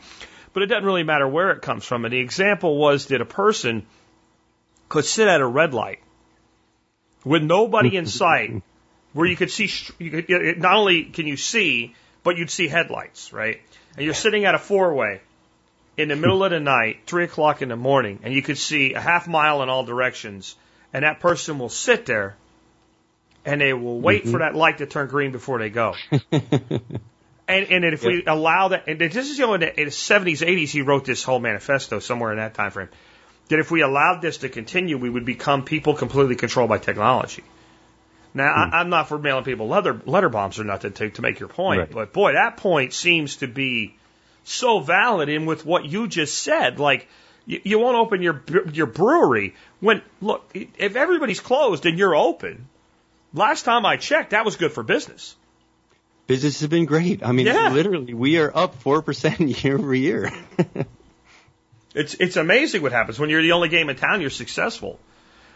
But 0.53 0.63
it 0.63 0.67
doesn't 0.67 0.85
really 0.85 1.03
matter 1.03 1.27
where 1.27 1.51
it 1.51 1.61
comes 1.61 1.85
from. 1.85 2.05
And 2.05 2.13
the 2.13 2.19
example 2.19 2.77
was 2.77 3.07
that 3.07 3.21
a 3.21 3.25
person 3.25 3.85
could 4.87 5.05
sit 5.05 5.27
at 5.27 5.41
a 5.41 5.45
red 5.45 5.73
light 5.73 5.99
with 7.25 7.43
nobody 7.43 7.97
in 7.97 8.05
mm-hmm. 8.05 8.09
sight, 8.09 8.63
where 9.13 9.27
you 9.27 9.35
could 9.35 9.51
see, 9.51 9.69
you 9.99 10.11
could, 10.11 10.59
not 10.59 10.75
only 10.75 11.03
can 11.03 11.27
you 11.27 11.37
see, 11.37 11.95
but 12.23 12.37
you'd 12.37 12.49
see 12.49 12.67
headlights, 12.67 13.33
right? 13.33 13.61
And 13.95 14.05
you're 14.05 14.13
sitting 14.13 14.45
at 14.45 14.55
a 14.55 14.59
four 14.59 14.93
way 14.93 15.21
in 15.97 16.09
the 16.09 16.15
middle 16.15 16.43
of 16.43 16.51
the 16.51 16.59
night, 16.59 17.01
three 17.05 17.23
o'clock 17.23 17.61
in 17.61 17.69
the 17.69 17.75
morning, 17.75 18.19
and 18.23 18.33
you 18.33 18.41
could 18.41 18.57
see 18.57 18.93
a 18.93 18.99
half 18.99 19.27
mile 19.27 19.63
in 19.63 19.69
all 19.69 19.85
directions, 19.85 20.55
and 20.95 21.03
that 21.03 21.19
person 21.19 21.59
will 21.59 21.67
sit 21.67 22.05
there 22.05 22.37
and 23.43 23.59
they 23.59 23.73
will 23.73 23.99
wait 23.99 24.23
for 24.23 24.29
mm-hmm. 24.29 24.39
that 24.39 24.55
light 24.55 24.77
to 24.77 24.85
turn 24.85 25.09
green 25.09 25.33
before 25.33 25.59
they 25.59 25.69
go. 25.69 25.93
And, 27.47 27.67
and 27.69 27.85
if 27.85 28.03
we 28.03 28.23
allow 28.25 28.69
that, 28.69 28.87
and 28.87 28.99
this 28.99 29.29
is 29.29 29.37
you 29.37 29.45
know, 29.45 29.53
in 29.53 29.59
the, 29.59 29.79
in 29.79 29.85
the 29.85 29.91
70s, 29.91 30.43
80s, 30.43 30.69
he 30.69 30.81
wrote 30.81 31.05
this 31.05 31.23
whole 31.23 31.39
manifesto 31.39 31.99
somewhere 31.99 32.31
in 32.31 32.39
that 32.39 32.55
time 32.55 32.71
frame. 32.71 32.89
That 33.49 33.59
if 33.59 33.69
we 33.69 33.81
allowed 33.81 34.23
this 34.23 34.37
to 34.39 34.49
continue, 34.49 34.97
we 34.97 35.11
would 35.11 35.25
become 35.25 35.63
people 35.63 35.93
completely 35.93 36.35
controlled 36.35 36.69
by 36.69 36.79
technology. 36.79 37.43
Now, 38.33 38.51
I, 38.51 38.65
hmm. 38.65 38.73
I'm 38.73 38.89
not 38.89 39.09
for 39.09 39.19
mailing 39.19 39.43
people 39.43 39.67
letter 39.67 40.01
letter 40.07 40.29
bombs 40.29 40.59
or 40.59 40.63
nothing 40.63 40.93
to, 40.93 41.11
to 41.11 41.21
make 41.21 41.39
your 41.39 41.49
point, 41.49 41.81
Right. 41.81 41.91
but 41.91 42.13
boy, 42.13 42.33
that 42.33 42.57
point 42.57 42.93
seems 42.93 43.35
to 43.37 43.47
be 43.47 43.95
so 44.43 44.79
valid 44.79 45.29
in 45.29 45.45
with 45.45 45.67
what 45.67 45.85
you 45.85 46.07
just 46.07 46.41
said. 46.41 46.79
Like, 46.79 47.07
you, 47.45 47.61
you 47.63 47.79
won't 47.79 47.97
open 47.97 48.21
your 48.21 48.43
your 48.71 48.85
brewery 48.87 49.55
when 49.79 50.01
look 50.21 50.49
if 50.53 50.95
everybody's 50.95 51.39
closed 51.39 51.85
and 51.85 51.97
you're 51.97 52.15
open. 52.15 52.67
Last 53.33 53.63
time 53.63 53.85
I 53.85 53.97
checked, 53.97 54.31
that 54.31 54.45
was 54.45 54.55
good 54.55 54.71
for 54.71 54.81
business. 54.83 55.35
Business 56.27 56.59
has 56.61 56.69
been 56.69 56.85
great. 56.85 57.21
I 57.23 57.31
mean, 57.33 57.45
Yeah. 57.45 57.69
literally, 57.71 58.13
we 58.13 58.37
are 58.39 58.51
up 58.55 58.81
4% 58.83 59.63
year 59.63 59.77
over 59.77 59.93
year. 59.93 60.31
It's 61.93 62.13
it's 62.15 62.35
amazing 62.35 62.81
what 62.81 62.91
happens 62.91 63.17
when 63.19 63.29
you're 63.29 63.41
the 63.41 63.53
only 63.53 63.69
game 63.69 63.89
in 63.89 63.95
town. 63.95 64.19
You're 64.19 64.29
successful. 64.29 64.99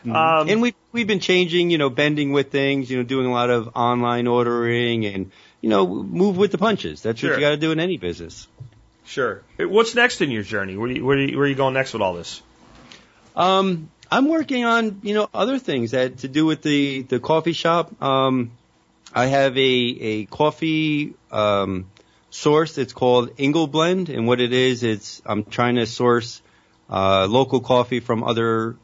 Um, 0.05 0.47
and 0.47 0.61
we 0.61 0.73
we've 0.93 1.05
been 1.07 1.19
changing, 1.19 1.69
you 1.69 1.77
know, 1.77 1.89
bending 1.89 2.31
with 2.31 2.49
things, 2.49 2.89
you 2.89 2.95
know, 2.95 3.03
doing 3.03 3.25
a 3.25 3.31
lot 3.31 3.49
of 3.49 3.71
online 3.75 4.25
ordering 4.27 5.05
and, 5.05 5.31
you 5.59 5.69
know, 5.69 5.85
move 5.85 6.37
with 6.37 6.51
the 6.53 6.57
punches. 6.57 7.01
That's 7.01 7.19
Sure. 7.19 7.31
what 7.31 7.39
you 7.39 7.41
got 7.45 7.49
to 7.49 7.57
do 7.57 7.73
in 7.73 7.81
any 7.81 7.97
business. 7.97 8.47
Sure. 9.09 9.41
What's 9.57 9.95
next 9.95 10.21
in 10.21 10.29
your 10.29 10.43
journey? 10.43 10.77
Where, 10.77 10.87
you, 10.87 11.03
where, 11.03 11.17
you, 11.17 11.35
where 11.35 11.45
are 11.45 11.49
you 11.49 11.55
going 11.55 11.73
next 11.73 11.93
with 11.93 12.03
all 12.03 12.13
this? 12.13 12.43
Um, 13.35 13.89
I'm 14.11 14.27
working 14.27 14.65
on, 14.65 14.99
you 15.01 15.15
know, 15.15 15.27
other 15.33 15.57
things 15.57 15.91
that 15.91 16.19
to 16.19 16.27
do 16.27 16.45
with 16.45 16.61
the, 16.61 17.01
the 17.01 17.19
coffee 17.19 17.53
shop. 17.53 17.99
Um, 18.03 18.51
I 19.11 19.25
have 19.25 19.57
a, 19.57 19.61
a 19.61 20.25
coffee, 20.25 21.15
um, 21.31 21.89
source. 22.29 22.77
It's 22.77 22.93
called 22.93 23.31
Ingle 23.37 23.65
Blend. 23.65 24.09
And 24.09 24.27
what 24.27 24.39
it 24.39 24.53
is, 24.53 24.83
it's, 24.83 25.23
I'm 25.25 25.43
trying 25.43 25.77
to 25.77 25.87
source, 25.87 26.39
uh, 26.87 27.25
local 27.25 27.61
coffee 27.61 28.01
from 28.01 28.23
other 28.23 28.75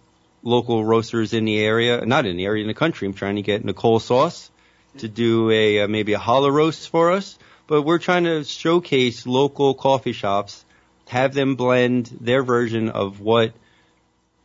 local 0.42 0.84
roasters 0.84 1.34
in 1.34 1.46
the 1.46 1.60
area, 1.60 2.04
not 2.04 2.26
in 2.26 2.36
the 2.36 2.46
area, 2.46 2.64
in 2.64 2.68
the 2.68 2.74
country. 2.74 3.08
I'm 3.08 3.14
trying 3.14 3.36
to 3.36 3.44
get 3.44 3.64
Nicole 3.64 4.00
Sauce 4.00 4.50
to 4.98 5.08
do 5.08 5.52
a, 5.52 5.82
uh, 5.82 5.88
maybe 5.88 6.14
a 6.14 6.20
Holler 6.20 6.52
Roast 6.52 6.90
for 6.90 7.12
us. 7.12 7.38
But 7.68 7.82
we're 7.82 8.00
trying 8.00 8.26
to 8.26 8.44
showcase 8.44 9.26
local 9.26 9.74
coffee 9.74 10.14
shops, 10.14 10.64
have 11.08 11.34
them 11.34 11.56
blend 11.56 12.06
their 12.22 12.44
version 12.44 12.90
of 12.90 13.20
what 13.20 13.54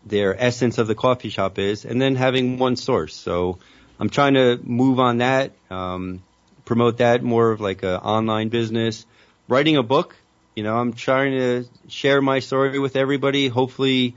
their 0.06 0.34
essence 0.40 0.78
of 0.78 0.86
the 0.86 0.94
coffee 0.94 1.28
shop 1.28 1.58
is, 1.58 1.84
and 1.84 2.00
then 2.00 2.16
having 2.16 2.58
one 2.58 2.76
source. 2.76 3.14
So 3.14 3.58
I'm 3.98 4.08
trying 4.08 4.34
to 4.34 4.58
move 4.62 4.98
on 4.98 5.18
that, 5.18 5.52
um, 5.70 6.22
promote 6.64 6.98
that 6.98 7.22
more 7.22 7.50
of 7.50 7.60
like 7.60 7.82
a 7.82 8.00
online 8.00 8.48
business. 8.48 9.04
Writing 9.48 9.76
a 9.76 9.82
book, 9.82 10.16
you 10.54 10.62
know, 10.62 10.76
I'm 10.76 10.94
trying 10.94 11.32
to 11.32 11.64
share 11.88 12.22
my 12.22 12.38
story 12.38 12.78
with 12.78 12.96
everybody. 12.96 13.48
Hopefully, 13.48 14.14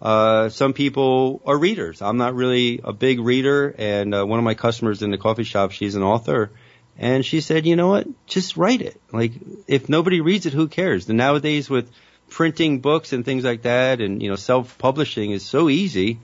uh, 0.00 0.48
some 0.48 0.72
people 0.72 1.42
are 1.44 1.58
readers. 1.58 2.00
I'm 2.00 2.16
not 2.16 2.34
really 2.34 2.80
a 2.82 2.92
big 2.92 3.20
reader, 3.20 3.74
and 3.76 4.14
uh, 4.14 4.24
one 4.24 4.38
of 4.38 4.44
my 4.44 4.54
customers 4.54 5.02
in 5.02 5.10
the 5.10 5.18
coffee 5.18 5.44
shop, 5.44 5.72
she's 5.72 5.94
an 5.94 6.02
author. 6.02 6.50
And 6.98 7.24
she 7.24 7.40
said, 7.40 7.66
you 7.66 7.76
know 7.76 7.88
what? 7.88 8.06
Just 8.26 8.56
write 8.56 8.80
it. 8.80 9.00
Like, 9.12 9.32
if 9.66 9.88
nobody 9.88 10.20
reads 10.20 10.46
it, 10.46 10.54
who 10.54 10.68
cares? 10.68 11.08
And 11.08 11.18
nowadays 11.18 11.68
with 11.68 11.90
printing 12.30 12.80
books 12.80 13.12
and 13.12 13.24
things 13.24 13.44
like 13.44 13.62
that 13.62 14.00
and, 14.00 14.22
you 14.22 14.30
know, 14.30 14.36
self-publishing 14.36 15.30
is 15.30 15.44
so 15.44 15.68
easy. 15.68 16.18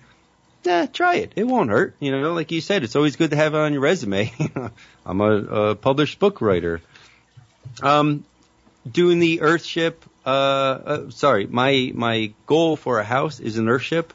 Nah, 0.64 0.86
try 0.86 1.16
it. 1.16 1.32
It 1.36 1.44
won't 1.44 1.70
hurt. 1.70 1.96
You 2.00 2.12
know, 2.12 2.32
like 2.32 2.52
you 2.52 2.60
said, 2.60 2.84
it's 2.84 2.96
always 2.96 3.16
good 3.16 3.30
to 3.30 3.36
have 3.36 3.54
it 3.54 3.58
on 3.58 3.72
your 3.72 3.82
resume. 3.82 4.32
I'm 5.06 5.20
a, 5.20 5.36
a 5.36 5.74
published 5.74 6.18
book 6.18 6.40
writer. 6.40 6.80
Um, 7.82 8.24
doing 8.90 9.18
the 9.18 9.38
Earthship, 9.38 9.94
uh, 10.24 10.28
uh, 10.28 11.10
sorry, 11.10 11.46
my, 11.46 11.92
my 11.94 12.32
goal 12.46 12.76
for 12.76 12.98
a 12.98 13.04
house 13.04 13.40
is 13.40 13.58
an 13.58 13.66
Earthship. 13.66 14.10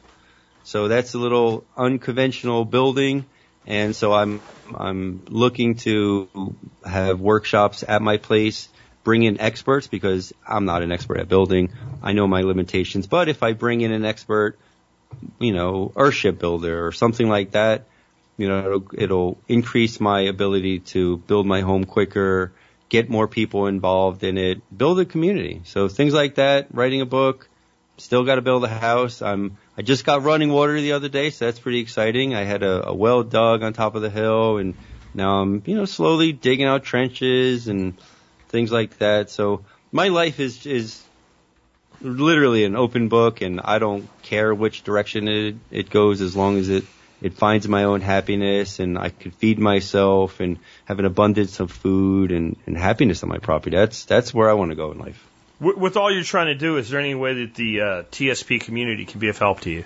So 0.64 0.88
that's 0.88 1.14
a 1.14 1.18
little 1.18 1.64
unconventional 1.76 2.64
building. 2.64 3.26
And 3.68 3.94
so 3.94 4.14
I'm, 4.14 4.40
I'm 4.74 5.22
looking 5.28 5.74
to 5.76 6.56
have 6.84 7.20
workshops 7.20 7.84
at 7.86 8.00
my 8.00 8.16
place, 8.16 8.66
bring 9.04 9.24
in 9.24 9.40
experts 9.40 9.86
because 9.86 10.32
I'm 10.46 10.64
not 10.64 10.82
an 10.82 10.90
expert 10.90 11.18
at 11.18 11.28
building. 11.28 11.70
I 12.02 12.14
know 12.14 12.26
my 12.26 12.40
limitations, 12.40 13.06
but 13.06 13.28
if 13.28 13.42
I 13.42 13.52
bring 13.52 13.82
in 13.82 13.92
an 13.92 14.06
expert, 14.06 14.58
you 15.38 15.52
know, 15.52 15.92
Earthship 15.94 16.38
builder 16.38 16.86
or 16.86 16.92
something 16.92 17.28
like 17.28 17.50
that, 17.50 17.84
you 18.38 18.48
know, 18.48 18.58
it'll, 18.58 18.86
it'll 18.94 19.38
increase 19.48 20.00
my 20.00 20.22
ability 20.22 20.78
to 20.94 21.18
build 21.18 21.46
my 21.46 21.60
home 21.60 21.84
quicker, 21.84 22.52
get 22.88 23.10
more 23.10 23.28
people 23.28 23.66
involved 23.66 24.24
in 24.24 24.38
it, 24.38 24.62
build 24.76 24.98
a 24.98 25.04
community. 25.04 25.60
So 25.64 25.88
things 25.88 26.14
like 26.14 26.36
that, 26.36 26.68
writing 26.72 27.02
a 27.02 27.06
book, 27.06 27.50
still 27.98 28.24
got 28.24 28.36
to 28.36 28.42
build 28.42 28.64
a 28.64 28.68
house. 28.68 29.20
I'm, 29.20 29.58
I 29.78 29.82
just 29.82 30.04
got 30.04 30.24
running 30.24 30.50
water 30.50 30.80
the 30.80 30.92
other 30.92 31.08
day, 31.08 31.30
so 31.30 31.44
that's 31.44 31.60
pretty 31.60 31.78
exciting. 31.78 32.34
I 32.34 32.42
had 32.42 32.64
a, 32.64 32.88
a 32.88 32.92
well 32.92 33.22
dug 33.22 33.62
on 33.62 33.74
top 33.74 33.94
of 33.94 34.02
the 34.02 34.10
hill 34.10 34.58
and 34.58 34.74
now 35.14 35.40
I'm, 35.40 35.62
you 35.66 35.76
know, 35.76 35.84
slowly 35.84 36.32
digging 36.32 36.66
out 36.66 36.82
trenches 36.82 37.68
and 37.68 37.96
things 38.48 38.72
like 38.72 38.98
that. 38.98 39.30
So 39.30 39.64
my 39.92 40.08
life 40.08 40.40
is, 40.40 40.66
is 40.66 41.00
literally 42.00 42.64
an 42.64 42.74
open 42.74 43.08
book 43.08 43.40
and 43.40 43.60
I 43.62 43.78
don't 43.78 44.08
care 44.22 44.52
which 44.52 44.82
direction 44.82 45.28
it, 45.28 45.54
it 45.70 45.90
goes 45.90 46.22
as 46.22 46.34
long 46.34 46.58
as 46.58 46.68
it, 46.68 46.84
it 47.22 47.34
finds 47.34 47.68
my 47.68 47.84
own 47.84 48.00
happiness 48.00 48.80
and 48.80 48.98
I 48.98 49.10
could 49.10 49.36
feed 49.36 49.60
myself 49.60 50.40
and 50.40 50.58
have 50.86 50.98
an 50.98 51.04
abundance 51.04 51.60
of 51.60 51.70
food 51.70 52.32
and, 52.32 52.56
and 52.66 52.76
happiness 52.76 53.22
on 53.22 53.28
my 53.28 53.38
property. 53.38 53.76
That's, 53.76 54.06
that's 54.06 54.34
where 54.34 54.50
I 54.50 54.54
want 54.54 54.72
to 54.72 54.76
go 54.76 54.90
in 54.90 54.98
life. 54.98 55.27
With, 55.60 55.96
all 55.96 56.12
you're 56.12 56.22
trying 56.22 56.46
to 56.46 56.54
do, 56.54 56.76
is 56.76 56.88
there 56.88 57.00
any 57.00 57.16
way 57.16 57.44
that 57.44 57.54
the 57.54 57.80
uh, 57.80 57.84
TSP 58.12 58.60
community 58.60 59.04
can 59.04 59.18
be 59.18 59.28
of 59.28 59.38
help 59.38 59.60
to 59.62 59.70
you? 59.70 59.84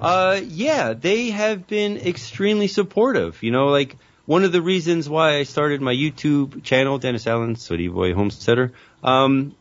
Uh, 0.00 0.40
yeah, 0.44 0.94
they 0.94 1.30
have 1.30 1.68
been 1.68 1.96
extremely 1.96 2.66
supportive. 2.66 3.42
You 3.42 3.52
know, 3.52 3.66
like 3.66 3.96
one 4.26 4.42
of 4.42 4.50
the 4.50 4.60
reasons 4.60 5.08
why 5.08 5.36
I 5.36 5.44
started 5.44 5.80
my 5.80 5.94
YouTube 5.94 6.64
channel, 6.64 6.98
Dennis 6.98 7.26
Allen, 7.26 7.54
City 7.54 7.86
Boy 7.86 8.14
Homesteader, 8.14 8.72
um, 9.04 9.54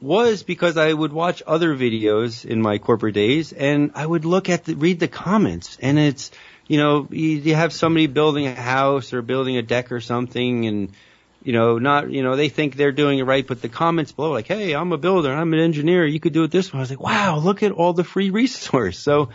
was 0.00 0.44
because 0.44 0.76
I 0.76 0.92
would 0.92 1.12
watch 1.12 1.42
other 1.44 1.74
videos 1.74 2.44
in 2.44 2.62
my 2.62 2.78
corporate 2.78 3.14
days 3.14 3.52
and 3.52 3.90
I 3.96 4.06
would 4.06 4.24
look 4.24 4.48
at 4.48 4.66
the, 4.66 4.74
read 4.74 5.00
the 5.00 5.08
comments 5.08 5.78
and 5.80 5.98
it's, 5.98 6.30
you 6.68 6.78
know, 6.78 7.08
you, 7.10 7.28
you 7.28 7.54
have 7.56 7.72
somebody 7.72 8.06
building 8.06 8.46
a 8.46 8.54
house 8.54 9.12
or 9.12 9.22
building 9.22 9.56
a 9.56 9.62
deck 9.62 9.90
or 9.90 10.00
something 10.00 10.66
and, 10.66 10.92
you 11.42 11.52
know, 11.52 11.78
not, 11.78 12.10
you 12.10 12.22
know, 12.22 12.36
they 12.36 12.48
think 12.48 12.76
they're 12.76 12.92
doing 12.92 13.18
it 13.18 13.24
right, 13.24 13.46
but 13.46 13.62
the 13.62 13.68
comments 13.68 14.12
below, 14.12 14.32
like, 14.32 14.48
hey, 14.48 14.74
I'm 14.74 14.92
a 14.92 14.98
builder, 14.98 15.32
I'm 15.32 15.52
an 15.54 15.60
engineer, 15.60 16.04
you 16.04 16.20
could 16.20 16.32
do 16.32 16.44
it 16.44 16.50
this 16.50 16.72
way. 16.72 16.78
I 16.78 16.80
was 16.80 16.90
like, 16.90 17.00
wow, 17.00 17.38
look 17.38 17.62
at 17.62 17.72
all 17.72 17.92
the 17.92 18.04
free 18.04 18.30
resource. 18.30 18.98
So, 19.08 19.30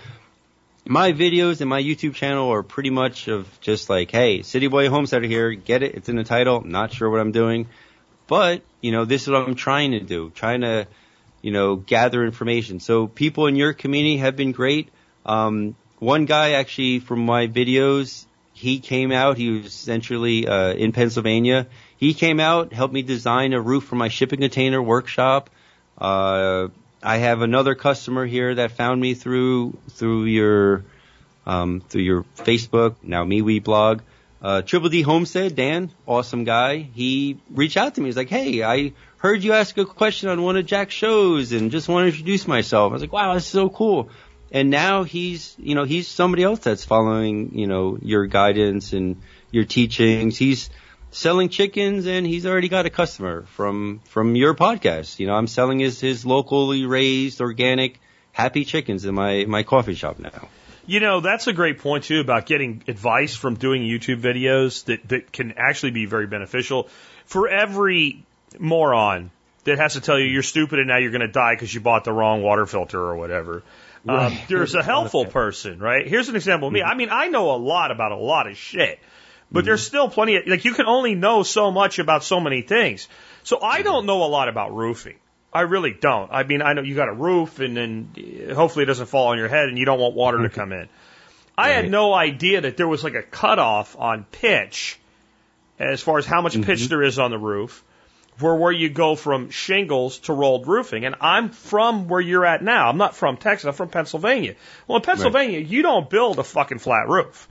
my 0.86 1.14
videos 1.14 1.62
and 1.62 1.70
my 1.70 1.82
YouTube 1.82 2.14
channel 2.14 2.52
are 2.52 2.64
pretty 2.64 2.90
much 2.90 3.28
of 3.28 3.48
just 3.62 3.90
like, 3.90 4.12
hey, 4.12 4.42
City 4.42 4.68
Boy 4.68 4.90
Homesteader 4.90 5.28
here, 5.28 5.54
get 5.54 5.82
it, 5.82 5.96
it's 5.96 6.10
in 6.10 6.16
the 6.18 6.24
title, 6.24 6.62
not 6.62 6.92
sure 6.92 7.10
what 7.10 7.22
I'm 7.22 7.32
doing. 7.32 7.68
But, 8.28 8.64
you 8.82 8.92
know, 8.92 9.06
this 9.06 9.24
is 9.24 9.30
what 9.30 9.48
I'm 9.48 9.56
trying 9.56 9.92
to 9.92 10.02
do, 10.02 10.30
trying 10.32 10.62
to, 10.62 10.88
you 11.42 11.52
know, 11.52 11.76
gather 11.78 12.24
information. 12.24 12.80
So 12.80 13.08
people 13.08 13.48
in 13.48 13.56
your 13.56 13.74
community 13.74 14.18
have 14.18 14.36
been 14.36 14.52
great. 14.52 14.90
Um, 15.26 15.76
one 16.00 16.26
guy 16.26 16.52
actually 16.52 17.00
from 17.00 17.26
my 17.26 17.48
videos, 17.48 18.26
he 18.54 18.80
came 18.80 19.12
out, 19.12 19.38
he 19.38 19.50
was 19.52 19.68
essentially, 19.68 20.48
uh, 20.48 20.74
in 20.74 20.92
Pennsylvania. 20.92 21.68
He 22.04 22.14
came 22.14 22.42
out, 22.42 22.74
helped 22.74 22.94
me 22.94 23.02
design 23.02 23.54
a 23.54 23.62
roof 23.62 23.86
for 23.86 23.96
my 23.96 24.10
shipping 24.10 24.42
container 24.42 24.84
workshop. 24.84 25.50
Uh, 25.98 26.68
I 27.02 27.16
have 27.16 27.42
another 27.42 27.76
customer 27.76 28.26
here 28.26 28.56
that 28.56 28.72
found 28.72 29.00
me 29.00 29.14
through 29.14 29.78
through 29.92 30.26
your 30.26 30.84
um, 31.46 31.80
through 31.80 32.02
your 32.02 32.24
Facebook 32.40 32.96
now 33.04 33.24
MeWe 33.24 33.64
blog. 33.64 34.02
Uh, 34.42 34.62
Triple 34.64 34.90
D 34.90 35.02
Homestead, 35.02 35.56
Dan, 35.56 35.92
awesome 36.06 36.44
guy. 36.44 36.80
He 36.80 37.38
reached 37.50 37.78
out 37.78 37.96
to 37.96 38.02
me. 38.02 38.08
He's 38.08 38.18
like, 38.18 38.28
"Hey, 38.28 38.62
I 38.64 38.92
heard 39.16 39.42
you 39.42 39.54
ask 39.54 39.78
a 39.78 39.86
question 39.86 40.28
on 40.28 40.42
one 40.42 40.58
of 40.58 40.66
Jack's 40.66 40.94
shows, 40.94 41.54
and 41.54 41.72
just 41.72 41.88
want 41.88 42.04
to 42.04 42.10
introduce 42.10 42.50
myself." 42.50 42.92
I 42.92 42.94
was 42.96 43.02
like, 43.02 43.14
"Wow, 43.14 43.34
that's 43.34 43.46
so 43.46 43.70
cool." 43.70 44.10
And 44.52 44.70
now 44.70 45.04
he's, 45.04 45.56
you 45.58 45.74
know, 45.74 45.86
he's 45.86 46.10
somebody 46.10 46.44
else 46.44 46.60
that's 46.60 46.84
following, 46.84 47.58
you 47.58 47.66
know, 47.66 47.98
your 48.02 48.26
guidance 48.26 48.92
and 48.92 49.22
your 49.52 49.64
teachings. 49.64 50.38
He's 50.38 50.70
selling 51.14 51.50
chickens, 51.50 52.06
and 52.06 52.26
he's 52.26 52.46
already 52.46 52.68
got 52.68 52.86
a 52.86 52.90
customer 52.90 53.44
from 53.44 54.02
from 54.06 54.36
your 54.36 54.54
podcast. 54.54 55.20
You 55.20 55.28
know, 55.28 55.36
I'm 55.36 55.48
selling 55.48 55.80
his 55.80 56.00
his 56.00 56.26
locally 56.26 56.86
raised, 56.86 57.40
organic, 57.40 58.00
happy 58.32 58.66
chickens 58.66 59.06
in 59.06 59.16
my 59.16 59.46
my 59.46 59.64
coffee 59.64 59.96
shop 59.96 60.20
now. 60.20 60.50
You 60.86 61.00
know, 61.00 61.22
that's 61.22 61.48
a 61.48 61.54
great 61.54 61.80
point 61.80 62.04
too 62.04 62.20
about 62.20 62.46
getting 62.46 62.84
advice 62.88 63.36
from 63.36 63.56
doing 63.56 63.84
YouTube 63.84 64.22
videos 64.22 64.84
that, 64.86 65.08
that 65.10 65.32
can 65.32 65.54
actually 65.56 65.92
be 65.92 66.06
very 66.06 66.28
beneficial. 66.28 66.90
For 67.26 67.48
every 67.48 68.26
moron 68.60 69.32
that 69.64 69.78
has 69.78 69.94
to 69.94 70.02
tell 70.02 70.20
you 70.20 70.26
you're 70.26 70.44
stupid 70.44 70.80
and 70.80 70.90
now 70.90 70.98
you're 70.98 71.12
going 71.12 71.22
to 71.22 71.30
die 71.30 71.56
because 71.56 71.74
you 71.74 71.80
bought 71.80 72.04
the 72.04 72.12
wrong 72.12 72.42
water 72.42 72.66
filter 72.66 73.00
or 73.00 73.16
whatever, 73.16 73.64
um, 74.10 74.38
there's 74.50 74.76
a 74.76 74.84
helpful 74.94 75.26
person, 75.26 75.80
right? 75.80 76.06
Here's 76.06 76.28
an 76.28 76.36
example 76.36 76.68
of 76.68 76.74
me. 76.74 76.84
I 76.84 76.96
mean, 76.96 77.10
I 77.10 77.28
know 77.28 77.52
a 77.52 77.58
lot 77.58 77.92
about 77.92 78.12
a 78.12 78.18
lot 78.18 78.48
of 78.48 78.58
shit, 78.58 79.00
but 79.54 79.66
there's 79.66 79.82
mm-hmm. 79.82 79.88
still 79.88 80.10
plenty 80.10 80.36
of, 80.38 80.48
like, 80.48 80.66
you 80.66 80.74
can 80.74 80.88
only 80.88 81.16
know 81.16 81.44
so 81.44 81.72
much 81.72 82.00
about 82.00 82.24
so 82.24 82.40
many 82.40 82.62
things. 82.62 83.08
So 83.44 83.60
I 83.62 83.76
mm-hmm. 83.76 83.84
don't 83.84 84.06
know 84.06 84.24
a 84.24 84.26
lot 84.26 84.50
about 84.50 84.76
roofing. 84.76 85.16
I 85.54 85.62
really 85.62 85.94
don't. 85.94 86.32
I 86.32 86.44
mean, 86.44 86.64
I 86.64 86.74
know 86.74 86.82
you 86.82 86.96
got 86.96 87.10
a 87.10 87.14
roof 87.14 87.60
and 87.60 87.78
then 87.78 88.48
uh, 88.50 88.56
hopefully 88.56 88.84
it 88.84 88.88
doesn't 88.88 89.06
fall 89.06 89.28
on 89.28 89.38
your 89.38 89.48
head 89.48 89.70
and 89.70 89.78
you 89.78 89.86
don't 89.86 90.00
want 90.00 90.16
water 90.16 90.40
to 90.40 90.46
mm-hmm. 90.46 90.56
come 90.56 90.74
in. 90.74 90.90
I 91.56 91.70
had 91.70 91.92
no 91.92 92.12
idea 92.12 92.62
that 92.62 92.78
there 92.78 92.88
was 92.88 93.04
like 93.04 93.14
a 93.14 93.22
cutoff 93.22 93.96
on 94.00 94.24
pitch 94.24 95.00
as 95.78 96.02
far 96.02 96.18
as 96.18 96.26
how 96.26 96.42
much 96.42 96.60
pitch 96.60 96.88
there 96.88 97.04
is 97.04 97.20
on 97.20 97.30
the 97.30 97.38
roof 97.38 97.84
for 98.38 98.56
where 98.56 98.72
you 98.72 98.90
go 98.90 99.16
from 99.16 99.52
shingles 99.52 100.18
to 100.20 100.34
rolled 100.34 100.68
roofing. 100.68 101.06
And 101.06 101.14
I'm 101.22 101.50
from 101.50 102.08
where 102.08 102.22
you're 102.22 102.46
at 102.46 102.64
now. 102.64 102.90
I'm 102.90 102.98
not 102.98 103.16
from 103.16 103.38
Texas. 103.38 103.68
I'm 103.68 103.74
from 103.74 103.90
Pennsylvania. 103.90 104.56
Well, 104.88 104.96
in 104.96 105.04
Pennsylvania, 105.04 105.60
you 105.60 105.84
don't 105.84 106.10
build 106.10 106.40
a 106.40 106.44
fucking 106.44 106.80
flat 106.80 107.08
roof 107.08 107.48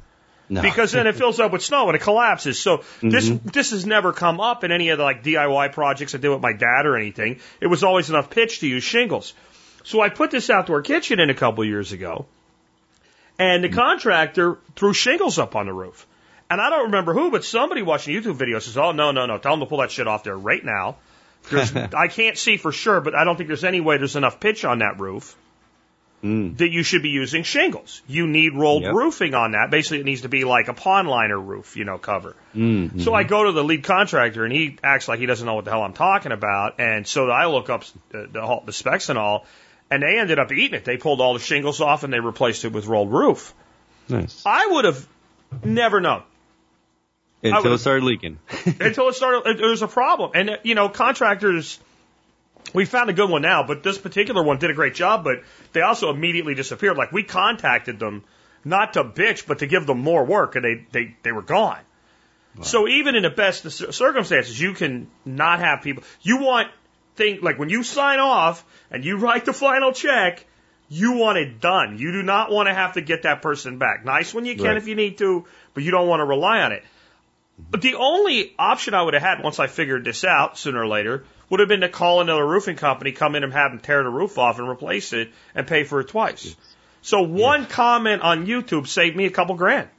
No. 0.48 0.60
because 0.60 0.92
then 0.92 1.06
it 1.06 1.14
fills 1.14 1.40
up 1.40 1.52
with 1.52 1.62
snow 1.62 1.88
and 1.88 1.96
it 1.96 2.02
collapses. 2.02 2.58
So 2.58 2.84
this 3.00 3.28
mm-hmm. 3.28 3.48
this 3.48 3.70
has 3.70 3.86
never 3.86 4.12
come 4.12 4.40
up 4.40 4.64
in 4.64 4.72
any 4.72 4.90
of 4.90 4.98
the 4.98 5.04
like 5.04 5.22
DIY 5.22 5.72
projects 5.72 6.14
I 6.14 6.18
did 6.18 6.28
with 6.28 6.42
my 6.42 6.52
dad 6.52 6.84
or 6.84 6.96
anything. 6.96 7.40
It 7.60 7.68
was 7.68 7.84
always 7.84 8.10
enough 8.10 8.28
pitch 8.28 8.60
to 8.60 8.66
use 8.66 8.84
shingles. 8.84 9.34
So 9.84 10.00
I 10.00 10.08
put 10.08 10.30
this 10.30 10.50
outdoor 10.50 10.82
kitchen 10.82 11.20
in 11.20 11.30
a 11.30 11.34
couple 11.34 11.64
years 11.64 11.92
ago, 11.92 12.26
and 13.38 13.64
the 13.64 13.68
mm. 13.68 13.74
contractor 13.74 14.58
threw 14.76 14.92
shingles 14.92 15.38
up 15.38 15.56
on 15.56 15.66
the 15.66 15.72
roof. 15.72 16.06
And 16.50 16.60
I 16.60 16.68
don't 16.68 16.84
remember 16.84 17.14
who, 17.14 17.30
but 17.30 17.44
somebody 17.44 17.80
watching 17.80 18.14
YouTube 18.14 18.34
video 18.34 18.58
says, 18.58 18.76
"Oh 18.76 18.92
no, 18.92 19.10
no, 19.10 19.26
no! 19.26 19.38
Tell 19.38 19.52
them 19.52 19.60
to 19.60 19.66
pull 19.66 19.78
that 19.78 19.90
shit 19.90 20.06
off 20.06 20.24
there 20.24 20.36
right 20.36 20.62
now." 20.62 20.96
I 21.52 22.08
can't 22.08 22.36
see 22.36 22.56
for 22.56 22.72
sure, 22.72 23.00
but 23.00 23.14
I 23.14 23.24
don't 23.24 23.36
think 23.36 23.48
there's 23.48 23.64
any 23.64 23.80
way 23.80 23.96
there's 23.96 24.16
enough 24.16 24.38
pitch 24.38 24.64
on 24.64 24.80
that 24.80 25.00
roof 25.00 25.36
Mm. 26.22 26.56
that 26.58 26.70
you 26.70 26.84
should 26.84 27.02
be 27.02 27.08
using 27.08 27.42
shingles. 27.42 28.00
You 28.06 28.28
need 28.28 28.54
rolled 28.54 28.84
Yep. 28.84 28.94
roofing 28.94 29.34
on 29.34 29.52
that. 29.52 29.70
Basically, 29.72 29.98
it 29.98 30.04
needs 30.04 30.20
to 30.20 30.28
be 30.28 30.44
like 30.44 30.68
a 30.68 30.72
pond 30.72 31.08
liner 31.08 31.36
roof, 31.36 31.76
you 31.76 31.84
know, 31.84 31.98
cover. 31.98 32.36
Mm. 32.54 33.00
So 33.02 33.12
I 33.12 33.24
go 33.24 33.42
to 33.44 33.50
the 33.52 33.64
lead 33.64 33.82
contractor, 33.82 34.44
and 34.44 34.52
he 34.52 34.78
acts 34.84 35.08
like 35.08 35.18
he 35.18 35.26
doesn't 35.26 35.44
know 35.44 35.54
what 35.56 35.64
the 35.64 35.72
hell 35.72 35.82
I'm 35.82 35.94
talking 35.94 36.30
about. 36.30 36.78
And 36.78 37.06
so 37.08 37.28
I 37.28 37.46
look 37.46 37.70
up 37.70 37.82
the, 38.10 38.28
the, 38.30 38.60
the 38.66 38.72
specs 38.72 39.08
and 39.08 39.18
all, 39.18 39.46
and 39.90 40.00
they 40.00 40.16
ended 40.18 40.38
up 40.38 40.52
eating 40.52 40.78
it. 40.78 40.84
They 40.84 40.96
pulled 40.96 41.20
all 41.20 41.34
the 41.34 41.40
shingles 41.40 41.80
off 41.80 42.04
and 42.04 42.12
they 42.12 42.20
replaced 42.20 42.64
it 42.64 42.72
with 42.72 42.86
rolled 42.86 43.12
roof. 43.12 43.52
Nice. 44.08 44.44
I 44.46 44.68
would 44.70 44.84
have 44.84 45.04
never 45.64 46.00
known 46.00 46.22
Until 47.42 47.74
it 47.74 47.78
started 47.78 48.04
leaking. 48.04 48.38
until 48.78 49.08
it 49.08 49.14
started. 49.16 49.58
There 49.58 49.70
was 49.70 49.82
a 49.82 49.88
problem, 49.88 50.30
and 50.36 50.60
you 50.62 50.76
know, 50.76 50.88
contractors. 50.88 51.80
We 52.72 52.84
found 52.84 53.10
a 53.10 53.12
good 53.12 53.28
one 53.28 53.42
now, 53.42 53.64
but 53.66 53.82
this 53.82 53.98
particular 53.98 54.42
one 54.42 54.58
did 54.58 54.70
a 54.70 54.74
great 54.74 54.94
job. 54.94 55.24
But 55.24 55.42
they 55.72 55.82
also 55.82 56.10
immediately 56.10 56.54
disappeared. 56.54 56.96
Like 56.96 57.12
we 57.12 57.22
contacted 57.22 57.98
them, 57.98 58.24
not 58.64 58.94
to 58.94 59.04
bitch, 59.04 59.46
but 59.46 59.58
to 59.60 59.66
give 59.66 59.86
them 59.86 60.00
more 60.00 60.24
work, 60.24 60.56
and 60.56 60.64
they 60.64 60.86
they 60.92 61.16
they 61.22 61.32
were 61.32 61.42
gone. 61.42 61.80
So 62.60 62.86
even 62.86 63.14
in 63.14 63.22
the 63.22 63.30
best 63.30 63.70
circumstances, 63.94 64.60
you 64.60 64.74
can 64.74 65.08
not 65.24 65.60
have 65.60 65.80
people. 65.82 66.02
You 66.20 66.38
want 66.38 66.68
thing 67.16 67.40
like 67.40 67.58
when 67.58 67.70
you 67.70 67.82
sign 67.82 68.18
off 68.18 68.64
and 68.90 69.04
you 69.04 69.16
write 69.16 69.46
the 69.46 69.54
final 69.54 69.92
check, 69.92 70.44
you 70.88 71.12
want 71.12 71.38
it 71.38 71.60
done. 71.60 71.96
You 71.98 72.12
do 72.12 72.22
not 72.22 72.50
want 72.50 72.68
to 72.68 72.74
have 72.74 72.94
to 72.94 73.00
get 73.00 73.22
that 73.22 73.40
person 73.40 73.78
back. 73.78 74.04
Nice 74.04 74.34
when 74.34 74.44
you 74.44 74.54
can 74.54 74.66
Right. 74.66 74.76
if 74.76 74.86
you 74.86 74.94
need 74.94 75.16
to, 75.18 75.46
but 75.72 75.82
you 75.82 75.90
don't 75.90 76.06
want 76.08 76.20
to 76.20 76.26
rely 76.26 76.60
on 76.60 76.72
it. 76.72 76.84
But 77.70 77.80
the 77.80 77.94
only 77.94 78.54
option 78.58 78.92
I 78.92 79.02
would 79.02 79.14
have 79.14 79.22
had 79.22 79.42
once 79.42 79.58
I 79.58 79.66
figured 79.66 80.04
this 80.04 80.24
out 80.24 80.58
sooner 80.58 80.82
or 80.82 80.86
later 80.86 81.24
would 81.52 81.60
have 81.60 81.68
been 81.68 81.82
to 81.82 81.88
call 81.90 82.22
another 82.22 82.46
roofing 82.46 82.76
company, 82.76 83.12
come 83.12 83.34
in 83.34 83.44
and 83.44 83.52
have 83.52 83.72
them 83.72 83.78
tear 83.78 84.02
the 84.02 84.08
roof 84.08 84.38
off 84.38 84.58
and 84.58 84.66
replace 84.66 85.12
it 85.12 85.30
and 85.54 85.66
pay 85.66 85.84
for 85.84 86.00
it 86.00 86.08
twice. 86.08 86.56
So 87.02 87.20
one 87.20 87.66
comment 87.66 88.22
on 88.22 88.46
YouTube 88.46 88.86
saved 88.88 89.14
me 89.14 89.26
a 89.26 89.30
couple 89.30 89.54
grand. 89.54 89.90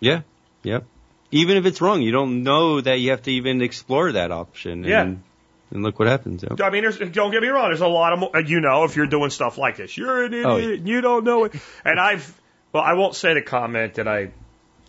Yeah. 0.00 0.22
Yep. 0.62 0.86
Even 1.32 1.58
if 1.58 1.66
it's 1.66 1.82
wrong, 1.82 2.00
you 2.00 2.12
don't 2.12 2.44
know 2.44 2.80
that 2.80 2.94
you 2.98 3.10
have 3.10 3.20
to 3.24 3.30
even 3.30 3.60
explore 3.60 4.12
that 4.12 4.32
option. 4.32 4.84
Yeah. 4.84 5.02
And, 5.02 5.22
and 5.70 5.82
look 5.82 5.98
what 5.98 6.08
happens. 6.08 6.42
I 6.44 6.70
mean, 6.70 6.84
don't 7.12 7.30
get 7.30 7.42
me 7.42 7.48
wrong. 7.48 7.68
There's 7.68 7.82
a 7.82 7.86
lot 7.86 8.14
of, 8.14 8.18
mo- 8.20 8.38
you 8.38 8.60
know, 8.62 8.84
if 8.84 8.96
you're 8.96 9.06
doing 9.06 9.28
stuff 9.28 9.58
like 9.58 9.76
this, 9.76 9.98
you're 9.98 10.24
an 10.24 10.32
idiot 10.32 10.46
Oh, 10.46 10.56
yeah. 10.56 10.74
and 10.76 10.88
you 10.88 11.02
don't 11.02 11.24
know 11.24 11.44
it. 11.44 11.52
And 11.84 12.00
I've, 12.00 12.40
well, 12.72 12.82
I 12.82 12.94
won't 12.94 13.14
say 13.14 13.34
the 13.34 13.42
comment 13.42 13.94
that 13.96 14.08
I 14.08 14.30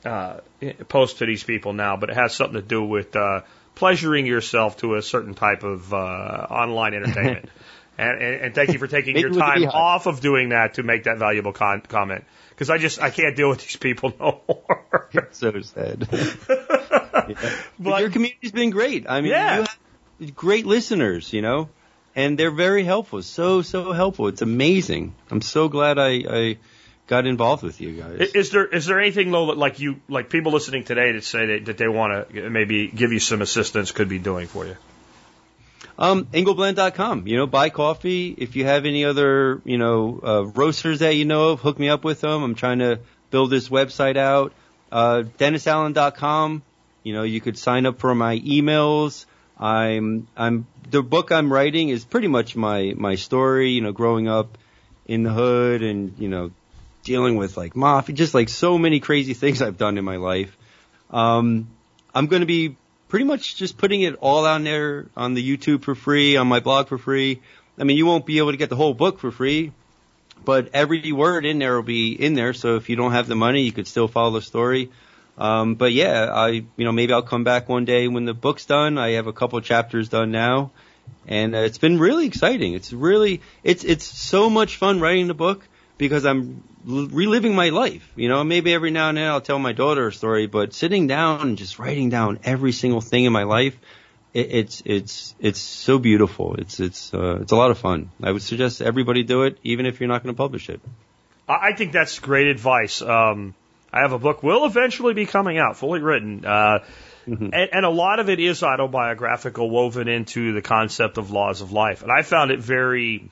uh, 0.05 0.39
post 0.87 1.17
to 1.17 1.25
these 1.25 1.43
people 1.43 1.73
now, 1.73 1.97
but 1.97 2.09
it 2.11 2.15
has 2.15 2.33
something 2.33 2.61
to 2.61 2.65
do 2.65 2.81
with 2.81 3.13
uh, 3.13 3.41
pleasuring 3.75 4.25
yourself 4.25 4.77
to 4.77 4.95
a 4.95 5.01
certain 5.01 5.33
type 5.33 5.63
of 5.63 5.93
uh, 5.93 5.97
online 5.97 6.93
entertainment. 6.93 7.49
and, 7.97 8.21
and, 8.21 8.41
and 8.41 8.55
thank 8.55 8.71
you 8.73 8.79
for 8.79 8.87
taking 8.87 9.17
your 9.17 9.31
time 9.31 9.63
off 9.65 10.05
of 10.05 10.21
doing 10.21 10.49
that 10.49 10.75
to 10.75 10.83
make 10.83 11.03
that 11.03 11.17
valuable 11.17 11.53
con- 11.53 11.81
comment. 11.81 12.23
Because 12.49 12.69
I 12.69 12.77
just 12.77 13.01
I 13.01 13.09
can't 13.09 13.35
deal 13.35 13.49
with 13.49 13.59
these 13.61 13.77
people 13.77 14.13
no 14.19 14.41
more. 14.47 15.09
so 15.31 15.61
sad. 15.61 16.07
Yeah. 17.27 17.51
But 17.77 18.01
your 18.01 18.09
community's 18.09 18.51
been 18.51 18.71
great. 18.71 19.05
I 19.07 19.21
mean, 19.21 19.31
Yeah. 19.31 19.59
you 19.59 19.65
have 20.19 20.35
great 20.35 20.65
listeners, 20.65 21.31
you 21.31 21.41
know, 21.41 21.69
and 22.15 22.37
they're 22.37 22.51
very 22.51 22.83
helpful. 22.83 23.21
So, 23.21 23.61
so 23.61 23.91
helpful. 23.91 24.27
It's 24.27 24.41
amazing. 24.41 25.13
I'm 25.29 25.41
so 25.41 25.67
glad 25.69 25.99
I, 25.99 26.23
I 26.29 26.57
got 27.11 27.27
involved 27.27 27.61
with 27.61 27.81
you 27.81 27.91
guys. 27.91 28.31
Is 28.33 28.51
there 28.51 28.65
is 28.65 28.85
there 28.85 28.97
anything 28.97 29.31
though 29.31 29.47
that 29.47 29.57
like 29.57 29.79
you 29.79 29.99
like 30.07 30.29
people 30.29 30.53
listening 30.53 30.85
today 30.85 31.11
that 31.11 31.25
say 31.25 31.45
that, 31.45 31.65
that 31.65 31.77
they 31.77 31.89
want 31.89 32.29
to 32.29 32.49
maybe 32.49 32.87
give 32.87 33.11
you 33.11 33.19
some 33.19 33.41
assistance 33.41 33.91
could 33.91 34.07
be 34.07 34.17
doing 34.17 34.47
for 34.47 34.65
you? 34.65 34.77
Um, 35.99 36.23
Engleblend.com. 36.27 37.27
You 37.27 37.35
know, 37.35 37.47
buy 37.47 37.69
coffee. 37.69 38.33
If 38.37 38.55
you 38.55 38.63
have 38.63 38.85
any 38.85 39.03
other, 39.03 39.61
you 39.65 39.77
know, 39.77 40.21
uh, 40.23 40.45
roasters 40.45 40.99
that 40.99 41.15
you 41.15 41.25
know 41.25 41.49
of, 41.49 41.59
hook 41.59 41.77
me 41.77 41.89
up 41.89 42.05
with 42.05 42.21
them. 42.21 42.43
I'm 42.43 42.55
trying 42.55 42.79
to 42.79 43.01
build 43.29 43.51
this 43.51 43.67
website 43.67 44.15
out. 44.15 44.53
Uh, 44.89 45.23
DennisAllen.com. 45.37 46.63
You 47.03 47.13
know, 47.13 47.23
you 47.23 47.41
could 47.41 47.57
sign 47.57 47.85
up 47.85 47.99
for 47.99 48.15
my 48.15 48.39
emails. 48.39 49.25
I'm, 49.59 50.27
I'm, 50.37 50.65
the 50.89 51.03
book 51.03 51.31
I'm 51.31 51.51
writing 51.51 51.89
is 51.89 52.05
pretty 52.05 52.29
much 52.29 52.55
my, 52.55 52.93
my 52.95 53.15
story, 53.15 53.71
you 53.71 53.81
know, 53.81 53.91
growing 53.91 54.27
up 54.29 54.57
in 55.05 55.23
the 55.23 55.31
hood 55.31 55.83
and, 55.83 56.17
you 56.17 56.29
know, 56.29 56.51
dealing 57.03 57.35
with 57.35 57.57
like 57.57 57.75
mafia, 57.75 58.15
just 58.15 58.33
like 58.33 58.49
so 58.49 58.77
many 58.77 58.99
crazy 58.99 59.33
things 59.33 59.61
I've 59.61 59.77
done 59.77 59.97
in 59.97 60.05
my 60.05 60.17
life. 60.17 60.55
Um, 61.09 61.67
I'm 62.13 62.27
going 62.27 62.41
to 62.41 62.45
be 62.47 62.75
pretty 63.09 63.25
much 63.25 63.55
just 63.55 63.77
putting 63.77 64.01
it 64.01 64.15
all 64.21 64.45
on 64.45 64.63
there 64.63 65.07
on 65.15 65.33
the 65.33 65.57
YouTube 65.57 65.83
for 65.83 65.95
free, 65.95 66.37
on 66.37 66.47
my 66.47 66.59
blog 66.59 66.87
for 66.87 66.97
free. 66.97 67.41
I 67.77 67.83
mean, 67.83 67.97
you 67.97 68.05
won't 68.05 68.25
be 68.25 68.37
able 68.37 68.51
to 68.51 68.57
get 68.57 68.69
the 68.69 68.75
whole 68.75 68.93
book 68.93 69.19
for 69.19 69.31
free, 69.31 69.71
but 70.43 70.69
every 70.73 71.11
word 71.11 71.45
in 71.45 71.59
there 71.59 71.75
will 71.75 71.83
be 71.83 72.13
in 72.13 72.35
there. 72.35 72.53
So 72.53 72.75
if 72.75 72.89
you 72.89 72.95
don't 72.95 73.11
have 73.11 73.27
the 73.27 73.35
money, 73.35 73.63
you 73.63 73.71
could 73.71 73.87
still 73.87 74.07
follow 74.07 74.31
the 74.31 74.41
story. 74.41 74.91
Um, 75.37 75.75
but 75.75 75.93
yeah, 75.93 76.29
I, 76.31 76.47
you 76.49 76.65
know, 76.77 76.91
maybe 76.91 77.13
I'll 77.13 77.21
come 77.21 77.43
back 77.43 77.67
one 77.67 77.85
day 77.85 78.07
when 78.07 78.25
the 78.25 78.33
book's 78.33 78.65
done. 78.65 78.97
I 78.97 79.11
have 79.11 79.27
a 79.27 79.33
couple 79.33 79.59
chapters 79.61 80.09
done 80.09 80.31
now 80.31 80.71
and 81.27 81.55
uh, 81.55 81.59
it's 81.59 81.77
been 81.77 81.99
really 81.99 82.25
exciting. 82.25 82.73
It's 82.73 82.93
really, 82.93 83.41
it's, 83.63 83.83
it's 83.83 84.05
so 84.05 84.49
much 84.49 84.77
fun 84.77 84.99
writing 84.99 85.27
the 85.27 85.33
book 85.33 85.67
because 86.01 86.25
I'm 86.25 86.63
l- 86.89 87.09
reliving 87.11 87.53
my 87.53 87.69
life. 87.69 88.11
You 88.15 88.27
know, 88.27 88.43
maybe 88.43 88.73
every 88.73 88.89
now 88.89 89.09
and 89.09 89.19
then 89.19 89.27
I'll 89.27 89.39
tell 89.39 89.59
my 89.59 89.71
daughter 89.71 90.07
a 90.07 90.11
story, 90.11 90.47
but 90.47 90.73
sitting 90.73 91.05
down 91.05 91.41
and 91.49 91.57
just 91.59 91.77
writing 91.77 92.09
down 92.09 92.39
every 92.43 92.71
single 92.71 93.01
thing 93.01 93.25
in 93.25 93.31
my 93.31 93.43
life, 93.43 93.77
it, 94.33 94.47
it's, 94.51 94.81
it's, 94.83 95.35
it's 95.39 95.59
so 95.59 95.99
beautiful. 95.99 96.55
It's, 96.55 96.79
it's, 96.79 97.13
uh, 97.13 97.41
it's 97.41 97.51
a 97.51 97.55
lot 97.55 97.69
of 97.69 97.77
fun. 97.77 98.09
I 98.23 98.31
would 98.31 98.41
suggest 98.41 98.81
everybody 98.81 99.21
do 99.21 99.43
it, 99.43 99.59
even 99.63 99.85
if 99.85 99.99
you're 99.99 100.09
not 100.09 100.23
going 100.23 100.33
to 100.33 100.37
publish 100.37 100.69
it. 100.69 100.81
I 101.47 101.69
I 101.69 101.73
think 101.75 101.91
that's 101.91 102.17
great 102.17 102.47
advice. 102.47 103.03
Um, 103.03 103.53
I 103.93 103.99
have 104.01 104.13
a 104.13 104.19
book 104.19 104.41
will 104.41 104.65
eventually 104.65 105.13
be 105.13 105.27
coming 105.27 105.59
out, 105.59 105.77
fully 105.77 105.99
written. 105.99 106.43
Uh, 106.45 106.79
and, 107.27 107.53
and 107.53 107.85
a 107.85 107.91
lot 107.91 108.19
of 108.19 108.29
it 108.29 108.39
is 108.39 108.63
autobiographical, 108.63 109.69
woven 109.69 110.07
into 110.07 110.53
the 110.53 110.63
concept 110.63 111.19
of 111.19 111.29
laws 111.29 111.61
of 111.61 111.71
life. 111.71 112.01
And 112.01 112.11
I 112.11 112.23
found 112.23 112.49
it 112.49 112.59
very 112.59 113.29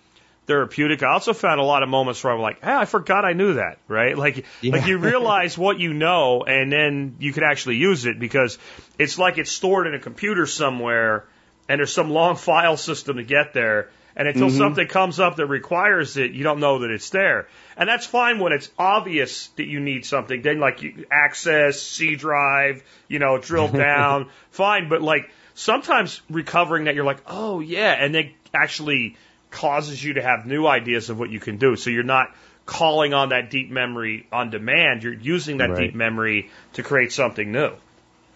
therapeutic. 0.50 1.04
I 1.04 1.14
also 1.14 1.34
found 1.34 1.60
a 1.60 1.64
lot 1.64 1.84
of 1.84 1.90
moments 1.90 2.24
where 2.24 2.34
I'm 2.34 2.42
like, 2.42 2.64
hey, 2.64 2.74
I 2.74 2.86
forgot 2.86 3.24
I 3.24 3.34
knew 3.34 3.54
that, 3.54 3.78
right? 3.88 4.18
Like, 4.18 4.46
Yeah. 4.62 4.74
like 4.74 4.88
you 4.88 4.98
realize 5.12 5.56
what 5.58 5.80
you 5.80 5.94
know, 5.94 6.44
and 6.44 6.72
then 6.72 7.18
you 7.20 7.32
can 7.34 7.44
actually 7.44 7.76
use 7.78 8.08
it 8.08 8.20
because 8.20 8.58
it's 8.98 9.20
like 9.20 9.38
it's 9.38 9.52
stored 9.52 9.86
in 9.86 9.94
a 9.94 10.00
computer 10.00 10.48
somewhere, 10.48 11.26
and 11.70 11.78
there's 11.78 11.94
some 11.94 12.10
long 12.10 12.36
file 12.50 12.78
system 12.78 13.18
to 13.18 13.24
get 13.24 13.54
there. 13.54 13.92
And 14.16 14.28
until 14.28 14.48
mm-hmm. 14.48 14.58
something 14.58 14.88
comes 14.88 15.20
up 15.20 15.36
that 15.36 15.46
requires 15.46 16.18
it, 16.18 16.32
you 16.32 16.44
don't 16.44 16.60
know 16.60 16.80
that 16.80 16.90
it's 16.90 17.12
there. 17.12 17.48
And 17.78 17.88
that's 17.88 18.08
fine 18.08 18.40
when 18.40 18.52
it's 18.52 18.70
obvious 18.78 19.48
that 19.56 19.66
you 19.66 19.80
need 19.80 20.04
something. 20.04 20.42
Then 20.42 20.60
like 20.60 20.82
you, 20.82 21.06
access, 21.12 21.80
C 21.80 22.16
drive, 22.16 22.84
you 23.08 23.20
know, 23.20 23.38
drill 23.38 23.68
down, 23.88 24.30
fine. 24.50 24.90
But 24.90 25.04
like 25.04 25.30
sometimes 25.54 26.22
recovering 26.28 26.86
that, 26.86 26.96
you're 26.96 27.06
like, 27.06 27.22
oh 27.28 27.60
yeah, 27.60 27.94
and 27.94 28.14
then 28.16 28.34
actually 28.54 29.16
causes 29.52 30.04
you 30.04 30.14
to 30.14 30.22
have 30.22 30.46
new 30.46 30.66
ideas 30.68 31.10
of 31.10 31.20
what 31.20 31.30
you 31.30 31.40
can 31.40 31.58
do. 31.58 31.76
So 31.76 31.90
you're 31.90 32.04
not 32.04 32.34
calling 32.66 33.14
on 33.14 33.30
that 33.30 33.50
deep 33.50 33.72
memory 33.72 34.28
on 34.32 34.50
demand. 34.52 35.04
You're 35.04 35.14
using 35.14 35.58
that 35.58 35.72
Right. 35.72 35.88
deep 35.88 35.96
memory 35.96 36.50
to 36.74 36.84
create 36.84 37.12
something 37.12 37.52
new. 37.52 37.72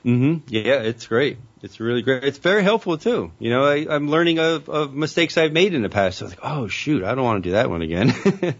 hmm 0.03 0.37
Yeah, 0.47 0.81
it's 0.81 1.07
great. 1.07 1.37
It's 1.61 1.79
really 1.79 2.01
great. 2.01 2.23
It's 2.23 2.39
very 2.39 2.63
helpful 2.63 2.97
too. 2.97 3.31
You 3.39 3.49
know, 3.51 3.63
I, 3.65 3.85
I'm 3.89 4.09
learning 4.09 4.39
of, 4.39 4.67
of 4.69 4.93
mistakes 4.93 5.37
I've 5.37 5.53
made 5.53 5.73
in 5.73 5.81
the 5.81 5.89
past. 5.89 6.17
So 6.17 6.25
I 6.25 6.27
was 6.27 6.31
like, 6.37 6.45
oh 6.45 6.67
shoot, 6.67 7.03
I 7.03 7.15
don't 7.15 7.23
want 7.23 7.43
to 7.43 7.49
do 7.49 7.53
that 7.53 7.69
one 7.69 7.81
again. 7.83 8.09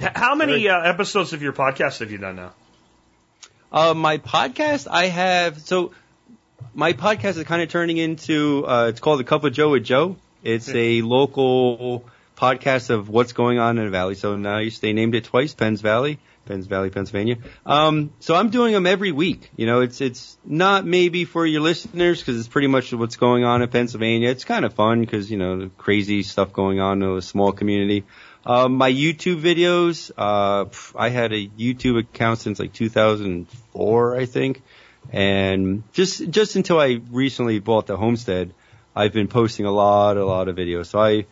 How 0.00 0.34
many 0.36 0.68
uh, 0.68 0.80
episodes 0.80 1.32
of 1.32 1.42
your 1.42 1.52
podcast 1.52 1.98
have 1.98 2.10
you 2.12 2.18
done 2.18 2.36
now? 2.36 2.52
uh, 3.72 3.94
my 3.94 4.18
podcast, 4.18 4.86
I 4.90 5.06
have 5.06 5.60
so 5.60 5.92
my 6.72 6.92
podcast 6.92 7.36
is 7.36 7.44
kind 7.44 7.62
of 7.62 7.68
turning 7.68 7.96
into. 7.96 8.64
Uh, 8.66 8.86
it's 8.88 9.00
called 9.00 9.18
the 9.20 9.24
Cup 9.24 9.44
of 9.44 9.52
Joe 9.52 9.70
with 9.70 9.84
Joe. 9.84 10.16
It's 10.42 10.68
a 10.68 11.02
local 11.02 12.04
podcast 12.40 12.88
of 12.88 13.08
what's 13.10 13.34
going 13.34 13.58
on 13.58 13.76
in 13.78 13.84
the 13.84 13.90
valley. 13.90 14.14
So 14.14 14.36
nice. 14.36 14.78
They 14.78 14.92
named 14.94 15.14
it 15.14 15.24
twice, 15.24 15.52
Penns 15.52 15.82
Valley, 15.82 16.18
Penns 16.46 16.66
Valley, 16.66 16.88
Pennsylvania. 16.88 17.36
Um, 17.66 18.12
so 18.20 18.34
I'm 18.34 18.48
doing 18.48 18.72
them 18.72 18.86
every 18.86 19.12
week. 19.12 19.50
You 19.56 19.66
know, 19.66 19.80
it's 19.82 20.00
it's 20.00 20.38
not 20.44 20.86
maybe 20.86 21.26
for 21.26 21.44
your 21.44 21.60
listeners 21.60 22.20
because 22.20 22.38
it's 22.38 22.48
pretty 22.48 22.68
much 22.68 22.92
what's 22.94 23.16
going 23.16 23.44
on 23.44 23.60
in 23.60 23.68
Pennsylvania. 23.68 24.30
It's 24.30 24.44
kind 24.44 24.64
of 24.64 24.72
fun 24.72 25.00
because 25.00 25.30
you 25.30 25.36
know 25.36 25.58
the 25.58 25.68
crazy 25.76 26.22
stuff 26.22 26.52
going 26.52 26.80
on 26.80 27.02
in 27.02 27.16
a 27.16 27.22
small 27.22 27.52
community. 27.52 28.04
Um, 28.46 28.76
my 28.76 28.90
YouTube 28.90 29.42
videos, 29.42 30.10
uh, 30.16 30.64
I 30.98 31.10
had 31.10 31.34
a 31.34 31.46
YouTube 31.46 31.98
account 31.98 32.38
since 32.38 32.58
like 32.58 32.72
2004, 32.72 34.16
I 34.16 34.24
think, 34.24 34.62
and 35.12 35.82
just 35.92 36.30
just 36.30 36.56
until 36.56 36.80
I 36.80 37.00
recently 37.10 37.58
bought 37.58 37.86
the 37.86 37.98
homestead, 37.98 38.54
I've 38.94 39.12
been 39.12 39.28
posting 39.28 39.66
a 39.66 39.70
lot, 39.70 40.16
a 40.16 40.24
lot 40.24 40.48
of 40.48 40.56
videos. 40.56 40.86
So 40.86 40.98
I, 40.98 41.26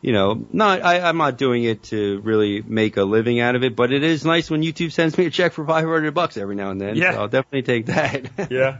you 0.00 0.12
know, 0.12 0.46
not 0.52 0.82
I, 0.82 1.00
I'm 1.00 1.16
not 1.16 1.36
doing 1.38 1.64
it 1.64 1.82
to 1.84 2.20
really 2.20 2.62
make 2.62 2.96
a 2.96 3.02
living 3.04 3.40
out 3.40 3.56
of 3.56 3.64
it, 3.64 3.76
but 3.76 3.92
it 3.92 4.02
is 4.02 4.24
nice 4.24 4.50
when 4.50 4.62
YouTube 4.62 4.92
sends 4.92 5.16
me 5.18 5.26
a 5.26 5.30
check 5.30 5.52
for 5.52 5.66
500 5.66 6.14
bucks 6.14 6.36
every 6.36 6.54
now 6.54 6.70
and 6.70 6.80
then. 6.80 6.96
Yeah. 6.96 7.12
so 7.12 7.20
I'll 7.20 7.28
definitely 7.28 7.62
take 7.62 7.86
that. 7.86 8.30
Yeah. 8.50 8.78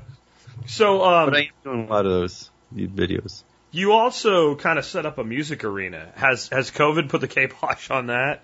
So, 0.67 1.03
um, 1.05 1.31
but 1.31 1.37
I 1.37 1.41
am 1.41 1.49
doing 1.65 1.87
a 1.89 1.91
lot 1.91 2.07
of 2.07 2.13
those 2.13 2.51
videos. 2.75 3.43
you 3.73 3.93
also 3.93 4.55
kind 4.57 4.79
of 4.79 4.85
set 4.85 5.07
up 5.07 5.19
a 5.19 5.25
music 5.25 5.65
arena. 5.65 6.13
Has 6.17 6.49
has 6.51 6.71
COVID 6.71 7.09
put 7.09 7.21
the 7.23 7.29
kibosh 7.29 7.91
on 7.91 8.07
that? 8.09 8.43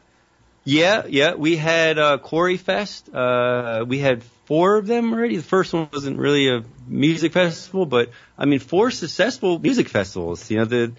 Yeah, 0.65 1.05
yeah. 1.07 1.35
We 1.35 1.57
had 1.57 1.99
uh, 1.99 2.19
Quarry 2.19 2.57
Fest. 2.57 3.09
Uh, 3.15 3.85
we 3.87 3.99
had 3.99 4.23
four 4.47 4.77
of 4.77 4.87
them 4.87 5.13
already. 5.13 5.37
The 5.37 5.43
first 5.43 5.73
one 5.73 5.89
wasn't 5.93 6.19
really 6.19 6.49
a 6.49 6.65
music 6.87 7.33
festival, 7.33 7.85
but 7.85 8.11
I 8.39 8.47
mean, 8.47 8.61
four 8.61 8.91
successful 8.91 9.59
music 9.59 9.89
festivals. 9.89 10.51
You 10.51 10.59
know, 10.59 10.65
the 10.65 10.93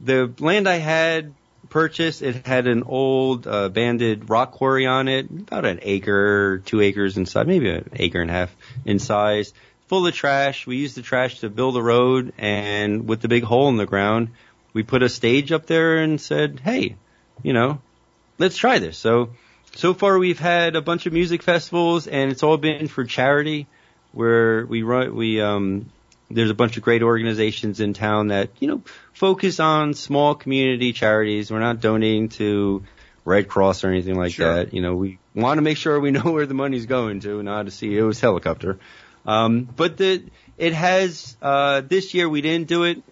the 0.00 0.32
land 0.38 0.68
I 0.68 0.76
had 0.76 1.34
purchased, 1.68 2.22
it 2.22 2.46
had 2.46 2.66
an 2.66 2.82
old 2.82 3.46
uh, 3.46 3.68
banded 3.68 4.28
rock 4.28 4.52
quarry 4.52 4.86
on 4.86 5.08
it, 5.08 5.30
about 5.30 5.64
an 5.64 5.80
acre, 5.82 6.62
two 6.64 6.80
acres 6.80 7.16
in 7.16 7.26
size, 7.26 7.46
maybe 7.46 7.70
an 7.70 7.90
acre 7.94 8.20
and 8.20 8.30
a 8.30 8.34
half 8.34 8.56
in 8.84 8.98
size, 8.98 9.52
full 9.88 10.06
of 10.06 10.14
trash. 10.14 10.66
We 10.66 10.76
used 10.76 10.96
the 10.96 11.02
trash 11.02 11.40
to 11.40 11.50
build 11.50 11.76
a 11.76 11.82
road, 11.82 12.32
and 12.38 13.08
with 13.08 13.20
the 13.20 13.28
big 13.28 13.44
hole 13.44 13.68
in 13.68 13.76
the 13.76 13.86
ground, 13.86 14.30
we 14.72 14.82
put 14.82 15.02
a 15.02 15.08
stage 15.08 15.52
up 15.52 15.66
there 15.66 15.98
and 15.98 16.20
said, 16.20 16.60
hey, 16.60 16.96
you 17.42 17.52
know, 17.52 17.80
let's 18.38 18.56
try 18.56 18.78
this. 18.78 18.98
So, 18.98 19.30
so 19.74 19.94
far 19.94 20.18
we've 20.18 20.38
had 20.38 20.76
a 20.76 20.82
bunch 20.82 21.06
of 21.06 21.12
music 21.12 21.42
festivals 21.42 22.06
and 22.06 22.30
it's 22.30 22.42
all 22.42 22.56
been 22.56 22.88
for 22.88 23.04
charity 23.04 23.66
where 24.12 24.66
we 24.66 24.82
run, 24.82 25.14
we, 25.14 25.40
um, 25.40 25.90
there's 26.30 26.50
a 26.50 26.54
bunch 26.54 26.76
of 26.76 26.82
great 26.82 27.02
organizations 27.02 27.80
in 27.80 27.94
town 27.94 28.28
that, 28.28 28.50
you 28.60 28.68
know, 28.68 28.82
focus 29.12 29.60
on 29.60 29.94
small 29.94 30.34
community 30.34 30.92
charities. 30.92 31.50
We're 31.50 31.60
not 31.60 31.80
donating 31.80 32.28
to 32.30 32.82
Red 33.24 33.48
Cross 33.48 33.84
or 33.84 33.88
anything 33.88 34.14
like 34.14 34.32
Sure. 34.32 34.54
that. 34.54 34.74
You 34.74 34.82
know, 34.82 34.94
we 34.94 35.18
want 35.34 35.58
to 35.58 35.62
make 35.62 35.76
sure 35.76 35.98
we 36.00 36.10
know 36.18 36.30
where 36.32 36.46
the 36.46 36.54
money's 36.54 36.86
going 36.86 37.20
to, 37.20 37.42
not 37.42 37.66
a 37.66 37.70
CEO's 37.70 38.20
helicopter. 38.20 38.78
Um, 39.26 39.64
but 39.64 39.96
the, 39.96 40.24
it 40.58 40.72
has, 40.72 41.36
uh, 41.40 41.82
this 41.82 42.14
year 42.14 42.28
we 42.28 42.40
didn't 42.40 42.68
do 42.68 42.84
it. 42.84 43.02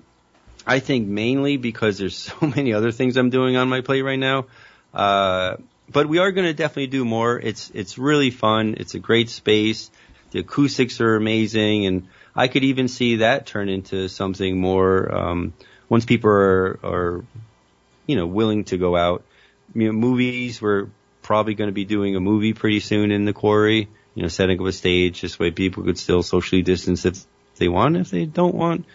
I 0.67 0.81
think 0.81 1.09
mainly 1.09 1.57
because 1.57 1.99
there's 1.99 2.17
so 2.41 2.47
many 2.47 2.73
other 2.75 2.93
things 2.93 3.17
I'm 3.17 3.31
doing 3.31 3.57
on 3.57 3.69
my 3.69 3.81
plate 3.81 4.03
right 4.03 4.19
now. 4.19 4.47
Uh, 4.93 5.57
but 5.91 6.07
we 6.07 6.19
are 6.19 6.31
going 6.31 6.47
to 6.47 6.55
definitely 6.55 6.87
do 6.87 7.05
more. 7.05 7.39
It's 7.39 7.71
it's 7.75 7.99
really 7.99 8.31
fun. 8.31 8.77
It's 8.79 8.95
a 8.95 8.99
great 8.99 9.29
space. 9.29 9.91
The 10.31 10.41
acoustics 10.41 11.01
are 11.01 11.17
amazing, 11.17 11.87
and 11.87 12.09
I 12.35 12.49
could 12.49 12.63
even 12.65 12.89
see 12.89 13.17
that 13.17 13.47
turn 13.47 13.69
into 13.69 14.09
something 14.09 14.61
more 14.61 15.13
um, 15.13 15.53
once 15.89 16.05
people 16.05 16.31
are, 16.31 16.79
are, 16.85 17.25
you 18.07 18.17
know, 18.17 18.27
willing 18.27 18.65
to 18.65 18.79
go 18.79 18.97
out. 18.97 19.25
You 19.75 19.87
know, 19.87 19.93
movies. 19.93 20.63
We're 20.63 20.89
probably 21.23 21.55
going 21.55 21.69
to 21.69 21.75
be 21.75 21.85
doing 21.85 22.15
a 22.17 22.21
movie 22.21 22.53
pretty 22.53 22.81
soon 22.81 23.11
in 23.11 23.25
the 23.25 23.33
quarry. 23.33 23.89
You 24.15 24.23
know, 24.23 24.29
setting 24.29 24.61
up 24.61 24.67
a 24.67 24.73
stage 24.73 25.21
this 25.21 25.39
way 25.39 25.51
people 25.51 25.85
could 25.85 25.99
still 25.99 26.23
socially 26.23 26.63
distance 26.63 27.05
if 27.05 27.25
they 27.57 27.69
want. 27.69 27.97
If 27.97 28.11
they 28.11 28.27
don't 28.27 28.55
want, 28.55 28.87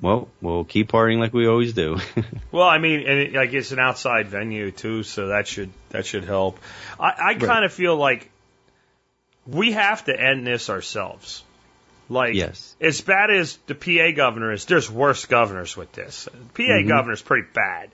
well, 0.00 0.28
we'll 0.40 0.64
keep 0.64 0.90
partying 0.92 1.18
like 1.18 1.32
we 1.34 1.46
always 1.48 1.72
do. 1.72 1.98
Well, 2.52 2.66
I 2.66 2.78
mean, 2.78 3.00
and 3.00 3.18
it, 3.18 3.32
like 3.34 3.52
it's 3.52 3.72
an 3.72 3.78
outside 3.78 4.28
venue 4.28 4.70
too, 4.70 5.02
so 5.02 5.28
that 5.28 5.46
should 5.46 5.70
that 5.90 6.06
should 6.06 6.24
help. 6.24 6.58
I, 6.98 7.12
I 7.30 7.34
kind 7.34 7.64
of 7.64 7.72
feel 7.72 7.94
like 7.96 8.30
we 9.46 9.72
have 9.72 10.04
to 10.06 10.18
end 10.18 10.46
this 10.46 10.70
ourselves. 10.70 11.42
Like, 12.08 12.34
Yes. 12.34 12.74
as 12.80 13.02
bad 13.02 13.30
as 13.30 13.58
the 13.66 13.74
PA 13.74 14.12
governor 14.16 14.50
is, 14.52 14.64
there's 14.64 14.90
worse 14.90 15.26
governors 15.26 15.76
with 15.76 15.92
this. 15.92 16.26
PA 16.54 16.80
governor's 16.86 17.20
pretty 17.20 17.46
bad, 17.52 17.90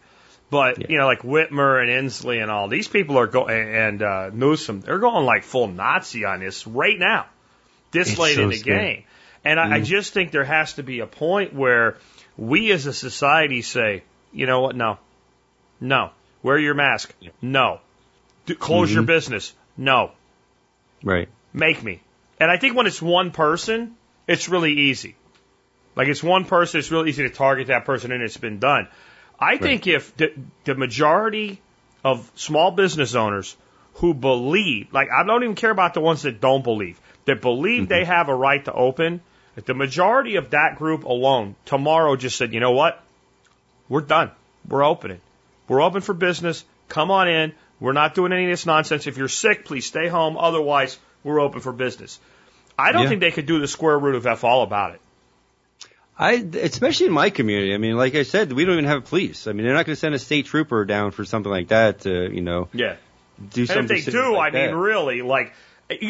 but 0.50 0.78
Yeah. 0.80 0.86
you 0.88 0.98
know, 0.98 1.06
like 1.06 1.22
Whitmer 1.22 1.82
and 1.82 1.90
Inslee 1.90 2.40
and 2.40 2.48
all 2.50 2.68
these 2.68 2.86
people 2.86 3.18
are 3.18 3.26
going, 3.26 3.74
and 3.74 4.02
uh, 4.02 4.30
Newsom, 4.32 4.80
they're 4.82 5.00
going 5.00 5.24
like 5.24 5.42
full 5.42 5.66
Nazi 5.66 6.24
on 6.24 6.38
this 6.40 6.64
right 6.64 6.96
now, 6.98 7.26
this 7.90 8.10
It's 8.10 8.18
late 8.20 8.38
in 8.38 8.50
the 8.50 8.56
scary. 8.56 8.94
game. 8.94 9.04
And 9.44 9.60
I, 9.60 9.76
I 9.76 9.80
mm. 9.80 9.84
just 9.84 10.12
think 10.12 10.30
there 10.30 10.44
has 10.44 10.74
to 10.74 10.82
be 10.82 11.00
a 11.00 11.06
point 11.06 11.54
where 11.54 11.98
we 12.36 12.72
as 12.72 12.86
a 12.86 12.92
society 12.92 13.62
say, 13.62 14.02
you 14.32 14.46
know 14.46 14.60
what? 14.60 14.76
No, 14.76 14.98
no. 15.80 16.10
Wear 16.42 16.58
your 16.58 16.74
mask. 16.74 17.14
No. 17.40 17.80
Do, 18.46 18.54
close 18.54 18.92
your 18.92 19.02
mm-hmm. 19.02 19.06
business. 19.06 19.52
No. 19.76 20.12
right. 21.02 21.28
Make 21.52 21.82
me. 21.82 22.00
And 22.40 22.50
I 22.50 22.58
think 22.58 22.76
when 22.76 22.86
it's 22.86 23.00
one 23.00 23.30
person, 23.30 23.94
it's 24.26 24.48
really 24.48 24.72
easy. 24.72 25.14
Like 25.96 26.08
it's 26.08 26.22
one 26.22 26.44
person, 26.44 26.80
it's 26.80 26.90
really 26.90 27.10
easy 27.10 27.22
to 27.22 27.30
target 27.30 27.68
that 27.68 27.84
person 27.84 28.12
and 28.12 28.22
it's 28.22 28.36
been 28.36 28.58
done. 28.58 28.88
I 29.38 29.56
think 29.58 29.86
if 29.86 30.16
the, 30.16 30.32
the 30.64 30.74
majority 30.74 31.60
of 32.02 32.30
small 32.34 32.70
business 32.70 33.14
owners 33.14 33.56
who 33.94 34.14
believe, 34.14 34.92
like 34.92 35.08
I 35.10 35.24
don't 35.24 35.42
even 35.42 35.54
care 35.54 35.70
about 35.70 35.94
the 35.94 36.00
ones 36.00 36.22
that 36.22 36.40
don't 36.40 36.64
believe, 36.64 37.00
that 37.26 37.40
believe 37.40 37.88
they 37.88 38.02
mm-hmm. 38.02 38.12
have 38.12 38.28
a 38.28 38.34
right 38.34 38.64
to 38.64 38.72
open, 38.72 39.20
if 39.56 39.64
the 39.64 39.74
majority 39.74 40.36
of 40.36 40.50
that 40.50 40.76
group 40.78 41.04
alone 41.04 41.54
tomorrow 41.64 42.16
just 42.16 42.36
said, 42.36 42.52
you 42.52 42.60
know 42.60 42.72
what? 42.72 43.00
We're 43.88 44.00
done. 44.00 44.30
We're 44.68 44.84
opening. 44.84 45.20
We're 45.68 45.82
open 45.82 46.00
for 46.00 46.14
business. 46.14 46.64
Come 46.88 47.10
on 47.10 47.28
in. 47.28 47.52
We're 47.80 47.92
not 47.92 48.14
doing 48.14 48.32
any 48.32 48.44
of 48.44 48.50
this 48.50 48.66
nonsense. 48.66 49.06
If 49.06 49.16
you're 49.16 49.28
sick, 49.28 49.64
please 49.64 49.84
stay 49.86 50.08
home. 50.08 50.36
Otherwise, 50.36 50.98
we're 51.22 51.40
open 51.40 51.60
for 51.60 51.72
business. 51.72 52.18
I 52.78 52.92
don't 52.92 53.02
Yeah. 53.04 53.08
think 53.10 53.20
they 53.20 53.30
could 53.30 53.46
do 53.46 53.58
the 53.60 53.68
square 53.68 53.98
root 53.98 54.14
of 54.16 54.26
F 54.26 54.42
all 54.44 54.62
about 54.62 54.94
it. 54.94 55.00
I, 56.16 56.34
especially 56.62 57.06
in 57.06 57.12
my 57.12 57.30
community. 57.30 57.74
I 57.74 57.78
mean, 57.78 57.96
like 57.96 58.14
I 58.14 58.22
said, 58.22 58.52
we 58.52 58.64
don't 58.64 58.74
even 58.74 58.84
have 58.84 59.04
police. 59.06 59.46
I 59.48 59.52
mean, 59.52 59.64
they're 59.66 59.74
not 59.74 59.84
going 59.84 59.94
to 59.96 60.00
send 60.00 60.14
a 60.14 60.18
state 60.18 60.46
trooper 60.46 60.84
down 60.84 61.10
for 61.10 61.24
something 61.24 61.50
like 61.50 61.68
that 61.68 62.00
to, 62.02 62.32
you 62.32 62.40
know, 62.40 62.68
Yeah. 62.72 62.96
do 63.50 63.62
And 63.62 63.68
something. 63.68 63.96
if 63.96 64.04
they 64.06 64.12
do, 64.12 64.34
like 64.36 64.54
I 64.54 64.66
mean, 64.66 64.76
really, 64.76 65.22
like, 65.22 65.52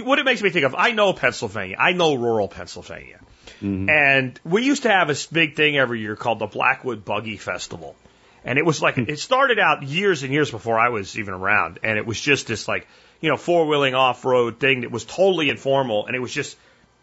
what 0.02 0.18
it 0.18 0.24
makes 0.26 0.42
me 0.42 0.50
think 0.50 0.66
of, 0.66 0.74
I 0.76 0.90
know 0.92 1.14
Pennsylvania. 1.14 1.76
I 1.80 1.92
know 1.92 2.14
rural 2.14 2.48
Pennsylvania. 2.48 3.18
Mm-hmm. 3.64 3.88
And 3.88 4.40
we 4.44 4.62
used 4.64 4.82
to 4.82 4.90
have 4.90 5.08
this 5.08 5.26
big 5.26 5.56
thing 5.56 5.76
every 5.76 6.00
year 6.00 6.16
called 6.16 6.38
the 6.38 6.46
Blackwood 6.46 7.04
Buggy 7.04 7.38
Festival. 7.38 7.96
And 8.44 8.58
it 8.58 8.64
was 8.66 8.82
like, 8.82 8.96
Hmm. 8.96 9.04
it 9.08 9.18
started 9.18 9.58
out 9.58 9.82
years 9.82 10.22
and 10.22 10.32
years 10.32 10.50
before 10.50 10.78
I 10.78 10.90
was 10.90 11.18
even 11.18 11.32
around. 11.34 11.78
And 11.82 11.96
it 11.98 12.06
was 12.06 12.20
just 12.20 12.46
this 12.46 12.68
like, 12.68 12.86
you 13.20 13.30
know, 13.30 13.38
four 13.38 13.66
wheeling 13.66 13.94
off 13.94 14.24
road 14.26 14.60
thing 14.60 14.82
that 14.82 14.90
was 14.90 15.04
totally 15.04 15.48
informal. 15.48 16.06
And 16.06 16.14
it 16.14 16.20
was 16.20 16.32
just 16.32 16.56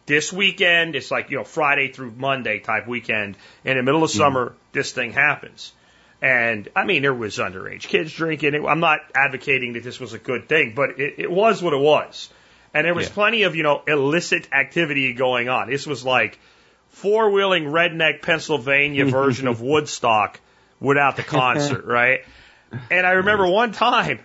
This 0.08 0.34
weekend, 0.34 0.96
it's 0.96 1.12
like, 1.12 1.30
you 1.30 1.38
know, 1.38 1.44
Friday 1.44 1.92
through 1.94 2.12
Monday 2.18 2.60
type 2.60 2.88
weekend. 2.88 3.38
In 3.64 3.78
the 3.78 3.84
middle 3.84 4.04
of 4.04 4.10
summer, 4.12 4.54
this 4.72 4.92
thing 4.92 5.14
happens. 5.14 5.74
And 6.22 6.68
I 6.76 6.86
mean, 6.86 7.02
there 7.04 7.14
was 7.14 7.38
underage 7.38 7.88
kids 7.88 8.12
drinking. 8.14 8.54
I'm 8.68 8.80
not 8.80 9.00
advocating 9.16 9.74
that 9.74 9.84
this 9.84 10.00
was 10.00 10.14
a 10.14 10.20
good 10.20 10.48
thing, 10.50 10.74
but 10.76 11.00
it, 11.00 11.16
it 11.20 11.32
was 11.32 11.62
what 11.64 11.74
it 11.74 11.80
was. 11.80 12.30
And 12.74 12.86
there 12.86 12.94
was 12.94 13.08
Yeah. 13.08 13.14
plenty 13.14 13.44
of, 13.44 13.56
you 13.56 13.64
know, 13.64 13.84
illicit 13.88 14.48
activity 14.54 15.14
going 15.14 15.50
on. 15.50 15.70
This 15.70 15.86
was 15.86 16.06
like 16.06 16.40
four 16.90 17.30
wheeling 17.32 17.66
redneck 17.66 18.22
Pennsylvania 18.22 19.06
version 19.20 19.48
of 19.48 19.62
Woodstock 19.62 20.40
without 20.80 21.16
the 21.16 21.24
concert, 21.24 21.86
right? 22.00 22.26
And 22.90 23.06
I 23.06 23.12
remember 23.12 23.48
one 23.48 23.72
time 23.74 24.20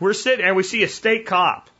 we're 0.00 0.12
sitting 0.12 0.44
and 0.44 0.56
we 0.56 0.62
see 0.62 0.82
a 0.82 0.88
state 0.88 1.26
cop 1.26 1.70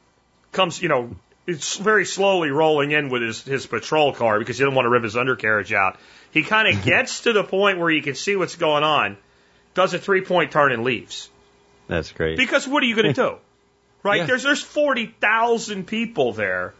comes, 0.52 0.80
you 0.80 0.88
know, 0.88 1.16
it's 1.46 1.76
very 1.76 2.04
slowly 2.04 2.50
rolling 2.50 2.90
in 2.90 3.08
with 3.08 3.22
his, 3.22 3.42
his 3.42 3.66
patrol 3.66 4.12
car 4.12 4.38
because 4.38 4.58
he 4.58 4.64
didn't 4.64 4.74
want 4.74 4.86
to 4.86 4.90
rip 4.90 5.04
his 5.04 5.16
undercarriage 5.16 5.72
out. 5.72 5.98
He 6.30 6.42
kind 6.42 6.76
of 6.76 6.84
gets 6.84 7.22
to 7.22 7.32
the 7.32 7.44
point 7.44 7.78
where 7.78 7.90
you 7.90 8.02
can 8.02 8.14
see 8.14 8.36
what's 8.36 8.56
going 8.56 8.82
on, 8.82 9.16
does 9.74 9.94
a 9.94 9.98
three 9.98 10.22
point 10.22 10.52
turn 10.52 10.72
and 10.72 10.84
leaves. 10.84 11.28
That's 11.88 12.10
great. 12.12 12.36
Because 12.36 12.66
what 12.66 12.82
are 12.82 12.86
you 12.86 12.96
going 12.96 13.14
to 13.14 13.20
do? 13.30 13.36
Right? 14.06 14.20
Yeah. 14.20 14.26
There's 14.26 14.42
there's 14.44 14.62
forty 14.62 15.06
thousand 15.20 15.86
people 15.86 16.32
there. 16.32 16.72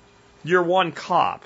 You're 0.44 0.62
one 0.62 0.92
cop. 0.92 1.44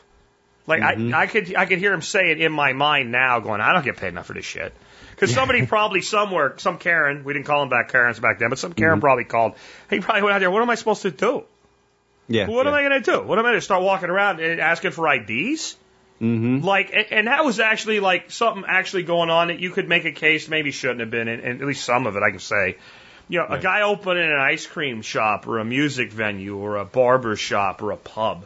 Like 0.67 0.83
Mhm. 0.83 1.15
I, 1.15 1.23
I 1.23 1.27
could 1.27 1.57
I 1.57 1.65
could 1.67 1.79
hear 1.79 1.93
him 1.93 2.03
say 2.03 2.31
it 2.31 2.41
in 2.41 2.53
my 2.53 2.73
mind 2.75 3.11
now, 3.11 3.41
going, 3.41 3.61
I 3.61 3.73
don't 3.73 3.85
get 3.85 3.97
paid 3.97 4.09
enough 4.09 4.27
for 4.27 4.35
this 4.35 4.45
shit. 4.45 4.73
Because 5.11 5.33
somebody 5.35 5.67
probably 5.77 6.03
somewhere, 6.03 6.55
some 6.59 6.79
Karen, 6.79 7.25
we 7.25 7.33
didn't 7.33 7.47
call 7.47 7.61
them 7.61 7.71
back 7.71 7.91
Karens 7.91 8.21
back 8.21 8.39
then, 8.39 8.51
but 8.51 8.59
some 8.59 8.73
Karen 8.75 8.95
Mm-hmm. 8.97 9.01
probably 9.01 9.25
called. 9.25 9.55
He 9.89 10.01
probably 10.01 10.23
went 10.23 10.35
out 10.35 10.39
there. 10.41 10.51
What 10.51 10.63
am 10.63 10.71
I 10.71 10.75
supposed 10.77 11.03
to 11.03 11.11
do? 11.11 11.45
yeah. 12.29 12.47
What 12.47 12.67
am 12.67 12.75
I 12.75 12.83
going 12.83 13.03
to 13.03 13.11
do? 13.13 13.23
What 13.23 13.39
am 13.39 13.45
I 13.47 13.49
going 13.51 13.61
to 13.61 13.65
start 13.65 13.83
walking 13.83 14.09
around 14.11 14.39
and 14.41 14.61
asking 14.61 14.93
for 14.93 15.13
IDs? 15.13 15.77
Mm-hmm. 16.23 16.61
Like, 16.65 16.91
and, 16.95 17.07
and 17.11 17.27
that 17.27 17.45
was 17.45 17.59
actually 17.59 17.99
like 18.01 18.31
something 18.31 18.65
actually 18.69 19.03
going 19.05 19.31
on 19.31 19.49
that 19.49 19.59
you 19.59 19.71
could 19.71 19.89
make 19.89 20.05
a 20.05 20.13
case 20.13 20.49
maybe 20.49 20.71
shouldn't 20.71 21.01
have 21.01 21.11
been, 21.11 21.27
and, 21.29 21.43
and 21.43 21.61
at 21.63 21.67
least 21.67 21.85
some 21.85 22.07
of 22.07 22.17
it 22.17 22.23
I 22.23 22.31
can 22.31 22.39
say. 22.39 22.77
You 23.31 23.39
know, 23.39 23.47
a 23.49 23.61
guy 23.61 23.83
opening 23.83 24.25
an 24.25 24.39
ice 24.39 24.67
cream 24.67 25.03
shop 25.03 25.47
or 25.47 25.61
a 25.61 25.65
music 25.65 26.13
venue 26.13 26.57
or 26.57 26.77
a 26.77 26.85
barber 26.85 27.37
shop 27.37 27.81
or 27.81 27.93
a 27.93 27.97
pub. 27.97 28.45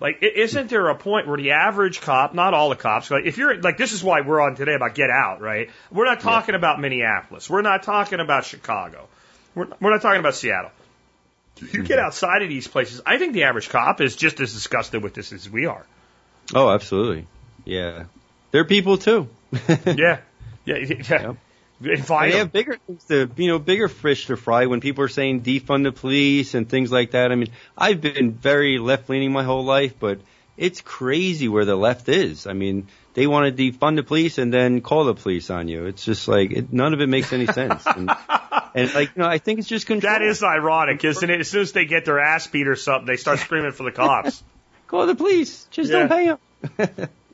Like, 0.00 0.18
i- 0.22 0.32
isn't 0.34 0.70
there 0.70 0.88
a 0.88 0.94
point 0.94 1.26
where 1.26 1.36
the 1.36 1.52
average 1.52 2.00
cop, 2.00 2.32
not 2.32 2.54
all 2.54 2.70
the 2.70 2.76
cops, 2.76 3.10
like 3.10 3.26
if 3.26 3.36
you're 3.36 3.60
like, 3.60 3.76
this 3.76 3.92
is 3.92 4.02
why 4.02 4.22
we're 4.22 4.40
on 4.40 4.56
today 4.56 4.74
about 4.74 4.94
get 4.94 5.10
out, 5.10 5.42
right? 5.42 5.68
We're 5.90 6.06
not 6.06 6.20
talking 6.20 6.54
about 6.54 6.80
Minneapolis. 6.80 7.50
We're 7.50 7.60
not 7.60 7.82
talking 7.82 8.18
about 8.18 8.46
Chicago. 8.46 9.08
We're, 9.54 9.66
we're 9.78 9.90
not 9.90 10.00
talking 10.00 10.20
about 10.20 10.34
Seattle. 10.34 10.70
You 11.60 11.82
get 11.82 11.98
mm-hmm. 11.98 12.06
outside 12.06 12.42
of 12.42 12.48
these 12.48 12.66
places, 12.66 13.02
I 13.04 13.18
think 13.18 13.34
the 13.34 13.44
average 13.44 13.68
cop 13.68 14.00
is 14.00 14.16
just 14.16 14.40
as 14.40 14.54
disgusted 14.54 15.02
with 15.02 15.12
this 15.12 15.32
as 15.34 15.48
we 15.50 15.66
are. 15.66 15.84
Oh, 16.54 16.70
absolutely. 16.70 17.26
Yeah. 17.66 18.04
They're 18.52 18.64
people 18.64 18.96
too. 18.96 19.28
Yeah. 19.86 20.20
Yeah. 20.64 20.76
yeah. 21.08 21.32
Invite 21.82 22.32
they 22.32 22.38
have 22.38 22.52
bigger 22.52 22.78
things 22.86 23.04
to, 23.04 23.30
you 23.36 23.48
know, 23.48 23.58
bigger 23.58 23.88
fish 23.88 24.26
to 24.26 24.36
fry 24.36 24.66
when 24.66 24.80
people 24.80 25.04
are 25.04 25.08
saying 25.08 25.42
defund 25.42 25.84
the 25.84 25.92
police 25.92 26.54
and 26.54 26.68
things 26.68 26.90
like 26.90 27.10
that. 27.10 27.32
I 27.32 27.34
mean, 27.34 27.50
I've 27.76 28.00
been 28.00 28.32
very 28.32 28.78
left 28.78 29.10
leaning 29.10 29.32
my 29.32 29.44
whole 29.44 29.64
life, 29.64 29.94
but 29.98 30.20
it's 30.56 30.80
crazy 30.80 31.48
where 31.48 31.66
the 31.66 31.76
left 31.76 32.08
is. 32.08 32.46
I 32.46 32.54
mean, 32.54 32.88
they 33.12 33.26
want 33.26 33.54
to 33.54 33.62
defund 33.72 33.96
the 33.96 34.02
police 34.02 34.38
and 34.38 34.52
then 34.52 34.80
call 34.80 35.04
the 35.04 35.14
police 35.14 35.50
on 35.50 35.68
you. 35.68 35.84
It's 35.84 36.04
just 36.04 36.28
like, 36.28 36.50
it, 36.50 36.72
none 36.72 36.94
of 36.94 37.00
it 37.02 37.08
makes 37.08 37.32
any 37.32 37.46
sense. 37.46 37.84
And, 37.96 38.10
and 38.74 38.94
like, 38.94 39.16
you 39.16 39.22
know, 39.22 39.28
I 39.28 39.38
think 39.38 39.58
it's 39.58 39.68
just 39.68 39.86
control. 39.86 40.12
That 40.12 40.20
is 40.22 40.42
ironic, 40.42 41.02
isn't 41.02 41.30
it? 41.30 41.40
As 41.40 41.48
soon 41.48 41.62
as 41.62 41.72
they 41.72 41.86
get 41.86 42.04
their 42.04 42.20
ass 42.20 42.46
beat 42.46 42.68
or 42.68 42.76
something, 42.76 43.06
they 43.06 43.16
start 43.16 43.38
screaming 43.38 43.72
for 43.72 43.84
the 43.84 43.90
cops. 43.90 44.42
Call 44.86 45.06
the 45.06 45.14
police. 45.14 45.64
Just 45.70 45.90
Yeah. 45.90 46.06
don't 46.06 46.08
pay 46.08 46.86
them. 46.98 47.08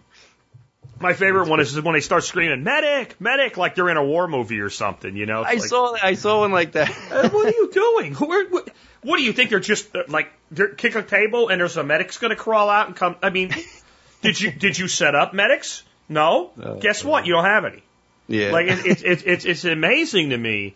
My 1.03 1.15
favorite 1.15 1.49
one 1.49 1.61
is 1.61 1.79
when 1.81 1.95
they 1.95 2.01
start 2.01 2.25
screaming, 2.25 2.63
medic, 2.63 3.21
medic, 3.21 3.57
like 3.57 3.75
they're 3.75 3.89
in 3.89 3.97
a 3.97 4.05
war 4.05 4.29
movie 4.29 4.61
or 4.61 4.71
something, 4.71 5.17
you 5.17 5.27
know? 5.27 5.41
It's 5.43 5.51
I 5.51 5.55
like, 5.55 5.63
saw, 5.63 5.97
I 6.01 6.15
saw 6.15 6.41
one 6.41 6.53
like 6.53 6.73
that. 6.73 6.91
"Uh, 7.11 7.29
what 7.29 7.47
are 7.47 7.51
you 7.51 7.71
doing? 7.73 8.15
Who 8.15 8.31
are, 8.31 8.45
what, 8.49 8.71
what 9.03 9.17
do 9.17 9.25
you 9.25 9.33
think? 9.33 9.51
They're 9.51 9.61
just 9.61 9.95
uh, 9.95 10.05
like, 10.09 10.33
they're, 10.51 10.69
kick 10.69 10.95
a 10.95 11.03
table 11.03 11.49
and 11.49 11.61
there's 11.61 11.77
a 11.77 11.83
medic's 11.83 12.19
going 12.19 12.31
to 12.31 12.37
crawl 12.37 12.71
out 12.71 12.87
and 12.87 12.97
come. 12.97 13.17
I 13.23 13.31
mean, 13.31 13.53
did 14.23 14.41
you, 14.41 14.53
did 14.53 14.79
you 14.79 14.87
set 14.89 15.15
up 15.15 15.35
medics? 15.35 15.83
No. 16.09 16.53
Uh, 16.63 16.75
Guess 16.75 17.05
what? 17.05 17.27
You 17.27 17.35
don't 17.35 17.45
have 17.45 17.65
any. 17.65 17.83
yeah. 18.29 18.53
Like 18.53 18.67
it, 18.69 18.87
it, 18.87 19.03
it, 19.05 19.27
it's 19.27 19.45
it's 19.45 19.65
amazing 19.79 20.31
to 20.31 20.39
me, 20.39 20.75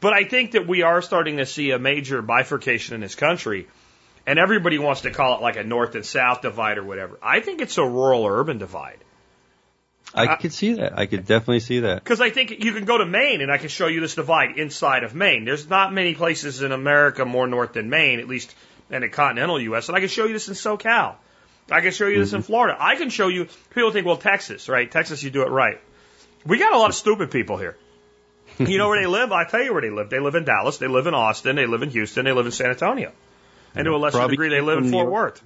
but 0.00 0.12
I 0.12 0.24
think 0.24 0.52
that 0.52 0.66
we 0.68 0.82
are 0.82 1.02
starting 1.02 1.38
to 1.38 1.46
see 1.46 1.70
a 1.72 1.78
major 1.78 2.22
bifurcation 2.22 2.94
in 2.94 3.00
this 3.00 3.14
country, 3.14 3.66
and 4.26 4.38
everybody 4.38 4.78
wants 4.78 5.00
to 5.02 5.10
call 5.10 5.38
it 5.38 5.42
like 5.42 5.56
a 5.56 5.64
north 5.64 5.94
and 5.94 6.04
south 6.04 6.42
divide 6.42 6.78
or 6.78 6.84
whatever. 6.84 7.18
I 7.22 7.40
think 7.40 7.60
it's 7.60 7.78
a 7.78 7.84
rural 7.84 8.26
urban 8.26 8.58
divide 8.58 8.98
I 10.14 10.36
could 10.36 10.52
see 10.52 10.74
that. 10.74 10.98
I 10.98 11.06
could 11.06 11.26
definitely 11.26 11.60
see 11.60 11.80
that. 11.80 12.02
because 12.02 12.20
I 12.20 12.30
think 12.30 12.50
you 12.50 12.72
can 12.72 12.84
go 12.84 12.98
to 12.98 13.06
Maine 13.06 13.40
and 13.40 13.50
I 13.50 13.58
can 13.58 13.68
show 13.68 13.88
you 13.88 14.00
this 14.00 14.14
divide 14.14 14.56
inside 14.58 15.02
of 15.02 15.14
Maine. 15.14 15.44
There's 15.44 15.68
not 15.68 15.92
many 15.92 16.14
places 16.14 16.62
in 16.62 16.72
America 16.72 17.24
more 17.24 17.46
north 17.46 17.72
than 17.72 17.90
Maine, 17.90 18.20
at 18.20 18.28
least 18.28 18.54
in 18.90 19.02
the 19.02 19.08
continental 19.08 19.60
U.S. 19.60 19.88
And 19.88 19.96
I 19.96 20.00
can 20.00 20.08
show 20.08 20.24
you 20.26 20.32
this 20.32 20.48
in 20.48 20.54
SoCal. 20.54 21.16
I 21.70 21.80
can 21.80 21.92
show 21.92 22.06
you 22.06 22.18
this 22.18 22.32
in 22.32 22.40
mm-hmm. 22.40 22.46
Florida. 22.46 22.76
I 22.78 22.96
can 22.96 23.10
show 23.10 23.28
you. 23.28 23.48
People 23.74 23.90
think, 23.90 24.06
well, 24.06 24.18
Texas, 24.18 24.68
right? 24.68 24.90
Texas, 24.90 25.22
you 25.22 25.30
do 25.30 25.42
it 25.42 25.50
right. 25.50 25.80
We 26.44 26.58
got 26.58 26.74
a 26.74 26.78
lot 26.78 26.90
of 26.90 26.94
stupid 26.94 27.30
people 27.30 27.56
here. 27.56 27.76
You 28.58 28.78
know 28.78 28.88
where 28.88 29.00
they 29.00 29.08
live? 29.08 29.32
I 29.32 29.44
tell 29.44 29.64
you 29.64 29.72
where 29.72 29.82
they 29.82 29.90
live. 29.90 30.10
They 30.10 30.20
live 30.20 30.36
in 30.36 30.44
Dallas. 30.44 30.78
They 30.78 30.86
live 30.86 31.08
in 31.08 31.14
Austin. 31.14 31.56
They 31.56 31.66
live 31.66 31.82
in 31.82 31.90
Houston. 31.90 32.24
They 32.24 32.30
live 32.30 32.46
in 32.46 32.52
San 32.52 32.70
Antonio. 32.70 33.10
And 33.74 33.84
to 33.84 33.90
a 33.90 33.96
lesser 33.96 34.28
degree, 34.28 34.48
they 34.48 34.60
live 34.60 34.78
in 34.78 34.92
Fort. 34.92 35.10
Worth. 35.10 35.42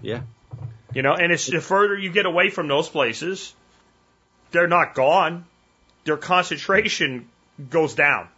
Yeah. 0.00 0.22
You 0.94 1.02
know, 1.02 1.12
and 1.12 1.30
it's 1.30 1.46
the 1.46 1.60
further 1.60 1.98
you 1.98 2.10
get 2.10 2.24
away 2.24 2.48
from 2.48 2.68
those 2.68 2.88
places, 2.88 3.54
they're 4.52 4.68
not 4.68 4.94
gone. 4.94 5.44
Their 6.04 6.16
concentration 6.16 7.28
goes 7.70 7.94
down, 7.94 8.28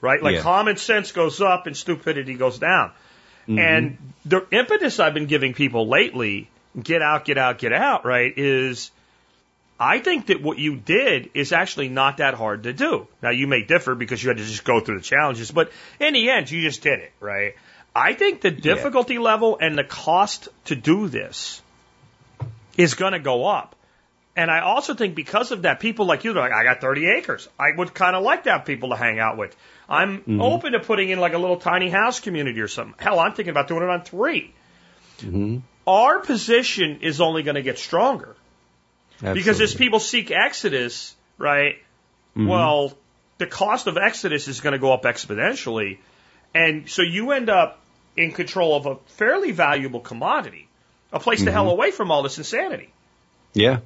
right? 0.00 0.22
Like 0.22 0.36
Yeah. 0.36 0.42
common 0.42 0.76
sense 0.76 1.12
goes 1.12 1.40
up 1.40 1.66
and 1.66 1.76
stupidity 1.76 2.34
goes 2.34 2.58
down. 2.58 2.90
Mm-hmm. 3.42 3.58
And 3.58 3.98
the 4.24 4.46
impetus 4.50 5.00
I've 5.00 5.14
been 5.14 5.26
giving 5.26 5.54
people 5.54 5.88
lately, 5.88 6.48
get 6.80 7.02
out, 7.02 7.24
get 7.24 7.38
out, 7.38 7.58
get 7.58 7.72
out, 7.72 8.04
right, 8.04 8.32
is 8.36 8.90
I 9.78 9.98
think 9.98 10.26
that 10.26 10.42
what 10.42 10.58
you 10.58 10.76
did 10.76 11.30
is 11.32 11.52
actually 11.52 11.88
not 11.88 12.18
that 12.18 12.34
hard 12.34 12.64
to 12.64 12.72
do. 12.74 13.08
Now 13.22 13.30
you 13.30 13.46
may 13.46 13.62
differ 13.62 13.94
because 13.94 14.22
you 14.22 14.28
had 14.28 14.36
to 14.36 14.44
just 14.44 14.64
go 14.64 14.80
through 14.80 14.98
the 14.98 15.04
challenges, 15.04 15.50
but 15.50 15.72
in 15.98 16.12
the 16.12 16.28
end, 16.30 16.50
you 16.50 16.60
just 16.60 16.82
did 16.82 17.00
it, 17.00 17.12
right? 17.18 17.54
I 17.96 18.12
think 18.12 18.42
the 18.42 18.50
difficulty 18.50 19.18
level 19.18 19.58
and 19.60 19.76
the 19.76 19.84
cost 19.84 20.48
to 20.66 20.76
do 20.76 21.08
this 21.08 21.60
is 22.76 22.94
going 22.94 23.14
to 23.14 23.18
go 23.18 23.46
up. 23.46 23.74
And 24.40 24.50
I 24.50 24.60
also 24.60 24.94
think 24.94 25.14
because 25.14 25.52
of 25.52 25.62
that, 25.62 25.80
people 25.80 26.06
like 26.06 26.24
you, 26.24 26.32
they're 26.32 26.42
like, 26.42 26.52
I 26.52 26.64
got 26.64 26.80
30 26.80 27.06
acres. 27.06 27.46
I 27.58 27.72
would 27.76 27.92
kind 27.92 28.16
of 28.16 28.22
like 28.22 28.44
to 28.44 28.52
have 28.52 28.64
people 28.64 28.88
to 28.88 28.96
hang 28.96 29.18
out 29.18 29.36
with. 29.36 29.54
I'm 29.86 30.20
mm-hmm. 30.20 30.40
open 30.40 30.72
to 30.72 30.80
putting 30.80 31.10
in 31.10 31.20
like 31.20 31.34
a 31.34 31.38
little 31.38 31.58
tiny 31.58 31.90
house 31.90 32.20
community 32.20 32.58
or 32.62 32.66
something. 32.66 32.94
Hell, 32.98 33.20
I'm 33.20 33.34
thinking 33.34 33.50
about 33.50 33.68
doing 33.68 33.82
it 33.82 33.90
on 33.90 34.02
3 34.02 34.54
mm-hmm. 35.18 35.58
Our 35.86 36.20
position 36.20 37.00
is 37.02 37.20
only 37.20 37.42
going 37.42 37.56
to 37.56 37.62
get 37.62 37.78
stronger 37.78 38.34
because 39.20 39.60
as 39.60 39.74
people 39.74 40.00
seek 40.00 40.30
exodus, 40.30 41.14
right? 41.36 41.74
Mm-hmm. 42.34 42.46
Well, 42.46 42.96
the 43.36 43.46
cost 43.46 43.88
of 43.88 43.98
exodus 43.98 44.48
is 44.48 44.62
going 44.62 44.72
to 44.72 44.78
go 44.78 44.94
up 44.94 45.02
exponentially. 45.02 45.98
And 46.54 46.88
so 46.88 47.02
you 47.02 47.32
end 47.32 47.50
up 47.50 47.78
in 48.16 48.32
control 48.32 48.74
of 48.74 48.86
a 48.86 48.96
fairly 49.18 49.50
valuable 49.50 50.00
commodity, 50.00 50.66
a 51.12 51.20
place 51.20 51.44
the 51.44 51.52
hell 51.52 51.68
away 51.68 51.90
from 51.90 52.10
all 52.10 52.22
this 52.22 52.38
insanity. 52.38 52.90
Yeah. 53.52 53.80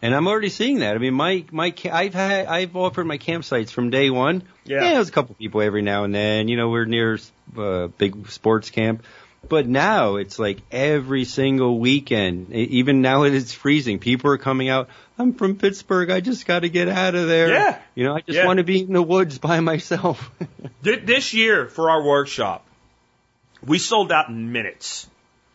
And 0.00 0.14
I'm 0.14 0.28
already 0.28 0.48
seeing 0.48 0.78
that. 0.78 0.94
I 0.94 0.98
mean, 0.98 1.14
my 1.14 1.44
my 1.50 1.70
ca- 1.72 1.90
I've 1.90 2.14
had 2.14 2.46
I've 2.46 2.76
offered 2.76 3.04
my 3.04 3.18
campsites 3.18 3.70
from 3.70 3.90
day 3.90 4.10
one. 4.10 4.44
Yeah. 4.64 4.82
yeah 4.84 4.94
there's 4.94 5.08
a 5.08 5.12
couple 5.12 5.34
people 5.34 5.60
every 5.60 5.82
now 5.82 6.04
and 6.04 6.14
then. 6.14 6.46
You 6.48 6.56
know, 6.56 6.68
we're 6.68 6.84
near 6.84 7.18
uh, 7.56 7.88
big 7.88 8.28
sports 8.30 8.70
camp, 8.70 9.02
but 9.48 9.66
now 9.66 10.14
it's 10.16 10.38
like 10.38 10.58
every 10.70 11.24
single 11.24 11.80
weekend. 11.80 12.52
Even 12.52 13.02
now 13.02 13.24
that 13.24 13.34
it's 13.34 13.52
freezing, 13.52 13.98
people 13.98 14.30
are 14.30 14.38
coming 14.38 14.68
out. 14.68 14.88
I'm 15.18 15.34
from 15.34 15.56
Pittsburgh. 15.56 16.10
I 16.10 16.20
just 16.20 16.46
got 16.46 16.60
to 16.60 16.68
get 16.68 16.88
out 16.88 17.16
of 17.16 17.26
there. 17.26 17.48
Yeah. 17.48 17.78
You 17.96 18.04
know, 18.04 18.14
I 18.14 18.20
just 18.20 18.38
Yeah. 18.38 18.46
want 18.46 18.58
to 18.58 18.64
be 18.64 18.80
in 18.82 18.92
the 18.92 19.02
woods 19.02 19.38
by 19.38 19.58
myself. 19.60 20.30
This 20.80 21.34
year 21.34 21.66
for 21.66 21.90
our 21.90 22.04
workshop, 22.04 22.64
we 23.66 23.78
sold 23.78 24.12
out 24.12 24.28
in 24.28 24.52
minutes. 24.52 25.08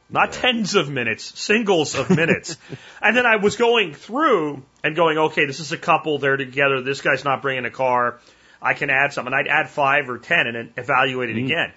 Not 0.09 0.33
tens 0.33 0.75
of 0.75 0.89
minutes, 0.89 1.39
singles 1.39 1.95
of 1.95 2.09
minutes. 2.09 2.57
and 3.01 3.15
then 3.15 3.25
I 3.25 3.37
was 3.37 3.55
going 3.55 3.93
through 3.93 4.61
and 4.83 4.95
going, 4.95 5.17
okay, 5.17 5.45
this 5.45 5.59
is 5.59 5.71
a 5.71 5.77
couple, 5.77 6.19
they're 6.19 6.37
together, 6.37 6.81
this 6.81 7.01
guy's 7.01 7.23
not 7.23 7.41
bringing 7.41 7.65
a 7.65 7.71
car, 7.71 8.19
I 8.61 8.73
can 8.73 8.89
add 8.89 9.13
some. 9.13 9.25
And 9.25 9.35
I'd 9.35 9.47
add 9.47 9.69
five 9.69 10.09
or 10.09 10.19
ten 10.19 10.47
and 10.47 10.55
then 10.55 10.73
evaluate 10.77 11.29
it 11.29 11.37
mm. 11.37 11.45
again. 11.45 11.73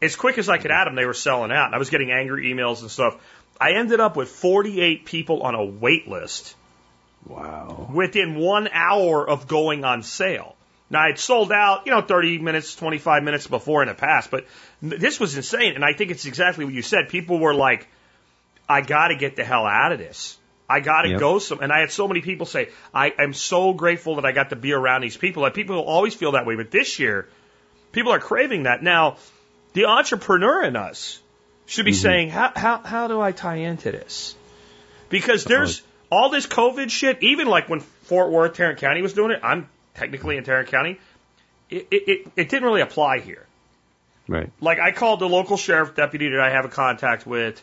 As 0.00 0.16
quick 0.16 0.38
as 0.38 0.48
I 0.48 0.58
could 0.58 0.70
add 0.70 0.86
them, 0.86 0.94
they 0.94 1.06
were 1.06 1.14
selling 1.14 1.52
out. 1.52 1.66
And 1.66 1.74
I 1.74 1.78
was 1.78 1.90
getting 1.90 2.10
angry 2.10 2.52
emails 2.52 2.80
and 2.80 2.90
stuff. 2.90 3.16
I 3.60 3.72
ended 3.72 4.00
up 4.00 4.16
with 4.16 4.30
48 4.30 5.04
people 5.04 5.42
on 5.42 5.54
a 5.54 5.64
wait 5.64 6.08
list 6.08 6.56
wow. 7.26 7.88
within 7.92 8.34
one 8.34 8.68
hour 8.72 9.28
of 9.28 9.46
going 9.46 9.84
on 9.84 10.02
sale. 10.02 10.56
Now 10.90 11.08
it 11.08 11.18
sold 11.18 11.50
out, 11.50 11.86
you 11.86 11.92
know, 11.92 12.02
30 12.02 12.38
minutes, 12.38 12.74
25 12.76 13.22
minutes 13.22 13.46
before 13.46 13.82
in 13.82 13.88
the 13.88 13.94
past, 13.94 14.30
but 14.30 14.46
this 14.82 15.18
was 15.18 15.36
insane. 15.36 15.74
And 15.74 15.84
I 15.84 15.92
think 15.94 16.10
it's 16.10 16.26
exactly 16.26 16.64
what 16.64 16.74
you 16.74 16.82
said. 16.82 17.08
People 17.08 17.38
were 17.38 17.54
like, 17.54 17.88
I 18.68 18.80
got 18.80 19.08
to 19.08 19.16
get 19.16 19.36
the 19.36 19.44
hell 19.44 19.66
out 19.66 19.92
of 19.92 19.98
this. 19.98 20.38
I 20.68 20.80
got 20.80 21.02
to 21.02 21.10
Yep. 21.10 21.20
go 21.20 21.38
some. 21.38 21.60
And 21.60 21.72
I 21.72 21.80
had 21.80 21.90
so 21.90 22.08
many 22.08 22.20
people 22.20 22.46
say, 22.46 22.68
I 22.92 23.12
am 23.18 23.34
so 23.34 23.72
grateful 23.72 24.16
that 24.16 24.24
I 24.24 24.32
got 24.32 24.50
to 24.50 24.56
be 24.56 24.72
around 24.72 25.02
these 25.02 25.16
people. 25.16 25.42
Like 25.42 25.54
people 25.54 25.78
always 25.78 26.14
feel 26.14 26.32
that 26.32 26.46
way, 26.46 26.56
but 26.56 26.70
this 26.70 26.98
year, 26.98 27.28
people 27.92 28.12
are 28.12 28.20
craving 28.20 28.64
that. 28.64 28.82
Now, 28.82 29.16
the 29.72 29.86
entrepreneur 29.86 30.62
in 30.64 30.76
us 30.76 31.20
should 31.66 31.84
be 31.84 31.92
mm-hmm. 31.92 32.00
saying, 32.00 32.30
how, 32.30 32.52
how, 32.54 32.78
how 32.78 33.08
do 33.08 33.20
I 33.20 33.32
tie 33.32 33.56
into 33.56 33.90
this? 33.90 34.34
Because 35.10 35.44
there's 35.44 35.82
all 36.10 36.30
this 36.30 36.46
COVID 36.46 36.90
shit, 36.90 37.22
even 37.22 37.46
like 37.46 37.68
when 37.68 37.80
Fort 37.80 38.30
Worth, 38.30 38.54
Tarrant 38.54 38.78
County 38.78 39.02
was 39.02 39.12
doing 39.12 39.32
it, 39.32 39.40
I'm 39.42 39.68
technically 39.94 40.36
in 40.36 40.44
Tarrant 40.44 40.68
County, 40.68 40.98
it, 41.70 41.88
it, 41.90 42.28
it, 42.36 42.48
didn't 42.48 42.64
really 42.64 42.80
apply 42.80 43.20
here. 43.20 43.46
Right. 44.28 44.50
Like 44.60 44.78
I 44.78 44.92
called 44.92 45.20
the 45.20 45.28
local 45.28 45.56
sheriff 45.56 45.94
deputy 45.94 46.30
that 46.30 46.40
I 46.40 46.50
have 46.50 46.64
a 46.64 46.68
contact 46.68 47.26
with. 47.26 47.62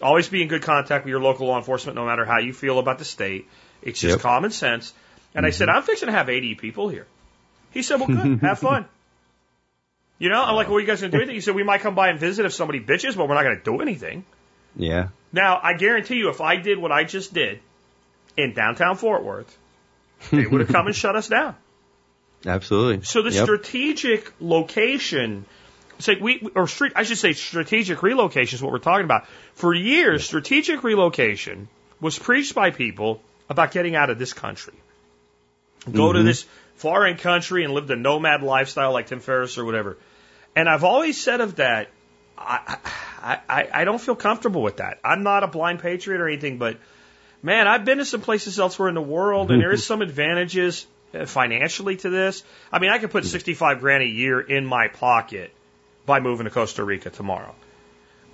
Always 0.00 0.28
be 0.28 0.42
in 0.42 0.48
good 0.48 0.62
contact 0.62 1.04
with 1.04 1.10
your 1.10 1.20
local 1.20 1.46
law 1.46 1.58
enforcement, 1.58 1.96
no 1.96 2.04
matter 2.04 2.24
how 2.24 2.38
you 2.38 2.52
feel 2.52 2.78
about 2.78 2.98
the 2.98 3.04
state. 3.04 3.48
It's 3.82 4.00
just 4.00 4.16
Yep. 4.16 4.20
common 4.20 4.50
sense. 4.50 4.92
And 5.34 5.46
I 5.46 5.50
said, 5.50 5.68
mm-hmm. 5.68 5.78
I'm 5.78 5.82
fixing 5.82 6.06
to 6.06 6.12
have 6.12 6.28
80 6.28 6.56
people 6.56 6.88
here. 6.88 7.06
He 7.70 7.82
said, 7.82 8.00
Well, 8.00 8.08
good, 8.08 8.38
have 8.42 8.58
fun. 8.58 8.86
You 10.18 10.28
know, 10.28 10.42
I'm 10.42 10.54
like, 10.54 10.68
What 10.68 10.76
are 10.76 10.80
you 10.80 10.86
guys 10.86 11.00
gonna 11.00 11.10
do? 11.10 11.18
anything? 11.18 11.34
He 11.34 11.40
said, 11.40 11.54
We 11.54 11.62
might 11.62 11.80
come 11.80 11.94
by 11.94 12.08
and 12.08 12.18
visit 12.18 12.44
if 12.46 12.52
somebody 12.52 12.80
bitches, 12.80 13.16
but 13.16 13.28
we're 13.28 13.34
not 13.34 13.44
gonna 13.44 13.62
do 13.62 13.80
anything. 13.80 14.24
Yeah. 14.76 15.08
Now, 15.32 15.60
I 15.62 15.74
guarantee 15.74 16.16
you, 16.16 16.28
if 16.30 16.40
I 16.40 16.56
did 16.56 16.78
what 16.78 16.92
I 16.92 17.04
just 17.04 17.32
did 17.32 17.60
in 18.36 18.54
downtown 18.54 18.96
Fort 18.96 19.24
Worth, 19.24 19.56
they 20.30 20.46
would 20.46 20.60
have 20.60 20.70
come 20.70 20.86
and 20.86 20.96
shut 20.96 21.16
us 21.16 21.28
down. 21.28 21.56
Absolutely. 22.46 23.04
So 23.04 23.22
the 23.22 23.30
Yep. 23.30 23.44
strategic 23.44 24.32
location, 24.40 25.44
say 25.98 26.16
we 26.20 26.48
or 26.54 26.66
street, 26.66 26.92
I 26.96 27.04
should 27.04 27.18
say 27.18 27.32
strategic 27.32 28.02
relocation 28.02 28.56
is 28.56 28.62
what 28.62 28.72
we're 28.72 28.78
talking 28.78 29.04
about. 29.04 29.26
For 29.54 29.74
years, 29.74 30.24
strategic 30.24 30.82
relocation 30.82 31.68
was 32.00 32.18
preached 32.18 32.54
by 32.54 32.70
people 32.70 33.22
about 33.48 33.72
getting 33.72 33.94
out 33.94 34.10
of 34.10 34.18
this 34.18 34.32
country, 34.32 34.74
go 35.90 36.12
to 36.12 36.18
mm-hmm. 36.18 36.26
this 36.26 36.46
foreign 36.76 37.16
country 37.16 37.64
and 37.64 37.74
live 37.74 37.86
the 37.86 37.96
nomad 37.96 38.42
lifestyle 38.42 38.92
like 38.92 39.06
Tim 39.06 39.20
Ferriss 39.20 39.58
or 39.58 39.64
whatever. 39.64 39.98
And 40.56 40.68
I've 40.68 40.84
always 40.84 41.22
said 41.22 41.40
of 41.40 41.56
that, 41.56 41.88
I, 42.36 42.78
I, 43.22 43.68
I, 43.72 43.84
don't 43.84 44.00
feel 44.00 44.16
comfortable 44.16 44.62
with 44.62 44.78
that. 44.78 44.98
I'm 45.04 45.22
not 45.22 45.44
a 45.44 45.46
blind 45.46 45.78
patriot 45.78 46.20
or 46.20 46.26
anything, 46.26 46.58
but 46.58 46.78
man, 47.42 47.68
I've 47.68 47.84
been 47.84 47.98
to 47.98 48.04
some 48.04 48.20
places 48.20 48.58
elsewhere 48.58 48.88
in 48.88 48.94
the 48.94 49.02
world, 49.02 49.50
and 49.50 49.62
there 49.62 49.72
is 49.72 49.86
some 49.92 50.02
advantages 50.02 50.86
financially 51.26 51.96
to 51.96 52.10
this. 52.10 52.42
I 52.70 52.78
mean, 52.78 52.90
I 52.90 52.98
could 52.98 53.10
put 53.10 53.24
mm-hmm. 53.24 53.30
65 53.30 53.80
grand 53.80 54.02
a 54.02 54.06
year 54.06 54.40
in 54.40 54.66
my 54.66 54.88
pocket 54.88 55.52
by 56.06 56.20
moving 56.20 56.44
to 56.44 56.50
Costa 56.50 56.84
Rica 56.84 57.10
tomorrow. 57.10 57.54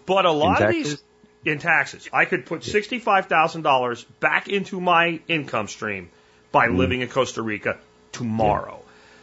But 0.07 0.25
a 0.25 0.33
lot 0.33 0.63
of 0.63 0.71
these 0.71 1.03
in 1.45 1.59
taxes, 1.59 2.09
I 2.13 2.25
could 2.25 2.47
put 2.47 2.63
$65,000 2.63 4.05
back 4.21 4.49
into 4.49 4.81
my 4.81 5.21
income 5.29 5.69
stream 5.69 6.11
by 6.51 6.67
mm-hmm. 6.67 6.77
living 6.77 7.01
in 7.03 7.09
Costa 7.09 7.43
Rica 7.43 7.79
tomorrow. 8.13 8.83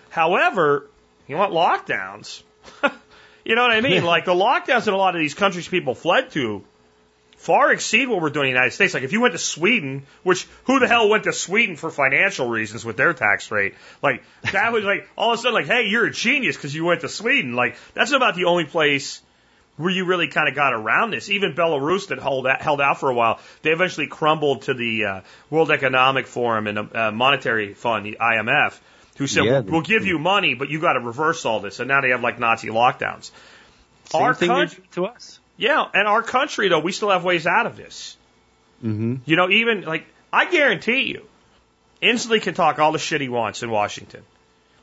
However, 0.10 0.88
you 1.28 1.38
want 1.38 1.53
lockdowns? 1.53 2.43
you 3.45 3.56
know 3.56 3.64
what 3.64 3.72
I 3.72 3.82
mean? 3.82 4.03
Like 4.16 4.26
the 4.26 4.34
lockdowns 4.34 4.88
in 4.88 4.93
a 4.93 4.97
lot 4.97 5.16
of 5.16 5.20
these 5.20 5.34
countries 5.34 5.68
people 5.68 5.95
fled 5.95 6.32
to 6.32 6.64
far 7.38 7.72
exceed 7.72 8.08
what 8.08 8.22
we're 8.22 8.30
doing 8.30 8.50
in 8.50 8.54
the 8.54 8.60
United 8.60 8.74
States. 8.74 8.94
Like 8.94 9.04
if 9.04 9.12
you 9.12 9.22
went 9.22 9.34
to 9.34 9.40
Sweden, 9.40 10.04
which 10.24 10.48
who 10.66 10.80
the 10.80 10.88
hell 10.88 11.10
went 11.10 11.26
to 11.26 11.34
Sweden 11.34 11.76
for 11.76 11.90
financial 11.90 12.50
reasons 12.50 12.84
with 12.84 12.98
their 12.98 13.14
tax 13.14 13.52
rate? 13.52 13.76
Like 14.02 14.24
that 14.52 14.72
was 14.72 14.84
like 14.84 15.08
all 15.18 15.34
of 15.34 15.40
a 15.40 15.42
sudden 15.42 15.54
like, 15.54 15.68
hey, 15.68 15.88
you're 15.88 16.06
a 16.06 16.12
genius 16.12 16.56
because 16.56 16.74
you 16.74 16.86
went 16.86 17.02
to 17.02 17.10
Sweden. 17.10 17.54
Like 17.54 17.78
that's 17.94 18.12
about 18.12 18.36
the 18.36 18.46
only 18.46 18.66
place 18.66 19.22
where 19.78 19.92
you 19.92 20.06
really 20.06 20.28
kind 20.28 20.48
of 20.48 20.56
got 20.56 20.74
around 20.74 21.12
this. 21.12 21.30
Even 21.30 21.54
Belarus 21.54 22.08
that 22.08 22.20
held 22.20 22.48
out, 22.48 22.62
held 22.62 22.82
out 22.82 23.00
for 23.00 23.10
a 23.10 23.14
while, 23.14 23.40
they 23.62 23.72
eventually 23.72 24.08
crumbled 24.08 24.64
to 24.64 24.74
the 24.74 25.06
uh, 25.06 25.22
World 25.50 25.72
Economic 25.72 26.28
Forum 26.28 26.68
and 26.68 26.96
uh, 26.96 27.12
Monetary 27.12 27.74
Fund, 27.74 28.06
the 28.06 28.18
IMF, 28.20 28.80
who 29.18 29.28
said, 29.28 29.44
Yeah, 29.44 29.60
we'll, 29.60 29.74
we'll 29.74 29.82
give 29.82 30.06
you 30.06 30.18
money, 30.18 30.54
but 30.54 30.70
you 30.70 30.80
got 30.80 30.94
to 30.94 31.02
reverse 31.02 31.46
all 31.46 31.60
this. 31.60 31.80
And 31.80 31.88
now 31.88 32.02
they 32.02 32.10
have 32.10 32.22
like 32.22 32.40
Nazi 32.40 32.70
lockdowns. 32.70 33.32
Same 34.06 34.22
our 34.22 34.34
thing 34.34 34.50
coun- 34.50 34.68
they 34.68 34.76
do 34.76 34.82
to 34.92 35.06
us. 35.08 35.40
Yeah, 35.58 35.86
and 35.93 36.08
our 36.08 36.24
country 36.24 36.70
though, 36.70 36.80
we 36.80 36.91
still 36.91 37.10
have 37.10 37.24
ways 37.24 37.47
out 37.47 37.66
of 37.66 37.78
this. 37.78 38.18
Mm-hmm. 38.84 39.16
You 39.26 39.36
know, 39.36 39.49
even 39.49 39.82
like 39.82 40.06
I 40.32 40.49
guarantee 40.49 41.03
you, 41.03 41.26
Inslee 42.01 42.41
can 42.41 42.53
talk 42.53 42.80
all 42.80 42.91
the 42.91 42.99
shit 42.99 43.22
he 43.22 43.30
wants 43.30 43.64
in 43.64 43.72
Washington. 43.72 44.24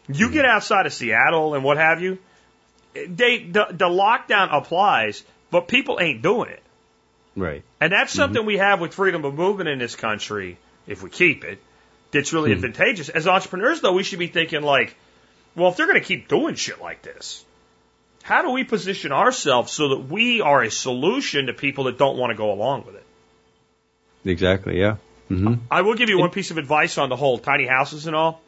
You 0.08 0.30
get 0.30 0.44
mm-hmm. 0.44 0.56
outside 0.56 0.86
of 0.86 0.92
Seattle 0.92 1.54
and 1.54 1.62
what 1.62 1.76
have 1.76 2.02
you, 2.02 2.18
they 2.94 3.44
the, 3.44 3.66
the 3.70 3.88
lockdown 3.88 4.48
applies, 4.50 5.22
but 5.50 5.68
people 5.68 5.98
ain't 6.00 6.22
doing 6.22 6.50
it. 6.50 6.62
Right. 7.36 7.62
And 7.80 7.92
that's 7.92 8.12
mm-hmm. 8.12 8.18
something 8.18 8.46
we 8.46 8.58
have 8.58 8.80
with 8.80 8.94
freedom 8.94 9.24
of 9.24 9.34
movement 9.34 9.68
in 9.68 9.78
this 9.78 9.94
country, 9.94 10.58
if 10.86 11.02
we 11.02 11.10
keep 11.10 11.44
it, 11.44 11.62
that's 12.10 12.32
really 12.32 12.50
mm-hmm. 12.50 12.64
advantageous. 12.64 13.08
As 13.08 13.26
entrepreneurs, 13.26 13.80
though, 13.80 13.92
we 13.92 14.02
should 14.02 14.18
be 14.18 14.26
thinking 14.26 14.62
like, 14.62 14.96
well, 15.54 15.70
if 15.70 15.76
they're 15.76 15.86
going 15.86 16.00
to 16.00 16.06
keep 16.06 16.28
doing 16.28 16.54
shit 16.54 16.80
like 16.80 17.02
this, 17.02 17.44
how 18.22 18.42
do 18.42 18.50
we 18.50 18.64
position 18.64 19.12
ourselves 19.12 19.72
so 19.72 19.90
that 19.90 20.08
we 20.08 20.40
are 20.40 20.62
a 20.62 20.70
solution 20.70 21.46
to 21.46 21.52
people 21.52 21.84
that 21.84 21.98
don't 21.98 22.16
want 22.16 22.30
to 22.30 22.36
go 22.36 22.52
along 22.52 22.84
with 22.86 22.94
it? 22.96 23.04
Exactly. 24.24 24.78
Yeah. 24.78 24.96
Mm-hmm. 25.30 25.54
I 25.70 25.82
will 25.82 25.94
give 25.94 26.08
you 26.08 26.18
one 26.18 26.30
piece 26.30 26.50
of 26.50 26.58
advice 26.58 26.98
on 26.98 27.08
the 27.08 27.16
whole 27.16 27.38
tiny 27.38 27.66
houses 27.66 28.06
and 28.06 28.14
all. 28.14 28.40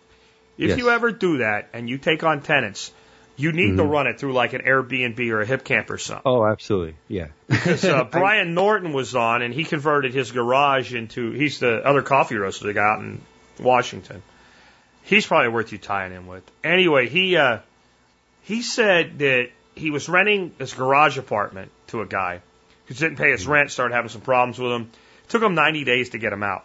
If 0.56 0.70
Yes. 0.70 0.78
you 0.78 0.90
ever 0.90 1.10
do 1.10 1.38
that 1.38 1.70
and 1.72 1.88
you 1.88 1.98
take 1.98 2.22
on 2.22 2.42
tenants, 2.42 2.92
you 3.36 3.50
need 3.50 3.76
to 3.78 3.82
run 3.82 4.06
it 4.06 4.20
through 4.20 4.32
like 4.32 4.52
an 4.52 4.60
Airbnb 4.62 5.18
or 5.30 5.40
a 5.40 5.46
HipCamp 5.46 5.90
or 5.90 5.98
something. 5.98 6.22
Oh, 6.24 6.46
absolutely. 6.46 6.94
Yeah. 7.08 7.28
Because 7.48 7.84
uh, 7.84 8.04
Brian 8.10 8.54
Norton 8.54 8.92
was 8.92 9.16
on, 9.16 9.42
and 9.42 9.52
he 9.52 9.64
converted 9.64 10.14
his 10.14 10.30
garage 10.30 10.94
into. 10.94 11.32
He's 11.32 11.58
the 11.58 11.84
other 11.84 12.02
coffee 12.02 12.36
roaster 12.36 12.66
they 12.68 12.72
got 12.72 13.00
in 13.00 13.20
Washington. 13.58 14.22
He's 15.02 15.26
probably 15.26 15.48
worth 15.48 15.72
you 15.72 15.78
tying 15.78 16.12
in 16.12 16.28
with. 16.28 16.44
Anyway, 16.62 17.08
he 17.08 17.36
uh, 17.36 17.58
he 18.42 18.62
said 18.62 19.18
that 19.18 19.48
he 19.74 19.90
was 19.90 20.08
renting 20.08 20.52
this 20.58 20.74
garage 20.74 21.18
apartment 21.18 21.70
to 21.88 22.00
a 22.00 22.06
guy 22.06 22.40
who 22.86 22.94
didn't 22.94 23.16
pay 23.16 23.30
his 23.30 23.44
hmm. 23.44 23.52
rent, 23.52 23.70
started 23.70 23.94
having 23.94 24.10
some 24.10 24.20
problems 24.20 24.58
with 24.58 24.72
him. 24.72 24.90
took 25.28 25.42
him 25.42 25.54
90 25.54 25.84
days 25.84 26.10
to 26.10 26.18
get 26.18 26.32
him 26.32 26.42
out. 26.42 26.64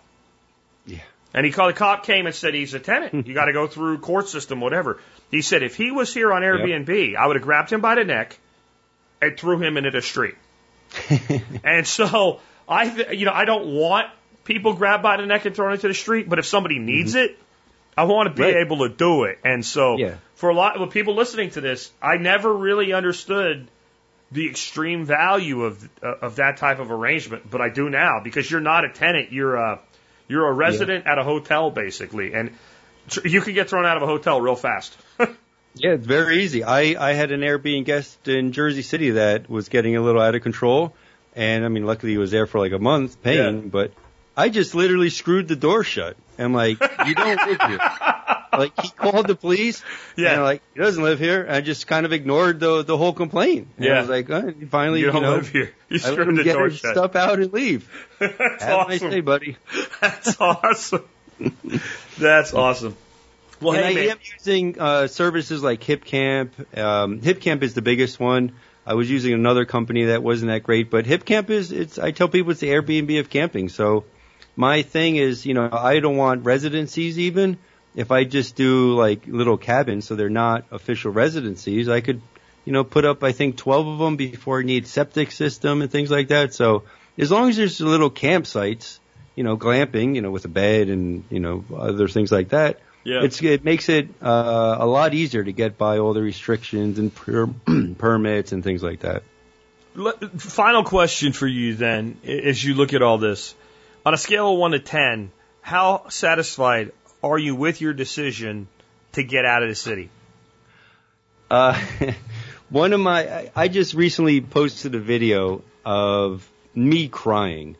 Yeah. 0.85 0.99
And 1.33 1.45
he 1.45 1.51
called 1.51 1.73
the 1.73 1.77
cop 1.77 2.05
came 2.05 2.25
and 2.25 2.33
said 2.33 2.53
he's 2.53 2.73
a 2.73 2.79
tenant. 2.79 3.27
You 3.27 3.33
got 3.33 3.45
to 3.45 3.53
go 3.61 3.67
through 3.67 3.99
court 3.99 4.27
system, 4.27 4.61
whatever. 4.61 4.99
He 5.31 5.41
said 5.41 5.63
if 5.63 5.75
he 5.75 5.91
was 5.91 6.13
here 6.13 6.33
on 6.33 6.41
Airbnb, 6.41 7.15
I 7.15 7.27
would 7.27 7.35
have 7.35 7.43
grabbed 7.43 7.71
him 7.71 7.81
by 7.81 7.95
the 7.95 8.03
neck 8.03 8.37
and 9.21 9.37
threw 9.37 9.61
him 9.61 9.77
into 9.77 9.91
the 9.91 10.01
street. 10.01 10.35
and 11.63 11.85
so 11.85 12.39
I, 12.67 12.89
th- 12.89 13.19
you 13.19 13.25
know, 13.25 13.33
I 13.33 13.45
don't 13.45 13.75
want 13.75 14.07
people 14.43 14.73
grabbed 14.73 15.03
by 15.03 15.17
the 15.17 15.25
neck 15.27 15.45
and 15.45 15.55
thrown 15.55 15.73
into 15.73 15.87
the 15.87 15.93
street, 15.93 16.27
but 16.27 16.39
if 16.39 16.45
somebody 16.45 16.79
needs 16.79 17.13
mm-hmm. 17.13 17.33
it, 17.33 17.39
I 17.95 18.03
want 18.03 18.29
to 18.29 18.33
be 18.33 18.43
Right. 18.43 18.55
able 18.57 18.87
to 18.87 18.89
do 18.89 19.25
it. 19.25 19.39
And 19.43 19.63
so 19.63 19.97
Yeah. 19.97 20.15
For 20.39 20.49
a 20.49 20.53
lot 20.55 20.75
of 20.81 20.89
people 20.91 21.15
listening 21.15 21.49
to 21.51 21.61
this, 21.61 21.91
I 22.01 22.15
never 22.17 22.51
really 22.53 22.93
understood 22.93 23.67
the 24.31 24.47
extreme 24.49 25.05
value 25.05 25.63
of 25.63 25.87
uh, 26.03 26.15
of 26.27 26.35
that 26.37 26.57
type 26.57 26.79
of 26.79 26.91
arrangement, 26.91 27.49
but 27.49 27.61
I 27.61 27.69
do 27.69 27.89
now 27.89 28.19
because 28.23 28.49
you're 28.49 28.61
not 28.61 28.85
a 28.85 28.89
tenant, 28.89 29.31
you're 29.31 29.55
a 29.55 29.79
you're 30.27 30.47
a 30.47 30.53
resident 30.53 31.07
at 31.07 31.17
a 31.17 31.23
hotel 31.23 31.71
basically, 31.71 32.33
and 32.33 32.51
tr- 33.09 33.27
you 33.27 33.41
can 33.41 33.53
get 33.53 33.69
thrown 33.69 33.85
out 33.85 33.97
of 33.97 34.03
a 34.03 34.07
hotel 34.07 34.39
real 34.41 34.55
fast. 34.55 34.95
Yeah, 35.75 35.91
it's 35.91 36.05
very 36.05 36.41
easy. 36.41 36.63
I, 36.63 36.95
I 37.09 37.13
had 37.13 37.31
an 37.31 37.41
Airbnb 37.41 37.85
guest 37.85 38.27
in 38.27 38.51
Jersey 38.53 38.81
City 38.81 39.11
that 39.11 39.47
was 39.47 39.69
getting 39.69 39.95
a 39.95 40.01
little 40.01 40.19
out 40.19 40.33
of 40.33 40.41
control. 40.41 40.93
And 41.35 41.63
I 41.63 41.67
mean, 41.69 41.85
luckily 41.85 42.11
he 42.13 42.17
was 42.17 42.31
there 42.31 42.47
for 42.47 42.57
like 42.59 42.71
a 42.73 42.79
month 42.79 43.21
paying, 43.21 43.55
Yeah. 43.61 43.69
but 43.69 43.91
I 44.35 44.49
just 44.49 44.73
literally 44.73 45.11
screwed 45.11 45.47
the 45.47 45.55
door 45.55 45.83
shut. 45.83 46.17
I'm 46.39 46.53
like, 46.53 46.81
you 47.05 47.13
don't 47.13 47.47
live 47.47 47.61
here. 47.67 47.79
Like 48.59 48.79
he 48.81 48.89
called 48.89 49.27
the 49.27 49.35
police. 49.35 49.81
Yeah. 50.15 50.33
And 50.33 50.43
like, 50.43 50.61
he 50.73 50.79
doesn't 50.81 51.01
live 51.01 51.17
here. 51.19 51.47
I 51.49 51.61
just 51.61 51.87
kind 51.87 52.05
of 52.05 52.11
ignored 52.11 52.59
the, 52.59 52.83
the 52.83 52.97
whole 52.97 53.13
complaint. 53.13 53.69
And 53.77 53.85
Yeah. 53.85 53.93
I 53.97 53.99
was 54.01 54.09
like, 54.09 54.29
uh, 54.29 54.51
finally, 54.69 54.99
you 54.99 55.05
you, 55.07 55.11
don't 55.13 55.21
know, 55.21 55.35
live 55.35 55.49
here. 55.49 55.73
You 55.89 55.99
I 56.03 56.05
let 56.07 56.13
screwed 56.13 56.27
him 56.27 56.35
the 56.35 56.43
get 56.43 56.53
door 56.53 56.69
his 56.69 56.79
shut. 56.79 56.91
stuff 56.95 57.15
out 57.15 57.39
and 57.39 57.51
leave. 57.53 57.89
That's 58.19 58.63
Have 58.63 58.85
a 58.87 58.89
nice 58.89 58.99
awesome. 59.01 59.09
day, 59.11 59.21
buddy. 59.21 59.57
That's 60.01 60.39
awesome. 60.41 61.05
That's 62.17 62.53
awesome. 62.53 62.95
Well, 63.61 63.75
and 63.75 63.85
hey, 63.85 63.91
I 63.91 63.93
man. 64.07 64.09
am 64.11 64.17
using 64.37 64.79
uh, 64.79 65.07
services 65.07 65.61
like 65.63 65.81
HipCamp. 65.81 66.77
Um, 66.77 67.21
HipCamp 67.21 67.61
is 67.63 67.73
the 67.73 67.81
biggest 67.81 68.19
one. 68.19 68.53
I 68.85 68.93
was 68.95 69.09
using 69.09 69.33
another 69.33 69.65
company 69.65 70.05
that 70.05 70.23
wasn't 70.23 70.49
that 70.51 70.63
great, 70.63 70.89
but 70.89 71.05
HipCamp 71.05 71.49
is 71.49 71.71
it's. 71.71 71.99
I 71.99 72.11
tell 72.11 72.27
people 72.27 72.51
it's 72.51 72.59
the 72.61 72.69
Airbnb 72.69 73.19
of 73.19 73.29
camping. 73.29 73.69
So 73.69 74.05
my 74.55 74.81
thing 74.81 75.15
is, 75.17 75.45
you 75.45 75.53
know, 75.53 75.69
I 75.71 75.99
don't 75.99 76.17
want 76.17 76.45
residencies 76.45 77.19
even. 77.19 77.57
If 77.95 78.11
I 78.11 78.23
just 78.23 78.55
do 78.55 78.95
like 78.95 79.27
little 79.27 79.57
cabins, 79.57 80.05
so 80.05 80.15
they're 80.15 80.29
not 80.29 80.65
official 80.71 81.11
residencies, 81.11 81.89
I 81.89 82.01
could, 82.01 82.21
you 82.65 82.71
know, 82.73 82.83
put 82.83 83.03
up 83.05 83.23
I 83.23 83.31
think 83.31 83.57
12 83.57 83.87
of 83.87 83.99
them 83.99 84.15
before 84.15 84.59
I 84.59 84.63
need 84.63 84.87
septic 84.87 85.31
system 85.31 85.81
and 85.81 85.91
things 85.91 86.11
like 86.11 86.27
that. 86.29 86.53
So 86.53 86.83
as 87.17 87.31
long 87.31 87.49
as 87.49 87.57
there's 87.57 87.81
little 87.81 88.11
campsites, 88.11 88.99
you 89.35 89.43
know, 89.43 89.57
glamping, 89.57 90.15
you 90.15 90.21
know, 90.21 90.31
with 90.31 90.45
a 90.45 90.49
bed 90.49 90.89
and 90.89 91.23
you 91.29 91.39
know 91.39 91.63
other 91.75 92.07
things 92.07 92.31
like 92.31 92.49
that, 92.49 92.79
Yeah. 93.03 93.23
it's 93.23 93.41
it 93.41 93.63
makes 93.63 93.89
it 93.89 94.07
uh, 94.21 94.77
a 94.79 94.85
lot 94.85 95.13
easier 95.13 95.43
to 95.43 95.51
get 95.51 95.77
by 95.77 95.97
all 95.97 96.13
the 96.13 96.21
restrictions 96.21 96.99
and 96.99 97.13
per- 97.13 97.47
permits 97.97 98.51
and 98.51 98.63
things 98.63 98.83
like 98.83 98.99
that. 99.01 99.23
final 100.37 100.83
question 100.83 101.33
for 101.33 101.47
you 101.47 101.75
then, 101.75 102.17
as 102.25 102.63
you 102.63 102.73
look 102.75 102.93
at 102.93 103.01
all 103.01 103.17
this. 103.17 103.55
On 104.05 104.13
a 104.13 104.17
scale 104.17 104.53
of 104.53 104.59
1 104.59 104.71
to 104.71 104.79
10, 104.79 105.31
how 105.61 106.07
satisfied 106.09 106.91
are 107.23 107.37
you 107.37 107.55
with 107.55 107.81
your 107.81 107.93
decision 107.93 108.67
to 109.13 109.23
get 109.23 109.45
out 109.45 109.63
of 109.63 109.69
the 109.69 109.75
city? 109.75 110.09
Uh, 111.49 111.79
one 112.69 112.93
of 112.93 112.99
my, 112.99 113.49
I- 113.55 113.67
just 113.67 113.93
recently 113.93 114.41
posted 114.41 114.95
a 114.95 114.99
video 114.99 115.63
of 115.85 116.47
me 116.75 117.07
crying, 117.07 117.75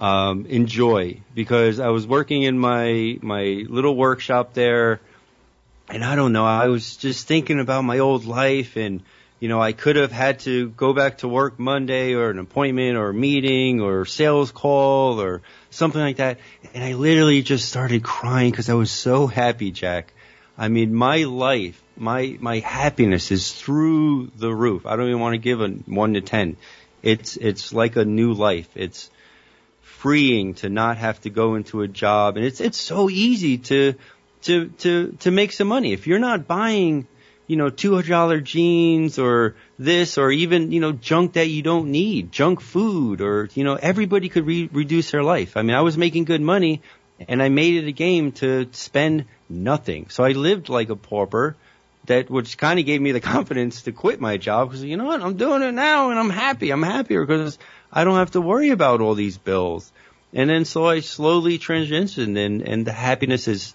um, 0.00 0.46
in 0.46 0.66
joy 0.66 1.20
because 1.34 1.78
I 1.78 1.88
was 1.88 2.06
working 2.06 2.42
in 2.42 2.58
my, 2.58 3.18
my 3.20 3.64
little 3.68 3.94
workshop 3.94 4.54
there 4.54 5.00
and 5.90 6.04
I 6.04 6.14
don't 6.14 6.32
know, 6.32 6.46
I 6.46 6.68
was 6.68 6.96
just 6.96 7.26
thinking 7.26 7.58
about 7.58 7.82
my 7.82 7.98
old 7.98 8.24
life 8.24 8.76
and, 8.76 9.02
you 9.40 9.48
know, 9.48 9.60
I 9.60 9.72
could 9.72 9.96
have 9.96 10.12
had 10.12 10.40
to 10.40 10.68
go 10.70 10.92
back 10.92 11.18
to 11.18 11.28
work 11.28 11.58
Monday 11.58 12.14
or 12.14 12.30
an 12.30 12.38
appointment 12.38 12.96
or 12.96 13.10
a 13.10 13.14
meeting 13.14 13.80
or 13.80 14.06
sales 14.06 14.52
call 14.52 15.20
or 15.20 15.42
something 15.70 16.00
like 16.00 16.16
that. 16.16 16.38
And 16.74 16.84
I 16.84 16.94
literally 16.94 17.42
just 17.42 17.68
started 17.68 18.02
crying 18.02 18.50
because 18.50 18.68
I 18.68 18.74
was 18.74 18.90
so 18.90 19.26
happy, 19.26 19.70
Jack. 19.70 20.12
I 20.58 20.68
mean, 20.68 20.94
my 20.94 21.24
life, 21.24 21.82
my, 21.96 22.36
my 22.40 22.58
happiness 22.58 23.30
is 23.30 23.52
through 23.52 24.30
the 24.36 24.54
roof. 24.54 24.84
I 24.84 24.96
don't 24.96 25.08
even 25.08 25.20
want 25.20 25.34
to 25.34 25.38
give 25.38 25.60
a 25.60 25.68
one 25.68 26.14
to 26.14 26.20
10. 26.20 26.56
It's, 27.02 27.36
it's 27.36 27.72
like 27.72 27.96
a 27.96 28.04
new 28.04 28.34
life. 28.34 28.68
It's 28.74 29.10
freeing 29.80 30.54
to 30.54 30.68
not 30.68 30.98
have 30.98 31.20
to 31.22 31.30
go 31.30 31.54
into 31.54 31.82
a 31.82 31.88
job. 31.88 32.36
And 32.36 32.44
it's, 32.44 32.60
it's 32.60 32.78
so 32.78 33.08
easy 33.08 33.58
to, 33.58 33.94
to, 34.42 34.68
to, 34.68 35.16
to 35.20 35.30
make 35.30 35.52
some 35.52 35.68
money. 35.68 35.92
If 35.92 36.06
you're 36.06 36.18
not 36.18 36.46
buying, 36.46 37.06
you 37.50 37.56
know, 37.56 37.68
$200 37.68 38.44
jeans 38.44 39.18
or 39.18 39.56
this 39.76 40.18
or 40.18 40.30
even, 40.30 40.70
you 40.70 40.78
know, 40.78 40.92
junk 40.92 41.32
that 41.32 41.48
you 41.48 41.62
don't 41.62 41.90
need, 41.90 42.30
junk 42.30 42.60
food 42.60 43.20
or, 43.20 43.48
you 43.54 43.64
know, 43.64 43.74
everybody 43.74 44.28
could 44.28 44.46
re- 44.46 44.70
reduce 44.72 45.10
their 45.10 45.24
life. 45.24 45.56
I 45.56 45.62
mean, 45.62 45.74
I 45.74 45.80
was 45.80 45.98
making 45.98 46.26
good 46.26 46.40
money 46.40 46.80
and 47.28 47.42
I 47.42 47.48
made 47.48 47.74
it 47.74 47.88
a 47.88 47.92
game 47.92 48.30
to 48.34 48.68
spend 48.70 49.24
nothing. 49.48 50.10
So 50.10 50.22
I 50.22 50.30
lived 50.30 50.68
like 50.68 50.90
a 50.90 50.94
pauper 50.94 51.56
that 52.06 52.30
which 52.30 52.56
kind 52.56 52.78
of 52.78 52.86
gave 52.86 53.00
me 53.00 53.10
the 53.10 53.20
confidence 53.34 53.82
to 53.82 53.90
quit 53.90 54.20
my 54.20 54.36
job 54.36 54.68
because 54.68 54.84
you 54.84 54.96
know 54.96 55.06
what 55.06 55.20
I'm 55.20 55.36
doing 55.36 55.62
it 55.62 55.72
now 55.72 56.10
and 56.10 56.20
I'm 56.20 56.30
happy 56.30 56.70
I'm 56.70 56.84
happier 56.84 57.26
because 57.26 57.58
I 57.92 58.04
don't 58.04 58.14
have 58.14 58.30
to 58.32 58.40
worry 58.40 58.70
about 58.70 59.00
all 59.00 59.14
these 59.14 59.38
bills 59.38 59.90
and 60.32 60.48
then 60.48 60.64
so 60.64 60.86
I 60.86 61.00
slowly 61.00 61.58
transitioned 61.58 62.38
and 62.38 62.62
and 62.62 62.86
the 62.86 62.92
happiness 62.92 63.48
is 63.48 63.74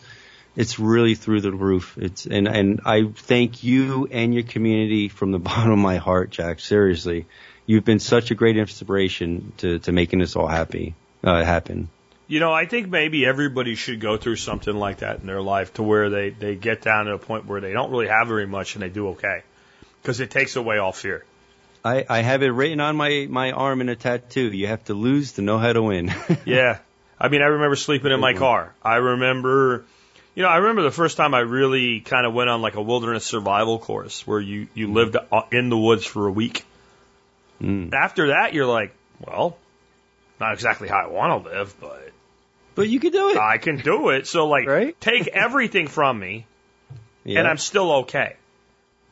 it's 0.55 0.79
really 0.79 1.15
through 1.15 1.41
the 1.41 1.51
roof 1.51 1.97
it's 1.97 2.25
and 2.25 2.47
and 2.47 2.81
I 2.85 3.05
thank 3.05 3.63
you 3.63 4.07
and 4.11 4.33
your 4.33 4.43
community 4.43 5.09
from 5.09 5.31
the 5.31 5.39
bottom 5.49 5.71
of 5.71 5.79
my 5.79 5.97
heart 5.97 6.29
Jack 6.29 6.59
seriously 6.59 7.25
you've 7.65 7.85
been 7.85 7.99
such 7.99 8.31
a 8.31 8.35
great 8.35 8.57
inspiration 8.57 9.53
to 9.57 9.79
to 9.79 9.91
making 9.91 10.19
this 10.19 10.35
all 10.35 10.47
happy 10.47 10.95
uh, 11.23 11.43
happen 11.43 11.89
You 12.27 12.39
know, 12.39 12.51
I 12.51 12.65
think 12.65 12.89
maybe 12.89 13.25
everybody 13.25 13.75
should 13.75 13.99
go 13.99 14.17
through 14.17 14.37
something 14.37 14.75
like 14.75 14.97
that 14.97 15.19
in 15.19 15.27
their 15.27 15.41
life 15.41 15.75
to 15.75 15.83
where 15.83 16.09
they, 16.09 16.31
they 16.31 16.55
get 16.55 16.81
down 16.81 17.05
to 17.05 17.13
a 17.13 17.19
point 17.19 17.45
where 17.45 17.61
they 17.61 17.71
don't 17.71 17.91
really 17.91 18.07
have 18.07 18.27
very 18.27 18.47
much 18.47 18.75
and 18.75 18.81
they 18.81 18.89
do 18.89 19.09
okay. 19.09 19.43
Because 20.01 20.19
it 20.19 20.31
takes 20.31 20.55
away 20.55 20.79
all 20.79 20.91
fear. 20.91 21.23
I, 21.83 22.03
I 22.09 22.21
have 22.21 22.41
it 22.41 22.49
written 22.49 22.79
on 22.79 22.95
my, 22.95 23.27
my 23.29 23.51
arm 23.51 23.81
in 23.81 23.89
a 23.89 23.95
tattoo. 23.95 24.51
You 24.51 24.67
have 24.67 24.83
to 24.85 24.95
lose 24.95 25.33
to 25.33 25.43
know 25.43 25.59
how 25.59 25.71
to 25.71 25.83
win. 25.83 26.13
Yeah. 26.45 26.79
I 27.19 27.29
mean, 27.29 27.41
I 27.41 27.45
remember 27.45 27.75
sleeping 27.75 28.11
in 28.11 28.19
my 28.19 28.33
car. 28.33 28.73
I 28.83 28.95
remember, 28.95 29.85
you 30.35 30.43
know, 30.43 30.49
I 30.49 30.57
remember 30.57 30.81
the 30.83 30.91
first 30.91 31.17
time 31.17 31.33
I 31.33 31.39
really 31.39 32.01
kind 32.01 32.25
of 32.25 32.33
went 32.33 32.49
on 32.49 32.61
like 32.61 32.75
a 32.75 32.81
wilderness 32.81 33.25
survival 33.25 33.79
course 33.79 34.27
where 34.27 34.39
you, 34.39 34.67
you 34.73 34.91
lived 34.91 35.15
in 35.51 35.69
the 35.69 35.77
woods 35.77 36.05
for 36.05 36.27
a 36.27 36.31
week. 36.31 36.65
Mm. 37.61 37.93
After 37.93 38.27
that, 38.27 38.53
you're 38.53 38.65
like, 38.65 38.93
well, 39.25 39.57
not 40.39 40.53
exactly 40.53 40.87
how 40.89 40.97
I 40.97 41.07
want 41.07 41.43
to 41.45 41.49
live, 41.49 41.73
but 41.79 42.11
But 42.75 42.89
you 42.89 42.99
can 42.99 43.11
do 43.13 43.29
it. 43.29 43.37
I 43.37 43.57
can 43.57 43.77
do 43.77 44.09
it. 44.09 44.27
So 44.27 44.47
like, 44.47 44.67
Right? 44.67 44.99
take 44.99 45.27
everything 45.27 45.87
from 45.87 46.19
me 46.19 46.45
yeah. 47.23 47.39
and 47.39 47.47
I'm 47.47 47.57
still 47.57 47.91
okay. 48.03 48.35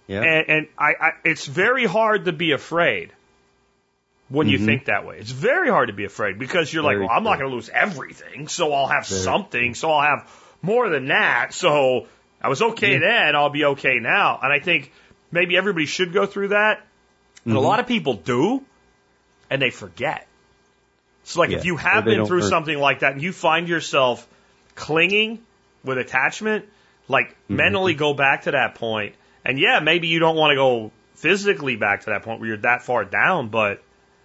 yeah. 0.08 0.22
And, 0.24 0.50
and 0.50 0.68
I, 0.78 0.92
I, 1.00 1.12
it's 1.24 1.46
very 1.46 1.86
hard 1.86 2.26
to 2.26 2.34
be 2.34 2.52
afraid 2.52 3.12
when 4.28 4.50
you 4.50 4.58
Mhm. 4.60 4.66
think 4.66 4.86
that 4.86 5.06
way. 5.06 5.20
It's 5.20 5.32
very 5.32 5.70
hard 5.70 5.88
to 5.88 5.94
be 5.94 6.04
afraid 6.04 6.38
because 6.38 6.74
you're 6.74 6.84
like, 6.84 6.98
well, 7.00 7.10
I'm 7.10 7.24
not 7.24 7.40
going 7.40 7.50
to 7.50 7.56
lose 7.56 7.70
everything, 7.70 8.50
so 8.50 8.74
I'll 8.74 8.88
have 8.88 9.08
Very 9.08 9.22
something, 9.22 9.74
so 9.76 9.90
I'll 9.92 10.02
have 10.18 10.30
more 10.64 10.90
than 10.90 11.10
that. 11.10 11.54
So 11.54 12.08
I 12.42 12.50
was 12.50 12.62
okay 12.62 12.94
Yeah. 12.94 13.00
then, 13.00 13.36
I'll 13.36 13.52
be 13.52 13.66
okay 13.66 14.00
now. 14.00 14.40
And 14.42 14.52
I 14.52 14.60
think 14.60 14.92
maybe 15.32 15.56
everybody 15.56 15.86
should 15.86 16.12
go 16.14 16.26
through 16.26 16.48
that. 16.50 16.82
And 17.46 17.56
a 17.56 17.60
Mhm. 17.60 17.64
lot 17.64 17.80
of 17.80 17.86
people 17.88 18.14
do, 18.16 18.64
and 19.50 19.62
they 19.62 19.70
forget. 19.70 20.26
So 21.26 21.42
like 21.42 21.52
if 21.52 21.66
you 21.66 21.78
have 21.78 22.06
been 22.06 22.26
through 22.26 22.42
learn. 22.42 22.50
something 22.50 22.78
like 22.78 23.00
that 23.00 23.14
and 23.14 23.22
you 23.22 23.32
find 23.32 23.68
yourself 23.70 24.28
clinging 24.76 25.40
with 25.84 25.98
attachment, 25.98 26.66
like 27.08 27.30
Mm-hmm. 27.30 27.56
mentally 27.58 27.94
go 27.94 28.14
back 28.14 28.44
to 28.44 28.52
that 28.52 28.76
point. 28.76 29.16
And 29.46 29.60
yeah, 29.60 29.80
maybe 29.82 30.08
you 30.08 30.20
don't 30.20 30.36
want 30.38 30.52
to 30.52 30.56
go 30.56 30.92
physically 31.16 31.76
back 31.76 32.02
to 32.02 32.12
that 32.12 32.24
point 32.24 32.40
where 32.40 32.48
you're 32.50 32.58
that 32.58 32.84
far 32.84 33.04
down, 33.06 33.50
but 33.50 33.82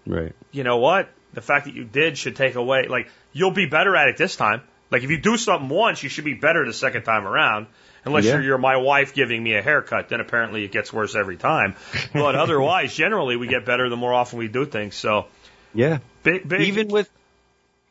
right. 0.06 0.32
you 0.52 0.62
know 0.64 0.78
what? 0.78 1.08
The 1.34 1.40
fact 1.42 1.66
that 1.66 1.74
you 1.74 1.84
did 1.84 2.16
should 2.16 2.36
take 2.36 2.54
away, 2.54 2.86
like, 2.88 3.08
you'll 3.32 3.50
be 3.52 3.66
better 3.66 3.94
at 3.94 4.08
it 4.08 4.16
this 4.16 4.34
time. 4.36 4.62
Like, 4.90 5.02
if 5.02 5.10
you 5.10 5.18
do 5.18 5.36
something 5.36 5.68
once, 5.68 6.02
you 6.02 6.08
should 6.08 6.24
be 6.24 6.34
better 6.34 6.64
the 6.64 6.72
second 6.72 7.02
time 7.02 7.26
around. 7.26 7.66
Unless 8.04 8.24
Yeah. 8.24 8.34
you're, 8.34 8.42
you're 8.42 8.58
my 8.58 8.76
wife 8.76 9.12
giving 9.12 9.42
me 9.42 9.54
a 9.54 9.60
haircut, 9.62 10.08
then 10.08 10.20
apparently 10.20 10.64
it 10.64 10.72
gets 10.72 10.92
worse 10.92 11.14
every 11.14 11.36
time. 11.36 11.74
But 12.14 12.34
otherwise, 12.44 12.94
generally, 12.94 13.36
we 13.36 13.48
get 13.48 13.66
better 13.66 13.88
the 13.88 13.96
more 13.96 14.14
often 14.14 14.38
we 14.38 14.48
do 14.48 14.64
things. 14.64 14.94
So, 14.94 15.26
Yeah. 15.74 15.98
big, 16.22 16.48
big. 16.48 16.60
Even 16.62 16.88
with, 16.88 17.10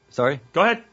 sorry, 0.09 0.39
go 0.53 0.61
ahead. 0.63 0.83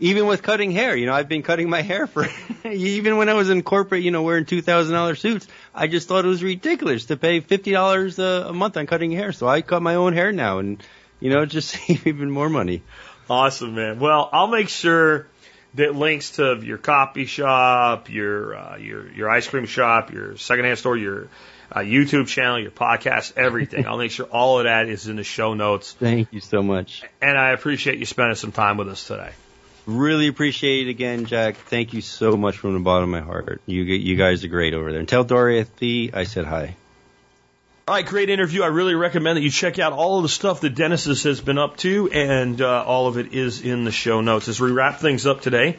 even 0.00 0.26
with 0.26 0.42
cutting 0.42 0.72
hair, 0.72 0.96
you 0.96 1.06
know, 1.06 1.12
I've 1.12 1.28
been 1.28 1.42
cutting 1.44 1.70
my 1.70 1.82
hair 1.82 2.06
for, 2.08 2.26
even 2.64 3.16
when 3.16 3.28
I 3.28 3.34
was 3.34 3.48
in 3.50 3.62
corporate, 3.62 4.02
you 4.02 4.10
know, 4.10 4.22
wearing 4.22 4.44
$2,000 4.46 5.18
suits, 5.18 5.46
I 5.74 5.86
just 5.86 6.08
thought 6.08 6.24
it 6.24 6.28
was 6.28 6.42
ridiculous 6.42 7.04
to 7.06 7.16
pay 7.16 7.40
$50 7.40 8.18
a, 8.18 8.46
uh, 8.46 8.48
a 8.48 8.52
month 8.52 8.76
on 8.76 8.86
cutting 8.86 9.12
hair. 9.12 9.30
So 9.32 9.46
I 9.46 9.62
cut 9.62 9.82
my 9.82 9.94
own 9.94 10.14
hair 10.14 10.32
now 10.32 10.58
and, 10.58 10.82
you 11.20 11.30
know, 11.30 11.46
just 11.46 11.68
save 11.86 12.06
even 12.08 12.30
more 12.30 12.48
money. 12.48 12.82
Awesome, 13.30 13.74
man. 13.74 14.00
Well, 14.00 14.28
I'll 14.32 14.48
make 14.48 14.68
sure 14.68 15.26
that 15.74 15.94
links 15.94 16.32
to 16.32 16.60
your 16.62 16.78
coffee 16.78 17.26
shop, 17.26 18.10
your 18.10 18.56
uh, 18.56 18.76
your 18.76 19.10
your 19.10 19.30
ice 19.30 19.48
cream 19.48 19.66
shop, 19.66 20.12
your 20.12 20.36
secondhand 20.36 20.78
store, 20.78 20.96
your 20.96 21.28
uh, 21.70 21.80
YouTube 21.80 22.28
channel, 22.28 22.60
your 22.60 22.70
podcast, 22.70 23.36
everything. 23.36 23.86
I'll 23.88 23.98
make 23.98 24.10
sure 24.10 24.26
all 24.26 24.58
of 24.58 24.64
that 24.64 24.88
is 24.88 25.08
in 25.08 25.16
the 25.16 25.24
show 25.24 25.54
notes. 25.54 25.92
Thank 25.92 26.32
you 26.32 26.40
so 26.40 26.62
much. 26.62 27.02
And 27.20 27.36
I 27.36 27.50
appreciate 27.50 27.98
you 27.98 28.06
spending 28.06 28.36
some 28.36 28.52
time 28.52 28.76
with 28.76 28.88
us 28.88 29.06
today. 29.06 29.32
Really 29.86 30.28
appreciate 30.28 30.86
it 30.86 30.90
again, 30.90 31.26
Jack. 31.26 31.56
Thank 31.56 31.92
you 31.92 32.00
so 32.00 32.36
much 32.36 32.56
from 32.56 32.72
the 32.72 32.80
bottom 32.80 33.12
of 33.14 33.20
my 33.20 33.26
heart. 33.26 33.60
You 33.66 33.82
you 33.82 34.16
guys 34.16 34.44
are 34.44 34.48
great 34.48 34.72
over 34.72 34.90
there. 34.90 35.00
And 35.00 35.08
tell 35.08 35.24
Dorothy 35.24 36.12
I 36.14 36.24
said 36.24 36.46
hi. 36.46 36.76
All 37.86 37.94
right, 37.94 38.06
great 38.06 38.30
interview. 38.30 38.62
I 38.62 38.68
really 38.68 38.94
recommend 38.94 39.36
that 39.36 39.42
you 39.42 39.50
check 39.50 39.78
out 39.78 39.92
all 39.92 40.16
of 40.16 40.22
the 40.22 40.30
stuff 40.30 40.62
that 40.62 40.74
Dennis 40.74 41.04
has 41.04 41.42
been 41.42 41.58
up 41.58 41.76
to, 41.78 42.10
and 42.10 42.58
uh, 42.62 42.82
all 42.82 43.08
of 43.08 43.18
it 43.18 43.34
is 43.34 43.60
in 43.60 43.84
the 43.84 43.92
show 43.92 44.22
notes. 44.22 44.48
As 44.48 44.58
we 44.58 44.70
wrap 44.70 45.00
things 45.00 45.26
up 45.26 45.42
today, 45.42 45.76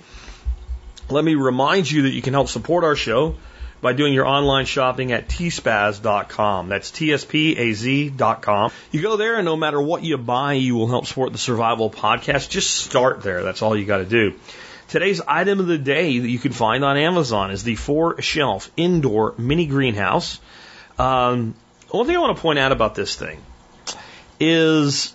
let 1.09 1.25
me 1.25 1.33
remind 1.33 1.89
you 1.89 2.03
that 2.03 2.11
you 2.11 2.21
can 2.21 2.33
help 2.33 2.47
support 2.47 2.83
our 2.83 2.95
show 2.95 3.37
by 3.81 3.93
doing 3.93 4.13
your 4.13 4.27
online 4.27 4.67
shopping 4.67 5.13
at 5.13 5.29
tspaz.com. 5.29 6.69
That's 6.69 6.91
T-S-P-A-Z.com. 6.91 8.71
You 8.91 9.01
go 9.01 9.17
there, 9.17 9.37
and 9.37 9.45
no 9.45 9.55
matter 9.55 9.81
what 9.81 10.03
you 10.03 10.19
buy, 10.19 10.53
you 10.53 10.75
will 10.75 10.87
help 10.87 11.07
support 11.07 11.31
the 11.31 11.39
Survival 11.39 11.89
Podcast. 11.89 12.51
Just 12.51 12.69
start 12.69 13.23
there. 13.23 13.41
That's 13.41 13.63
all 13.63 13.75
you 13.75 13.85
got 13.85 13.97
to 13.97 14.05
do. 14.05 14.35
Today's 14.89 15.21
item 15.21 15.59
of 15.59 15.65
the 15.65 15.79
day 15.79 16.19
that 16.19 16.29
you 16.29 16.37
can 16.37 16.51
find 16.51 16.85
on 16.85 16.97
Amazon 16.97 17.49
is 17.49 17.63
the 17.63 17.73
four 17.73 18.21
shelf 18.21 18.69
indoor 18.77 19.33
mini 19.39 19.65
greenhouse. 19.65 20.39
Um, 20.99 21.55
one 21.97 22.07
thing 22.07 22.15
I 22.15 22.19
want 22.19 22.35
to 22.35 22.41
point 22.41 22.59
out 22.59 22.71
about 22.71 22.95
this 22.95 23.15
thing 23.15 23.41
is 24.39 25.13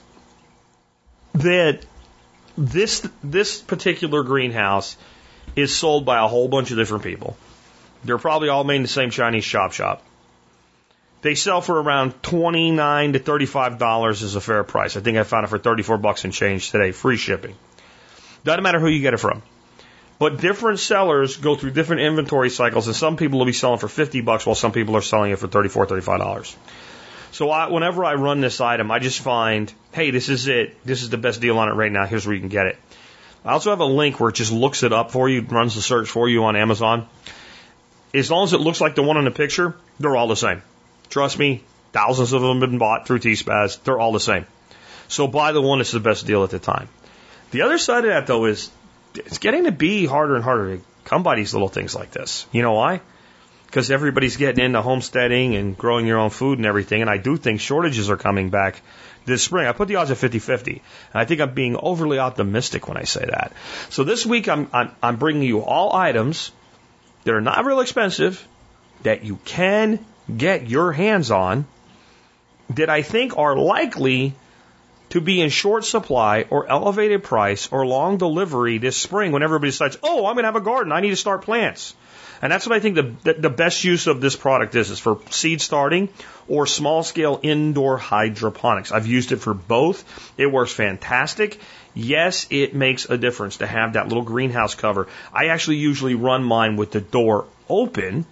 that 1.35 1.85
this 2.57 3.09
this 3.23 3.61
particular 3.61 4.23
greenhouse 4.23 4.97
is 5.57 5.75
sold 5.75 6.05
by 6.05 6.25
a 6.25 6.29
whole 6.29 6.49
bunch 6.49 6.71
of 6.71 6.77
different 6.77 7.05
people. 7.05 7.37
They're 8.05 8.19
probably 8.19 8.49
all 8.49 8.65
made 8.65 8.77
in 8.77 8.83
the 8.83 8.89
same 8.89 9.11
Chinese 9.11 9.45
shop 9.45 9.73
shop. 9.73 10.03
They 11.23 11.35
sell 11.35 11.61
for 11.61 11.81
around 11.81 12.23
twenty 12.23 12.71
nine 12.71 13.13
to 13.13 13.19
thirty 13.19 13.47
five 13.47 13.79
dollars 13.79 14.23
is 14.23 14.37
a 14.37 14.41
fair 14.41 14.65
price. 14.65 14.97
I 14.97 15.01
think 15.01 15.19
I 15.19 15.25
found 15.25 15.45
it 15.45 15.49
for 15.49 15.59
thirty 15.59 15.83
four 15.83 15.99
bucks 15.99 16.25
and 16.25 16.33
change 16.33 16.71
today, 16.71 16.93
free 16.93 17.17
shipping. 17.17 17.55
Doesn't 18.45 18.63
matter 18.63 18.81
who 18.81 18.89
you 18.89 19.01
get 19.01 19.13
it 19.13 19.19
from. 19.19 19.43
But 20.21 20.41
different 20.41 20.79
sellers 20.79 21.37
go 21.37 21.57
through 21.57 21.73
different 21.73 22.03
inventory 22.03 22.51
cycles, 22.51 22.87
and 22.87 22.95
some 22.95 23.17
people 23.17 23.41
will 23.41 23.47
be 23.47 23.53
selling 23.53 23.79
for 23.79 23.89
50 23.89 24.21
bucks 24.21 24.47
while 24.47 24.55
some 24.55 24.71
people 24.71 24.97
are 24.97 25.03
selling 25.03 25.33
it 25.33 25.41
for 25.41 25.49
34 25.49 25.87
$35. 25.87 26.55
So 27.33 27.51
I, 27.51 27.69
whenever 27.69 28.05
I 28.05 28.15
run 28.15 28.41
this 28.41 28.61
item, 28.61 28.93
I 28.93 29.01
just 29.01 29.21
find, 29.21 29.73
hey, 29.91 30.13
this 30.13 30.29
is 30.29 30.47
it. 30.47 30.77
This 30.85 31.03
is 31.03 31.11
the 31.11 31.19
best 31.19 31.41
deal 31.41 31.59
on 31.59 31.69
it 31.69 31.73
right 31.73 31.91
now. 31.91 32.07
Here's 32.07 32.25
where 32.25 32.35
you 32.35 32.41
can 32.41 32.51
get 32.51 32.67
it. 32.67 32.79
I 33.45 33.53
also 33.53 33.71
have 33.71 33.81
a 33.81 33.87
link 33.87 34.21
where 34.21 34.29
it 34.29 34.37
just 34.37 34.53
looks 34.53 34.85
it 34.85 34.93
up 34.93 35.11
for 35.11 35.29
you, 35.29 35.43
runs 35.43 35.75
the 35.75 35.83
search 35.83 36.09
for 36.09 36.29
you 36.29 36.45
on 36.45 36.55
Amazon. 36.55 37.09
As 38.15 38.31
long 38.31 38.45
as 38.45 38.53
it 38.53 38.61
looks 38.61 38.81
like 38.81 38.95
the 38.95 39.03
one 39.03 39.17
in 39.17 39.25
the 39.25 39.31
picture, 39.33 39.75
they're 39.99 40.17
all 40.17 40.29
the 40.29 40.37
same. 40.37 40.63
Trust 41.09 41.39
me, 41.39 41.65
Thousands 41.93 42.33
of 42.33 42.43
them 42.43 42.61
have 42.61 42.71
been 42.71 42.79
bought 42.79 43.07
through 43.07 43.19
T-Spaz. 43.19 43.83
They're 43.83 43.99
all 43.99 44.13
the 44.13 44.21
same. 44.21 44.47
So 45.09 45.27
buy 45.27 45.53
the 45.53 45.63
one 45.63 45.79
that's 45.79 45.91
the 45.91 46.01
best 46.01 46.27
deal 46.27 46.45
at 46.45 46.51
the 46.51 46.61
time. 46.61 46.89
The 47.51 47.63
other 47.63 47.79
side 47.79 48.05
of 48.05 48.11
that 48.11 48.27
though 48.29 48.45
is 48.45 48.71
it's 49.15 49.39
getting 49.39 49.65
to 49.65 49.73
be 49.73 50.07
harder 50.07 50.35
and 50.35 50.45
harder 50.45 50.77
to 50.77 50.83
come 51.05 51.23
by 51.23 51.37
these 51.37 51.53
little 51.53 51.69
things 51.69 51.95
like 51.95 52.11
this. 52.11 52.47
You 52.53 52.63
know 52.63 52.73
why? 52.73 53.01
Because 53.67 53.91
everybody's 53.91 54.37
getting 54.37 54.65
into 54.65 54.83
homesteading 54.83 55.55
and 55.55 55.77
growing 55.77 56.07
your 56.07 56.19
own 56.19 56.31
food 56.31 56.59
and 56.59 56.67
everything. 56.67 57.03
And 57.03 57.11
I 57.11 57.19
do 57.19 57.37
think 57.37 57.61
shortages 57.61 58.11
are 58.11 58.17
coming 58.17 58.51
back 58.51 58.83
this 59.27 59.43
spring. 59.43 59.67
I 59.67 59.73
put 59.73 59.89
the 59.89 59.97
odds 59.97 60.11
at 60.11 60.17
50-50. 60.17 60.69
And 60.69 60.81
I 61.15 61.25
think 61.25 61.41
I'm 61.41 61.55
being 61.55 61.77
overly 61.77 62.19
optimistic 62.19 62.89
when 62.89 62.97
I 62.97 63.05
say 63.05 63.25
that. 63.25 63.53
So 63.91 64.05
this 64.05 64.27
week 64.27 64.49
I'm, 64.49 64.69
I'm, 64.73 64.91
I'm 65.03 65.17
bringing 65.17 65.43
you 65.43 65.63
all 65.63 65.95
items 65.95 66.53
that 67.25 67.35
are 67.35 67.41
not 67.41 67.65
real 67.65 67.81
expensive 67.81 68.47
that 69.03 69.25
you 69.25 69.39
can 69.45 70.05
get 70.37 70.69
your 70.69 70.93
hands 70.93 71.31
on 71.31 71.67
that 72.71 72.89
I 72.91 73.03
think 73.03 73.37
are 73.37 73.57
likely 73.57 74.35
to 75.11 75.21
be 75.21 75.41
in 75.41 75.51
short 75.51 75.85
supply 75.85 76.47
or 76.51 76.69
elevated 76.69 77.23
price 77.23 77.69
or 77.71 77.87
long 77.87 78.17
delivery 78.17 78.79
this 78.79 78.97
spring 78.97 79.33
when 79.33 79.43
everybody 79.43 79.71
decides, 79.71 79.99
oh, 80.03 80.27
I'm 80.27 80.35
going 80.35 80.45
to 80.45 80.49
have 80.49 80.57
a 80.57 80.61
garden. 80.61 80.93
I 80.93 81.01
need 81.01 81.11
to 81.11 81.17
start 81.17 81.43
plants. 81.43 81.95
And 82.43 82.51
that's 82.51 82.67
what 82.67 82.75
I 82.75 82.81
think 82.81 82.95
the, 82.95 83.35
the 83.35 83.51
best 83.51 83.85
use 83.85 84.07
of 84.07 84.21
this 84.21 84.35
product 84.35 84.75
is, 84.75 84.91
is 84.91 84.99
for 84.99 85.21
seed 85.31 85.61
starting 85.61 86.09
or 86.49 86.67
small 86.67 87.03
scale 87.03 87.39
indoor 87.43 87.99
hydroponics. 87.99 88.93
I've 88.93 89.07
used 89.07 89.33
it 89.33 89.37
for 89.37 89.53
both. 89.53 90.05
It 90.39 90.47
works 90.47 90.73
fantastic. 90.73 91.61
Yes, 91.93 92.47
it 92.51 92.75
makes 92.75 93.05
a 93.11 93.19
difference 93.19 93.59
to 93.59 93.67
have 93.67 93.93
that 93.93 94.09
little 94.09 94.23
greenhouse 94.23 94.75
cover. 94.75 95.09
I 95.35 95.47
actually 95.47 95.77
usually 95.77 96.15
run 96.15 96.43
mine 96.43 96.77
with 96.77 96.93
the 96.93 97.01
door 97.01 97.47
open, 97.69 98.25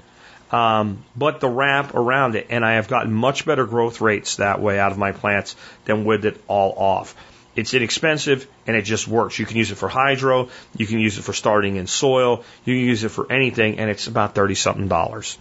um, 0.50 1.04
but 1.16 1.40
the 1.40 1.48
wrap 1.48 1.94
around 1.94 2.34
it, 2.34 2.46
and 2.50 2.64
I 2.64 2.74
have 2.74 2.88
gotten 2.88 3.12
much 3.12 3.44
better 3.44 3.66
growth 3.66 4.00
rates 4.00 4.36
that 4.36 4.60
way 4.60 4.78
out 4.78 4.92
of 4.92 4.98
my 4.98 5.12
plants 5.12 5.56
than 5.84 6.04
with 6.04 6.24
it 6.24 6.42
all 6.48 6.72
off. 6.76 7.14
It's 7.54 7.74
inexpensive 7.74 8.46
and 8.66 8.76
it 8.76 8.82
just 8.82 9.08
works. 9.08 9.38
You 9.38 9.44
can 9.44 9.56
use 9.56 9.72
it 9.72 9.74
for 9.74 9.88
hydro, 9.88 10.48
you 10.76 10.86
can 10.86 11.00
use 11.00 11.18
it 11.18 11.22
for 11.22 11.32
starting 11.32 11.76
in 11.76 11.86
soil, 11.86 12.44
you 12.64 12.76
can 12.76 12.84
use 12.84 13.04
it 13.04 13.10
for 13.10 13.30
anything, 13.30 13.78
and 13.78 13.90
it's 13.90 14.06
about 14.06 14.34
30 14.34 14.54
something 14.54 14.88
dollars. 14.88 15.36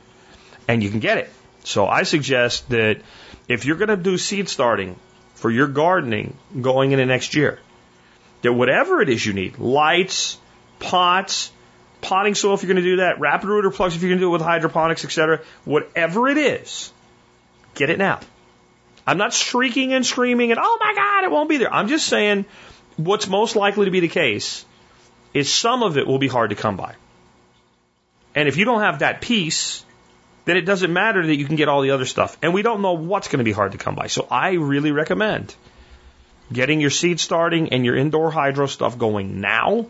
And 0.67 0.83
you 0.83 0.89
can 0.89 0.99
get 0.99 1.19
it. 1.19 1.29
So 1.63 1.87
I 1.87 2.03
suggest 2.03 2.69
that 2.69 3.01
if 3.47 3.65
you're 3.65 3.77
going 3.77 3.89
to 3.89 3.97
do 3.97 4.17
seed 4.17 4.49
starting 4.49 4.97
for 5.35 5.51
your 5.51 5.67
gardening 5.67 6.35
going 6.59 6.91
into 6.91 7.05
next 7.05 7.35
year, 7.35 7.59
that 8.41 8.51
whatever 8.51 9.01
it 9.01 9.09
is 9.09 9.25
you 9.25 9.33
need, 9.33 9.59
lights, 9.59 10.37
pots, 10.79 11.51
potting 12.07 12.35
soil 12.35 12.53
if 12.53 12.63
you're 12.63 12.73
going 12.73 12.83
to 12.83 12.89
do 12.89 12.95
that, 12.97 13.19
rapid 13.19 13.49
rooter 13.49 13.69
plugs 13.69 13.95
if 13.95 14.01
you're 14.01 14.09
going 14.09 14.19
to 14.19 14.23
do 14.23 14.29
it 14.29 14.31
with 14.31 14.41
hydroponics, 14.41 15.03
etc., 15.03 15.41
whatever 15.65 16.29
it 16.29 16.37
is, 16.37 16.91
get 17.75 17.89
it 17.89 17.97
now. 17.97 18.21
I'm 19.05 19.17
not 19.17 19.33
shrieking 19.33 19.93
and 19.93 20.05
screaming 20.05 20.51
and, 20.51 20.59
oh 20.61 20.77
my 20.79 20.93
God, 20.95 21.25
it 21.25 21.31
won't 21.31 21.49
be 21.49 21.57
there. 21.57 21.73
I'm 21.73 21.89
just 21.89 22.07
saying 22.07 22.45
what's 22.95 23.27
most 23.27 23.57
likely 23.57 23.85
to 23.85 23.91
be 23.91 23.99
the 23.99 24.07
case 24.07 24.65
is 25.33 25.53
some 25.53 25.83
of 25.83 25.97
it 25.97 26.07
will 26.07 26.17
be 26.17 26.29
hard 26.29 26.51
to 26.51 26.55
come 26.55 26.77
by. 26.77 26.95
And 28.33 28.47
if 28.47 28.55
you 28.55 28.63
don't 28.63 28.81
have 28.81 28.99
that 28.99 29.19
piece, 29.19 29.83
then 30.45 30.55
it 30.55 30.61
doesn't 30.61 30.93
matter 30.93 31.25
that 31.25 31.35
you 31.35 31.45
can 31.45 31.57
get 31.57 31.67
all 31.67 31.81
the 31.81 31.91
other 31.91 32.05
stuff. 32.05 32.37
And 32.41 32.53
we 32.53 32.61
don't 32.61 32.81
know 32.81 32.93
what's 32.93 33.27
going 33.27 33.39
to 33.39 33.43
be 33.43 33.51
hard 33.51 33.73
to 33.73 33.77
come 33.77 33.95
by. 33.95 34.07
So 34.07 34.27
I 34.31 34.51
really 34.53 34.91
recommend 34.91 35.53
getting 36.53 36.79
your 36.79 36.89
seed 36.89 37.19
starting 37.19 37.73
and 37.73 37.83
your 37.83 37.97
indoor 37.97 38.31
hydro 38.31 38.67
stuff 38.67 38.97
going 38.97 39.41
now 39.41 39.87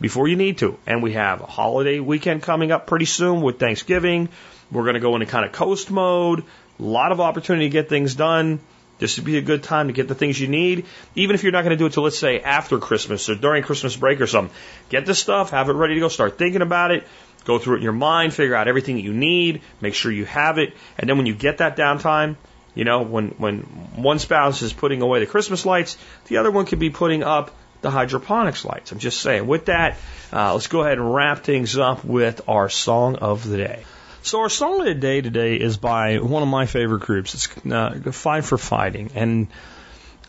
before 0.00 0.28
you 0.28 0.36
need 0.36 0.58
to. 0.58 0.78
And 0.86 1.02
we 1.02 1.12
have 1.12 1.40
a 1.40 1.46
holiday 1.46 2.00
weekend 2.00 2.42
coming 2.42 2.72
up 2.72 2.86
pretty 2.86 3.04
soon 3.04 3.40
with 3.40 3.58
Thanksgiving. 3.58 4.28
We're 4.70 4.82
going 4.82 4.94
to 4.94 5.00
go 5.00 5.14
into 5.14 5.26
kind 5.26 5.44
of 5.44 5.52
coast 5.52 5.90
mode. 5.90 6.40
A 6.40 6.82
lot 6.82 7.12
of 7.12 7.20
opportunity 7.20 7.66
to 7.66 7.70
get 7.70 7.88
things 7.88 8.14
done. 8.14 8.60
This 8.98 9.16
would 9.16 9.26
be 9.26 9.38
a 9.38 9.42
good 9.42 9.62
time 9.62 9.88
to 9.88 9.92
get 9.92 10.06
the 10.06 10.14
things 10.14 10.40
you 10.40 10.46
need, 10.46 10.86
even 11.16 11.34
if 11.34 11.42
you're 11.42 11.52
not 11.52 11.62
going 11.62 11.70
to 11.70 11.76
do 11.76 11.86
it 11.86 11.92
till 11.92 12.04
let's 12.04 12.18
say 12.18 12.40
after 12.40 12.78
Christmas 12.78 13.28
or 13.28 13.34
during 13.34 13.62
Christmas 13.62 13.96
break 13.96 14.20
or 14.20 14.26
something. 14.26 14.54
Get 14.88 15.04
the 15.04 15.14
stuff, 15.14 15.50
have 15.50 15.68
it 15.68 15.72
ready 15.72 15.94
to 15.94 16.00
go, 16.00 16.08
start 16.08 16.38
thinking 16.38 16.62
about 16.62 16.92
it, 16.92 17.04
go 17.44 17.58
through 17.58 17.74
it 17.74 17.76
in 17.78 17.82
your 17.82 17.92
mind, 17.92 18.32
figure 18.32 18.54
out 18.54 18.68
everything 18.68 18.94
that 18.96 19.02
you 19.02 19.12
need, 19.12 19.62
make 19.80 19.94
sure 19.94 20.12
you 20.12 20.24
have 20.26 20.58
it, 20.58 20.74
and 20.96 21.10
then 21.10 21.16
when 21.16 21.26
you 21.26 21.34
get 21.34 21.58
that 21.58 21.76
downtime, 21.76 22.36
you 22.74 22.84
know, 22.84 23.02
when 23.02 23.28
when 23.30 23.58
one 23.96 24.18
spouse 24.18 24.62
is 24.62 24.72
putting 24.72 25.02
away 25.02 25.20
the 25.20 25.26
Christmas 25.26 25.64
lights, 25.66 25.96
the 26.26 26.38
other 26.38 26.50
one 26.50 26.66
could 26.66 26.78
be 26.78 26.90
putting 26.90 27.22
up 27.22 27.54
the 27.84 27.90
hydroponics 27.90 28.64
lights. 28.64 28.90
I'm 28.92 28.98
just 28.98 29.20
saying. 29.20 29.46
With 29.46 29.66
that, 29.66 29.98
uh, 30.32 30.54
let's 30.54 30.68
go 30.68 30.80
ahead 30.80 30.98
and 30.98 31.14
wrap 31.14 31.44
things 31.44 31.76
up 31.76 32.02
with 32.02 32.40
our 32.48 32.70
song 32.70 33.16
of 33.16 33.46
the 33.46 33.58
day. 33.58 33.84
So 34.22 34.40
our 34.40 34.48
song 34.48 34.80
of 34.80 34.86
the 34.86 34.94
day 34.94 35.20
today 35.20 35.56
is 35.56 35.76
by 35.76 36.16
one 36.16 36.42
of 36.42 36.48
my 36.48 36.64
favorite 36.64 37.02
groups. 37.02 37.34
It's 37.34 37.66
uh, 37.66 38.10
Five 38.10 38.46
for 38.46 38.56
Fighting, 38.56 39.10
and 39.14 39.48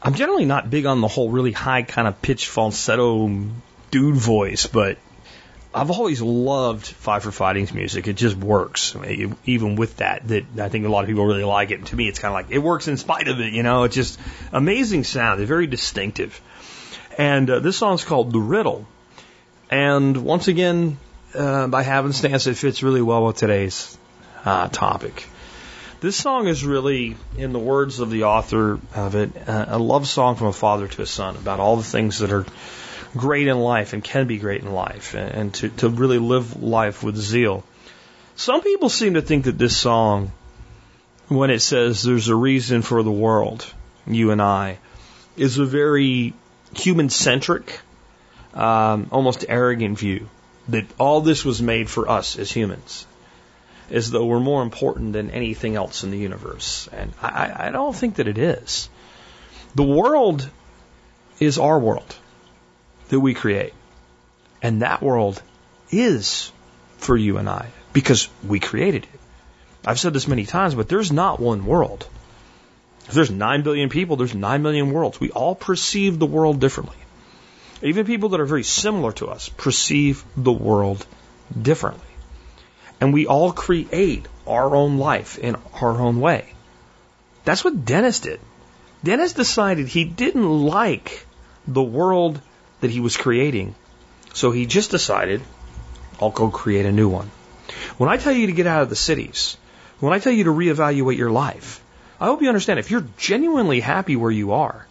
I'm 0.02 0.16
generally 0.16 0.44
not 0.44 0.70
big 0.70 0.86
on 0.86 1.00
the 1.00 1.08
whole 1.08 1.30
really 1.30 1.54
high 1.54 1.84
kind 1.84 2.10
of 2.10 2.22
pitch 2.22 2.50
falsetto 2.50 3.32
dude 3.90 4.16
voice, 4.18 4.68
but 4.68 4.98
I've 5.74 5.92
always 5.92 6.22
loved 6.22 6.86
Five 6.86 7.24
for 7.24 7.32
Fighting's 7.32 7.74
music. 7.74 8.10
It 8.10 8.18
just 8.18 8.36
works, 8.36 8.98
even 9.46 9.78
with 9.78 9.98
that. 9.98 10.28
That 10.28 10.46
I 10.60 10.68
think 10.68 10.86
a 10.86 10.90
lot 10.90 11.06
of 11.06 11.08
people 11.08 11.26
really 11.26 11.46
like 11.46 11.72
it. 11.72 11.76
And 11.76 11.88
to 11.88 11.96
me, 11.96 12.10
it's 12.10 12.20
kind 12.20 12.34
of 12.34 12.34
like 12.34 12.52
it 12.52 12.60
works 12.60 12.90
in 12.90 12.98
spite 12.98 13.30
of 13.30 13.40
it. 13.40 13.54
You 13.54 13.64
know, 13.64 13.84
it's 13.84 13.96
just 13.96 14.20
amazing 14.52 15.06
sound. 15.06 15.40
It's 15.40 15.48
very 15.48 15.68
distinctive. 15.68 16.42
And 17.18 17.50
uh, 17.50 17.60
this 17.60 17.78
song's 17.78 18.04
called 18.04 18.32
The 18.32 18.40
Riddle. 18.40 18.86
And 19.70 20.18
once 20.18 20.48
again, 20.48 20.98
uh, 21.34 21.68
by 21.68 21.84
happenstance, 21.84 22.48
it 22.48 22.56
fits 22.56 22.84
really 22.84 23.02
well 23.02 23.26
with 23.26 23.38
today's 23.38 23.98
uh, 24.44 24.68
topic. 24.68 25.28
This 26.02 26.16
song 26.16 26.48
is 26.48 26.66
really, 26.66 27.16
in 27.38 27.54
the 27.54 27.60
words 27.60 28.00
of 28.00 28.12
the 28.12 28.26
author 28.26 28.80
of 28.94 29.16
it, 29.16 29.32
uh, 29.48 29.66
a 29.70 29.80
love 29.80 30.08
song 30.08 30.36
from 30.36 30.48
a 30.48 30.54
father 30.54 30.88
to 30.88 31.02
a 31.02 31.06
son 31.06 31.36
about 31.38 31.60
all 31.60 31.78
the 31.78 31.84
things 31.84 32.20
that 32.20 32.32
are 32.32 32.46
great 33.16 33.48
in 33.48 33.58
life 33.58 33.94
and 33.94 34.04
can 34.04 34.28
be 34.28 34.38
great 34.38 34.62
in 34.62 34.72
life, 34.72 35.16
and, 35.16 35.32
and 35.32 35.54
to, 35.54 35.70
to 35.70 35.90
really 35.90 36.20
live 36.20 36.62
life 36.62 37.02
with 37.02 37.16
zeal. 37.16 37.64
Some 38.36 38.62
people 38.62 38.90
seem 38.90 39.14
to 39.14 39.22
think 39.22 39.46
that 39.46 39.58
this 39.58 39.76
song, 39.76 40.32
when 41.30 41.50
it 41.50 41.62
says 41.62 42.04
there's 42.04 42.28
a 42.28 42.36
reason 42.36 42.82
for 42.82 43.02
the 43.02 43.12
world, 43.12 43.66
you 44.06 44.32
and 44.32 44.42
I, 44.42 44.78
is 45.38 45.58
a 45.58 45.66
very 45.66 46.34
human 46.78 47.10
centric, 47.10 47.80
um, 48.54 49.08
almost 49.12 49.46
arrogant 49.48 49.98
view 50.00 50.30
that 50.70 50.86
all 50.98 51.22
this 51.22 51.46
was 51.46 51.62
made 51.62 51.90
for 51.90 52.10
us 52.10 52.38
as 52.40 52.52
humans, 52.52 53.06
as 53.92 54.10
though 54.10 54.26
we're 54.26 54.40
more 54.40 54.64
important 54.64 55.14
than 55.14 55.30
anything 55.30 55.76
else 55.76 56.04
in 56.04 56.12
the 56.12 56.18
universe. 56.18 56.90
And 56.92 57.14
I, 57.22 57.68
I 57.68 57.70
don't 57.72 57.96
think 57.96 58.16
that 58.16 58.28
it 58.28 58.38
is. 58.38 58.90
The 59.76 59.84
world 59.84 60.50
is 61.40 61.60
our 61.60 61.78
world 61.78 62.16
that 63.10 63.20
we 63.20 63.34
create. 63.34 63.74
And 64.62 64.82
that 64.82 65.02
world 65.02 65.42
is 65.92 66.52
for 66.98 67.16
you 67.16 67.38
and 67.38 67.48
I 67.48 67.68
because 67.94 68.28
we 68.48 68.60
created 68.60 69.04
it. 69.04 69.20
I've 69.86 70.00
said 70.00 70.14
this 70.14 70.28
many 70.28 70.46
times, 70.46 70.74
but 70.74 70.90
there's 70.90 71.12
not 71.12 71.40
one 71.40 71.66
world. 71.66 72.08
If 73.08 73.14
there's 73.14 73.32
9 73.32 73.62
billion 73.62 73.90
people, 73.90 74.16
there's 74.16 74.34
9 74.34 74.62
million 74.62 74.92
worlds. 74.92 75.20
We 75.20 75.32
all 75.32 75.56
perceive 75.56 76.18
the 76.18 76.26
world 76.26 76.60
differently. 76.60 76.98
Even 77.84 78.06
people 78.06 78.30
that 78.30 78.40
are 78.40 78.46
very 78.46 78.64
similar 78.64 79.12
to 79.14 79.28
us 79.28 79.50
perceive 79.50 80.24
the 80.36 80.52
world 80.52 81.06
differently. 81.60 82.08
And 83.00 83.14
we 83.14 83.28
all 83.28 83.52
create 83.52 84.26
our 84.48 84.76
own 84.76 84.98
life 84.98 85.38
in 85.38 85.56
our 85.82 86.00
own 86.00 86.20
way. 86.20 86.54
That's 87.44 87.64
what 87.64 87.86
Dennis 87.86 88.22
did. 88.22 88.40
Dennis 89.04 89.34
decided 89.34 89.88
he 89.88 90.04
didn't 90.04 90.66
like 90.66 91.26
the 91.68 91.84
world 91.84 92.42
that 92.82 92.90
he 92.90 93.00
was 93.00 93.18
creating. 93.18 93.76
So 94.34 94.52
he 94.52 94.66
just 94.66 94.90
decided, 94.90 95.42
I'll 96.20 96.32
go 96.32 96.50
create 96.50 96.86
a 96.86 96.92
new 96.92 97.10
one. 97.10 97.30
When 97.98 98.10
I 98.10 98.18
tell 98.18 98.34
you 98.34 98.48
to 98.48 98.54
get 98.54 98.68
out 98.68 98.82
of 98.82 98.90
the 98.90 98.96
cities, 98.96 99.58
when 100.00 100.14
I 100.14 100.20
tell 100.20 100.34
you 100.34 100.46
to 100.46 100.52
reevaluate 100.52 101.18
your 101.18 101.30
life, 101.30 101.82
I 102.20 102.26
hope 102.26 102.42
you 102.42 102.48
understand 102.48 102.80
if 102.80 102.92
you're 102.92 103.08
genuinely 103.18 103.80
happy 103.80 104.16
where 104.16 104.32
you 104.32 104.54
are, 104.54 104.86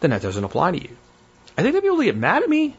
then 0.00 0.10
that 0.10 0.22
doesn't 0.22 0.44
apply 0.44 0.72
to 0.72 0.82
you. 0.82 0.96
I 1.58 1.62
think 1.62 1.74
the 1.74 1.82
people 1.82 1.98
that 1.98 2.04
get 2.04 2.16
mad 2.16 2.42
at 2.42 2.48
me 2.48 2.76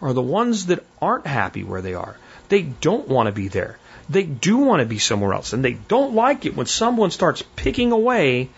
are 0.00 0.12
the 0.12 0.22
ones 0.22 0.66
that 0.66 0.84
aren't 1.00 1.26
happy 1.26 1.64
where 1.64 1.82
they 1.82 1.94
are. 1.94 2.16
They 2.48 2.62
don't 2.62 3.08
want 3.08 3.26
to 3.26 3.32
be 3.32 3.48
there. 3.48 3.78
They 4.08 4.24
do 4.24 4.58
want 4.58 4.80
to 4.80 4.86
be 4.86 4.98
somewhere 4.98 5.32
else. 5.32 5.52
And 5.52 5.64
they 5.64 5.72
don't 5.72 6.14
like 6.14 6.44
it 6.44 6.56
when 6.56 6.66
someone 6.66 7.10
starts 7.10 7.42
picking 7.56 7.92
away 7.92 8.50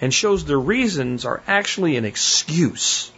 and 0.00 0.14
shows 0.14 0.44
their 0.44 0.58
reasons 0.58 1.24
are 1.24 1.42
actually 1.46 1.96
an 1.96 2.04
excuse. 2.04 3.10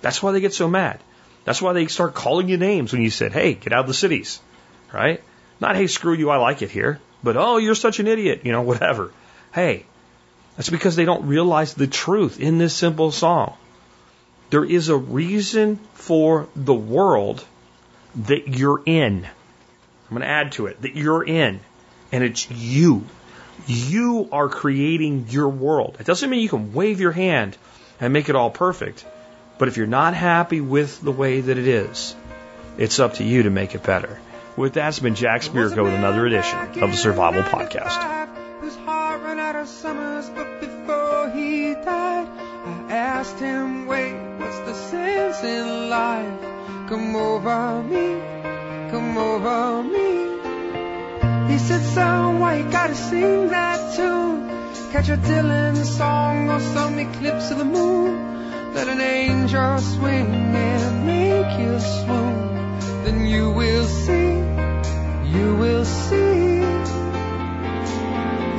That's 0.00 0.22
why 0.22 0.32
they 0.32 0.40
get 0.40 0.54
so 0.54 0.68
mad. 0.68 1.00
That's 1.44 1.62
why 1.62 1.72
they 1.72 1.86
start 1.86 2.14
calling 2.14 2.48
you 2.48 2.56
names 2.56 2.92
when 2.92 3.02
you 3.02 3.10
said, 3.10 3.32
hey, 3.32 3.54
get 3.54 3.72
out 3.72 3.80
of 3.80 3.88
the 3.88 3.94
cities. 3.94 4.40
Right? 4.92 5.22
Not, 5.60 5.76
hey, 5.76 5.86
screw 5.86 6.14
you, 6.14 6.30
I 6.30 6.36
like 6.36 6.62
it 6.62 6.70
here. 6.70 7.00
But, 7.22 7.36
oh, 7.36 7.58
you're 7.58 7.74
such 7.74 8.00
an 8.00 8.06
idiot. 8.06 8.40
You 8.44 8.52
know, 8.52 8.62
whatever. 8.62 9.12
Hey, 9.52 9.84
that's 10.56 10.70
because 10.70 10.96
they 10.96 11.04
don't 11.04 11.26
realize 11.26 11.74
the 11.74 11.86
truth 11.86 12.40
in 12.40 12.58
this 12.58 12.74
simple 12.74 13.10
song. 13.10 13.54
There 14.50 14.64
is 14.64 14.88
a 14.88 14.96
reason 14.96 15.78
for 15.94 16.48
the 16.54 16.74
world 16.74 17.44
that 18.26 18.48
you're 18.48 18.82
in. 18.84 19.24
I'm 19.24 20.18
going 20.18 20.22
to 20.22 20.28
add 20.28 20.52
to 20.52 20.66
it 20.66 20.82
that 20.82 20.94
you're 20.94 21.24
in, 21.24 21.60
and 22.12 22.22
it's 22.22 22.50
you. 22.50 23.06
You 23.66 24.28
are 24.32 24.48
creating 24.48 25.26
your 25.30 25.48
world. 25.48 25.96
It 26.00 26.06
doesn't 26.06 26.28
mean 26.28 26.40
you 26.40 26.48
can 26.48 26.74
wave 26.74 27.00
your 27.00 27.12
hand 27.12 27.56
and 28.00 28.12
make 28.12 28.28
it 28.28 28.36
all 28.36 28.50
perfect. 28.50 29.06
But 29.58 29.68
if 29.68 29.76
you're 29.76 29.86
not 29.86 30.14
happy 30.14 30.60
with 30.60 31.00
the 31.00 31.12
way 31.12 31.40
that 31.40 31.56
it 31.56 31.66
is, 31.68 32.14
it's 32.76 33.00
up 33.00 33.14
to 33.14 33.24
you 33.24 33.44
to 33.44 33.50
make 33.50 33.74
it 33.74 33.82
better. 33.82 34.20
With 34.56 34.74
that, 34.74 34.88
it's 34.88 34.98
been 34.98 35.14
Jack 35.14 35.42
Spirko 35.42 35.84
with 35.84 35.94
another 35.94 36.26
edition 36.26 36.58
of 36.82 36.90
the 36.90 36.96
Survival 36.96 37.42
Podcast. 37.42 38.21
Over 47.22 47.82
me, 47.82 48.06
come 48.90 49.16
over 49.16 49.82
me. 49.94 50.10
He 51.52 51.58
said, 51.58 51.82
son, 51.94 52.40
why 52.40 52.56
you 52.58 52.70
gotta 52.70 52.94
sing 52.94 53.48
that 53.48 53.94
tune? 53.96 54.48
Catch 54.92 55.08
a 55.08 55.16
Dylan 55.16 55.76
song 55.84 56.50
or 56.50 56.60
some 56.60 56.98
eclipse 56.98 57.50
of 57.50 57.58
the 57.58 57.64
moon. 57.64 58.74
Let 58.74 58.88
an 58.88 59.00
angel 59.00 59.78
swing 59.78 60.30
and 60.54 61.06
make 61.06 61.52
you 61.60 61.78
swoon. 61.80 62.34
Then 63.04 63.26
you 63.26 63.50
will 63.50 63.86
see, 63.86 64.28
you 65.34 65.56
will 65.62 65.84
see. 65.84 66.60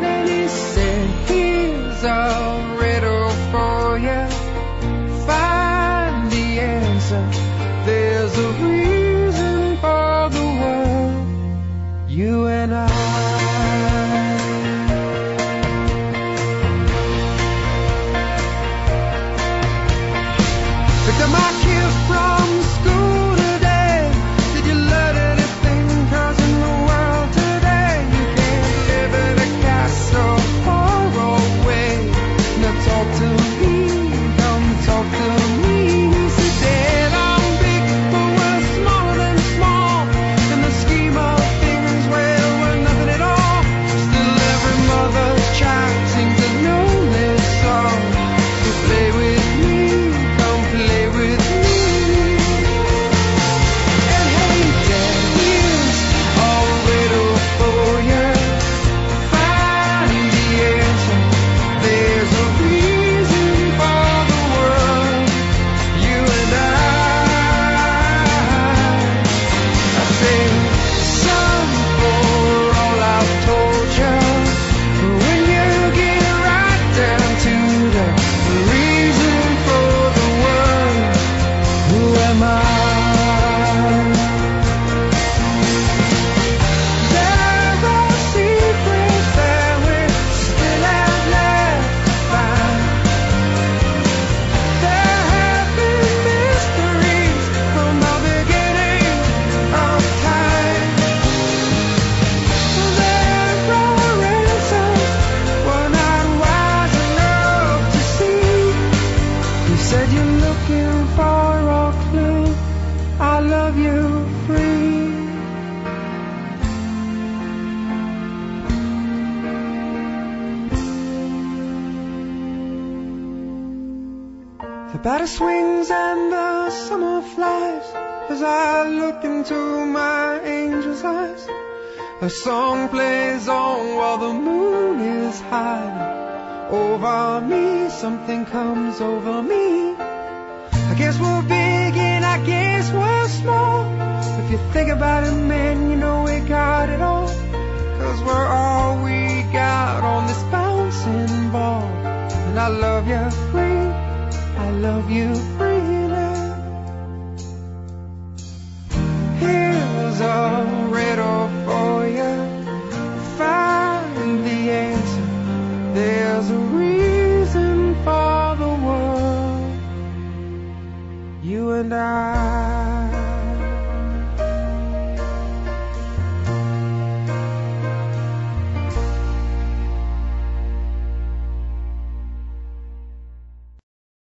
Then 0.02 0.28
he 0.28 0.48
said, 0.48 1.08
here's 1.28 2.04
a 2.04 2.76
riddle 2.82 3.34
for 3.52 3.98
you. 4.08 4.22
Find 5.28 6.32
the 6.32 6.46
answer. 6.60 7.43
A 8.36 8.48
reason 8.64 9.78
for 9.78 10.30
the 10.30 10.46
world. 10.60 12.10
You 12.10 12.48
and 12.48 12.63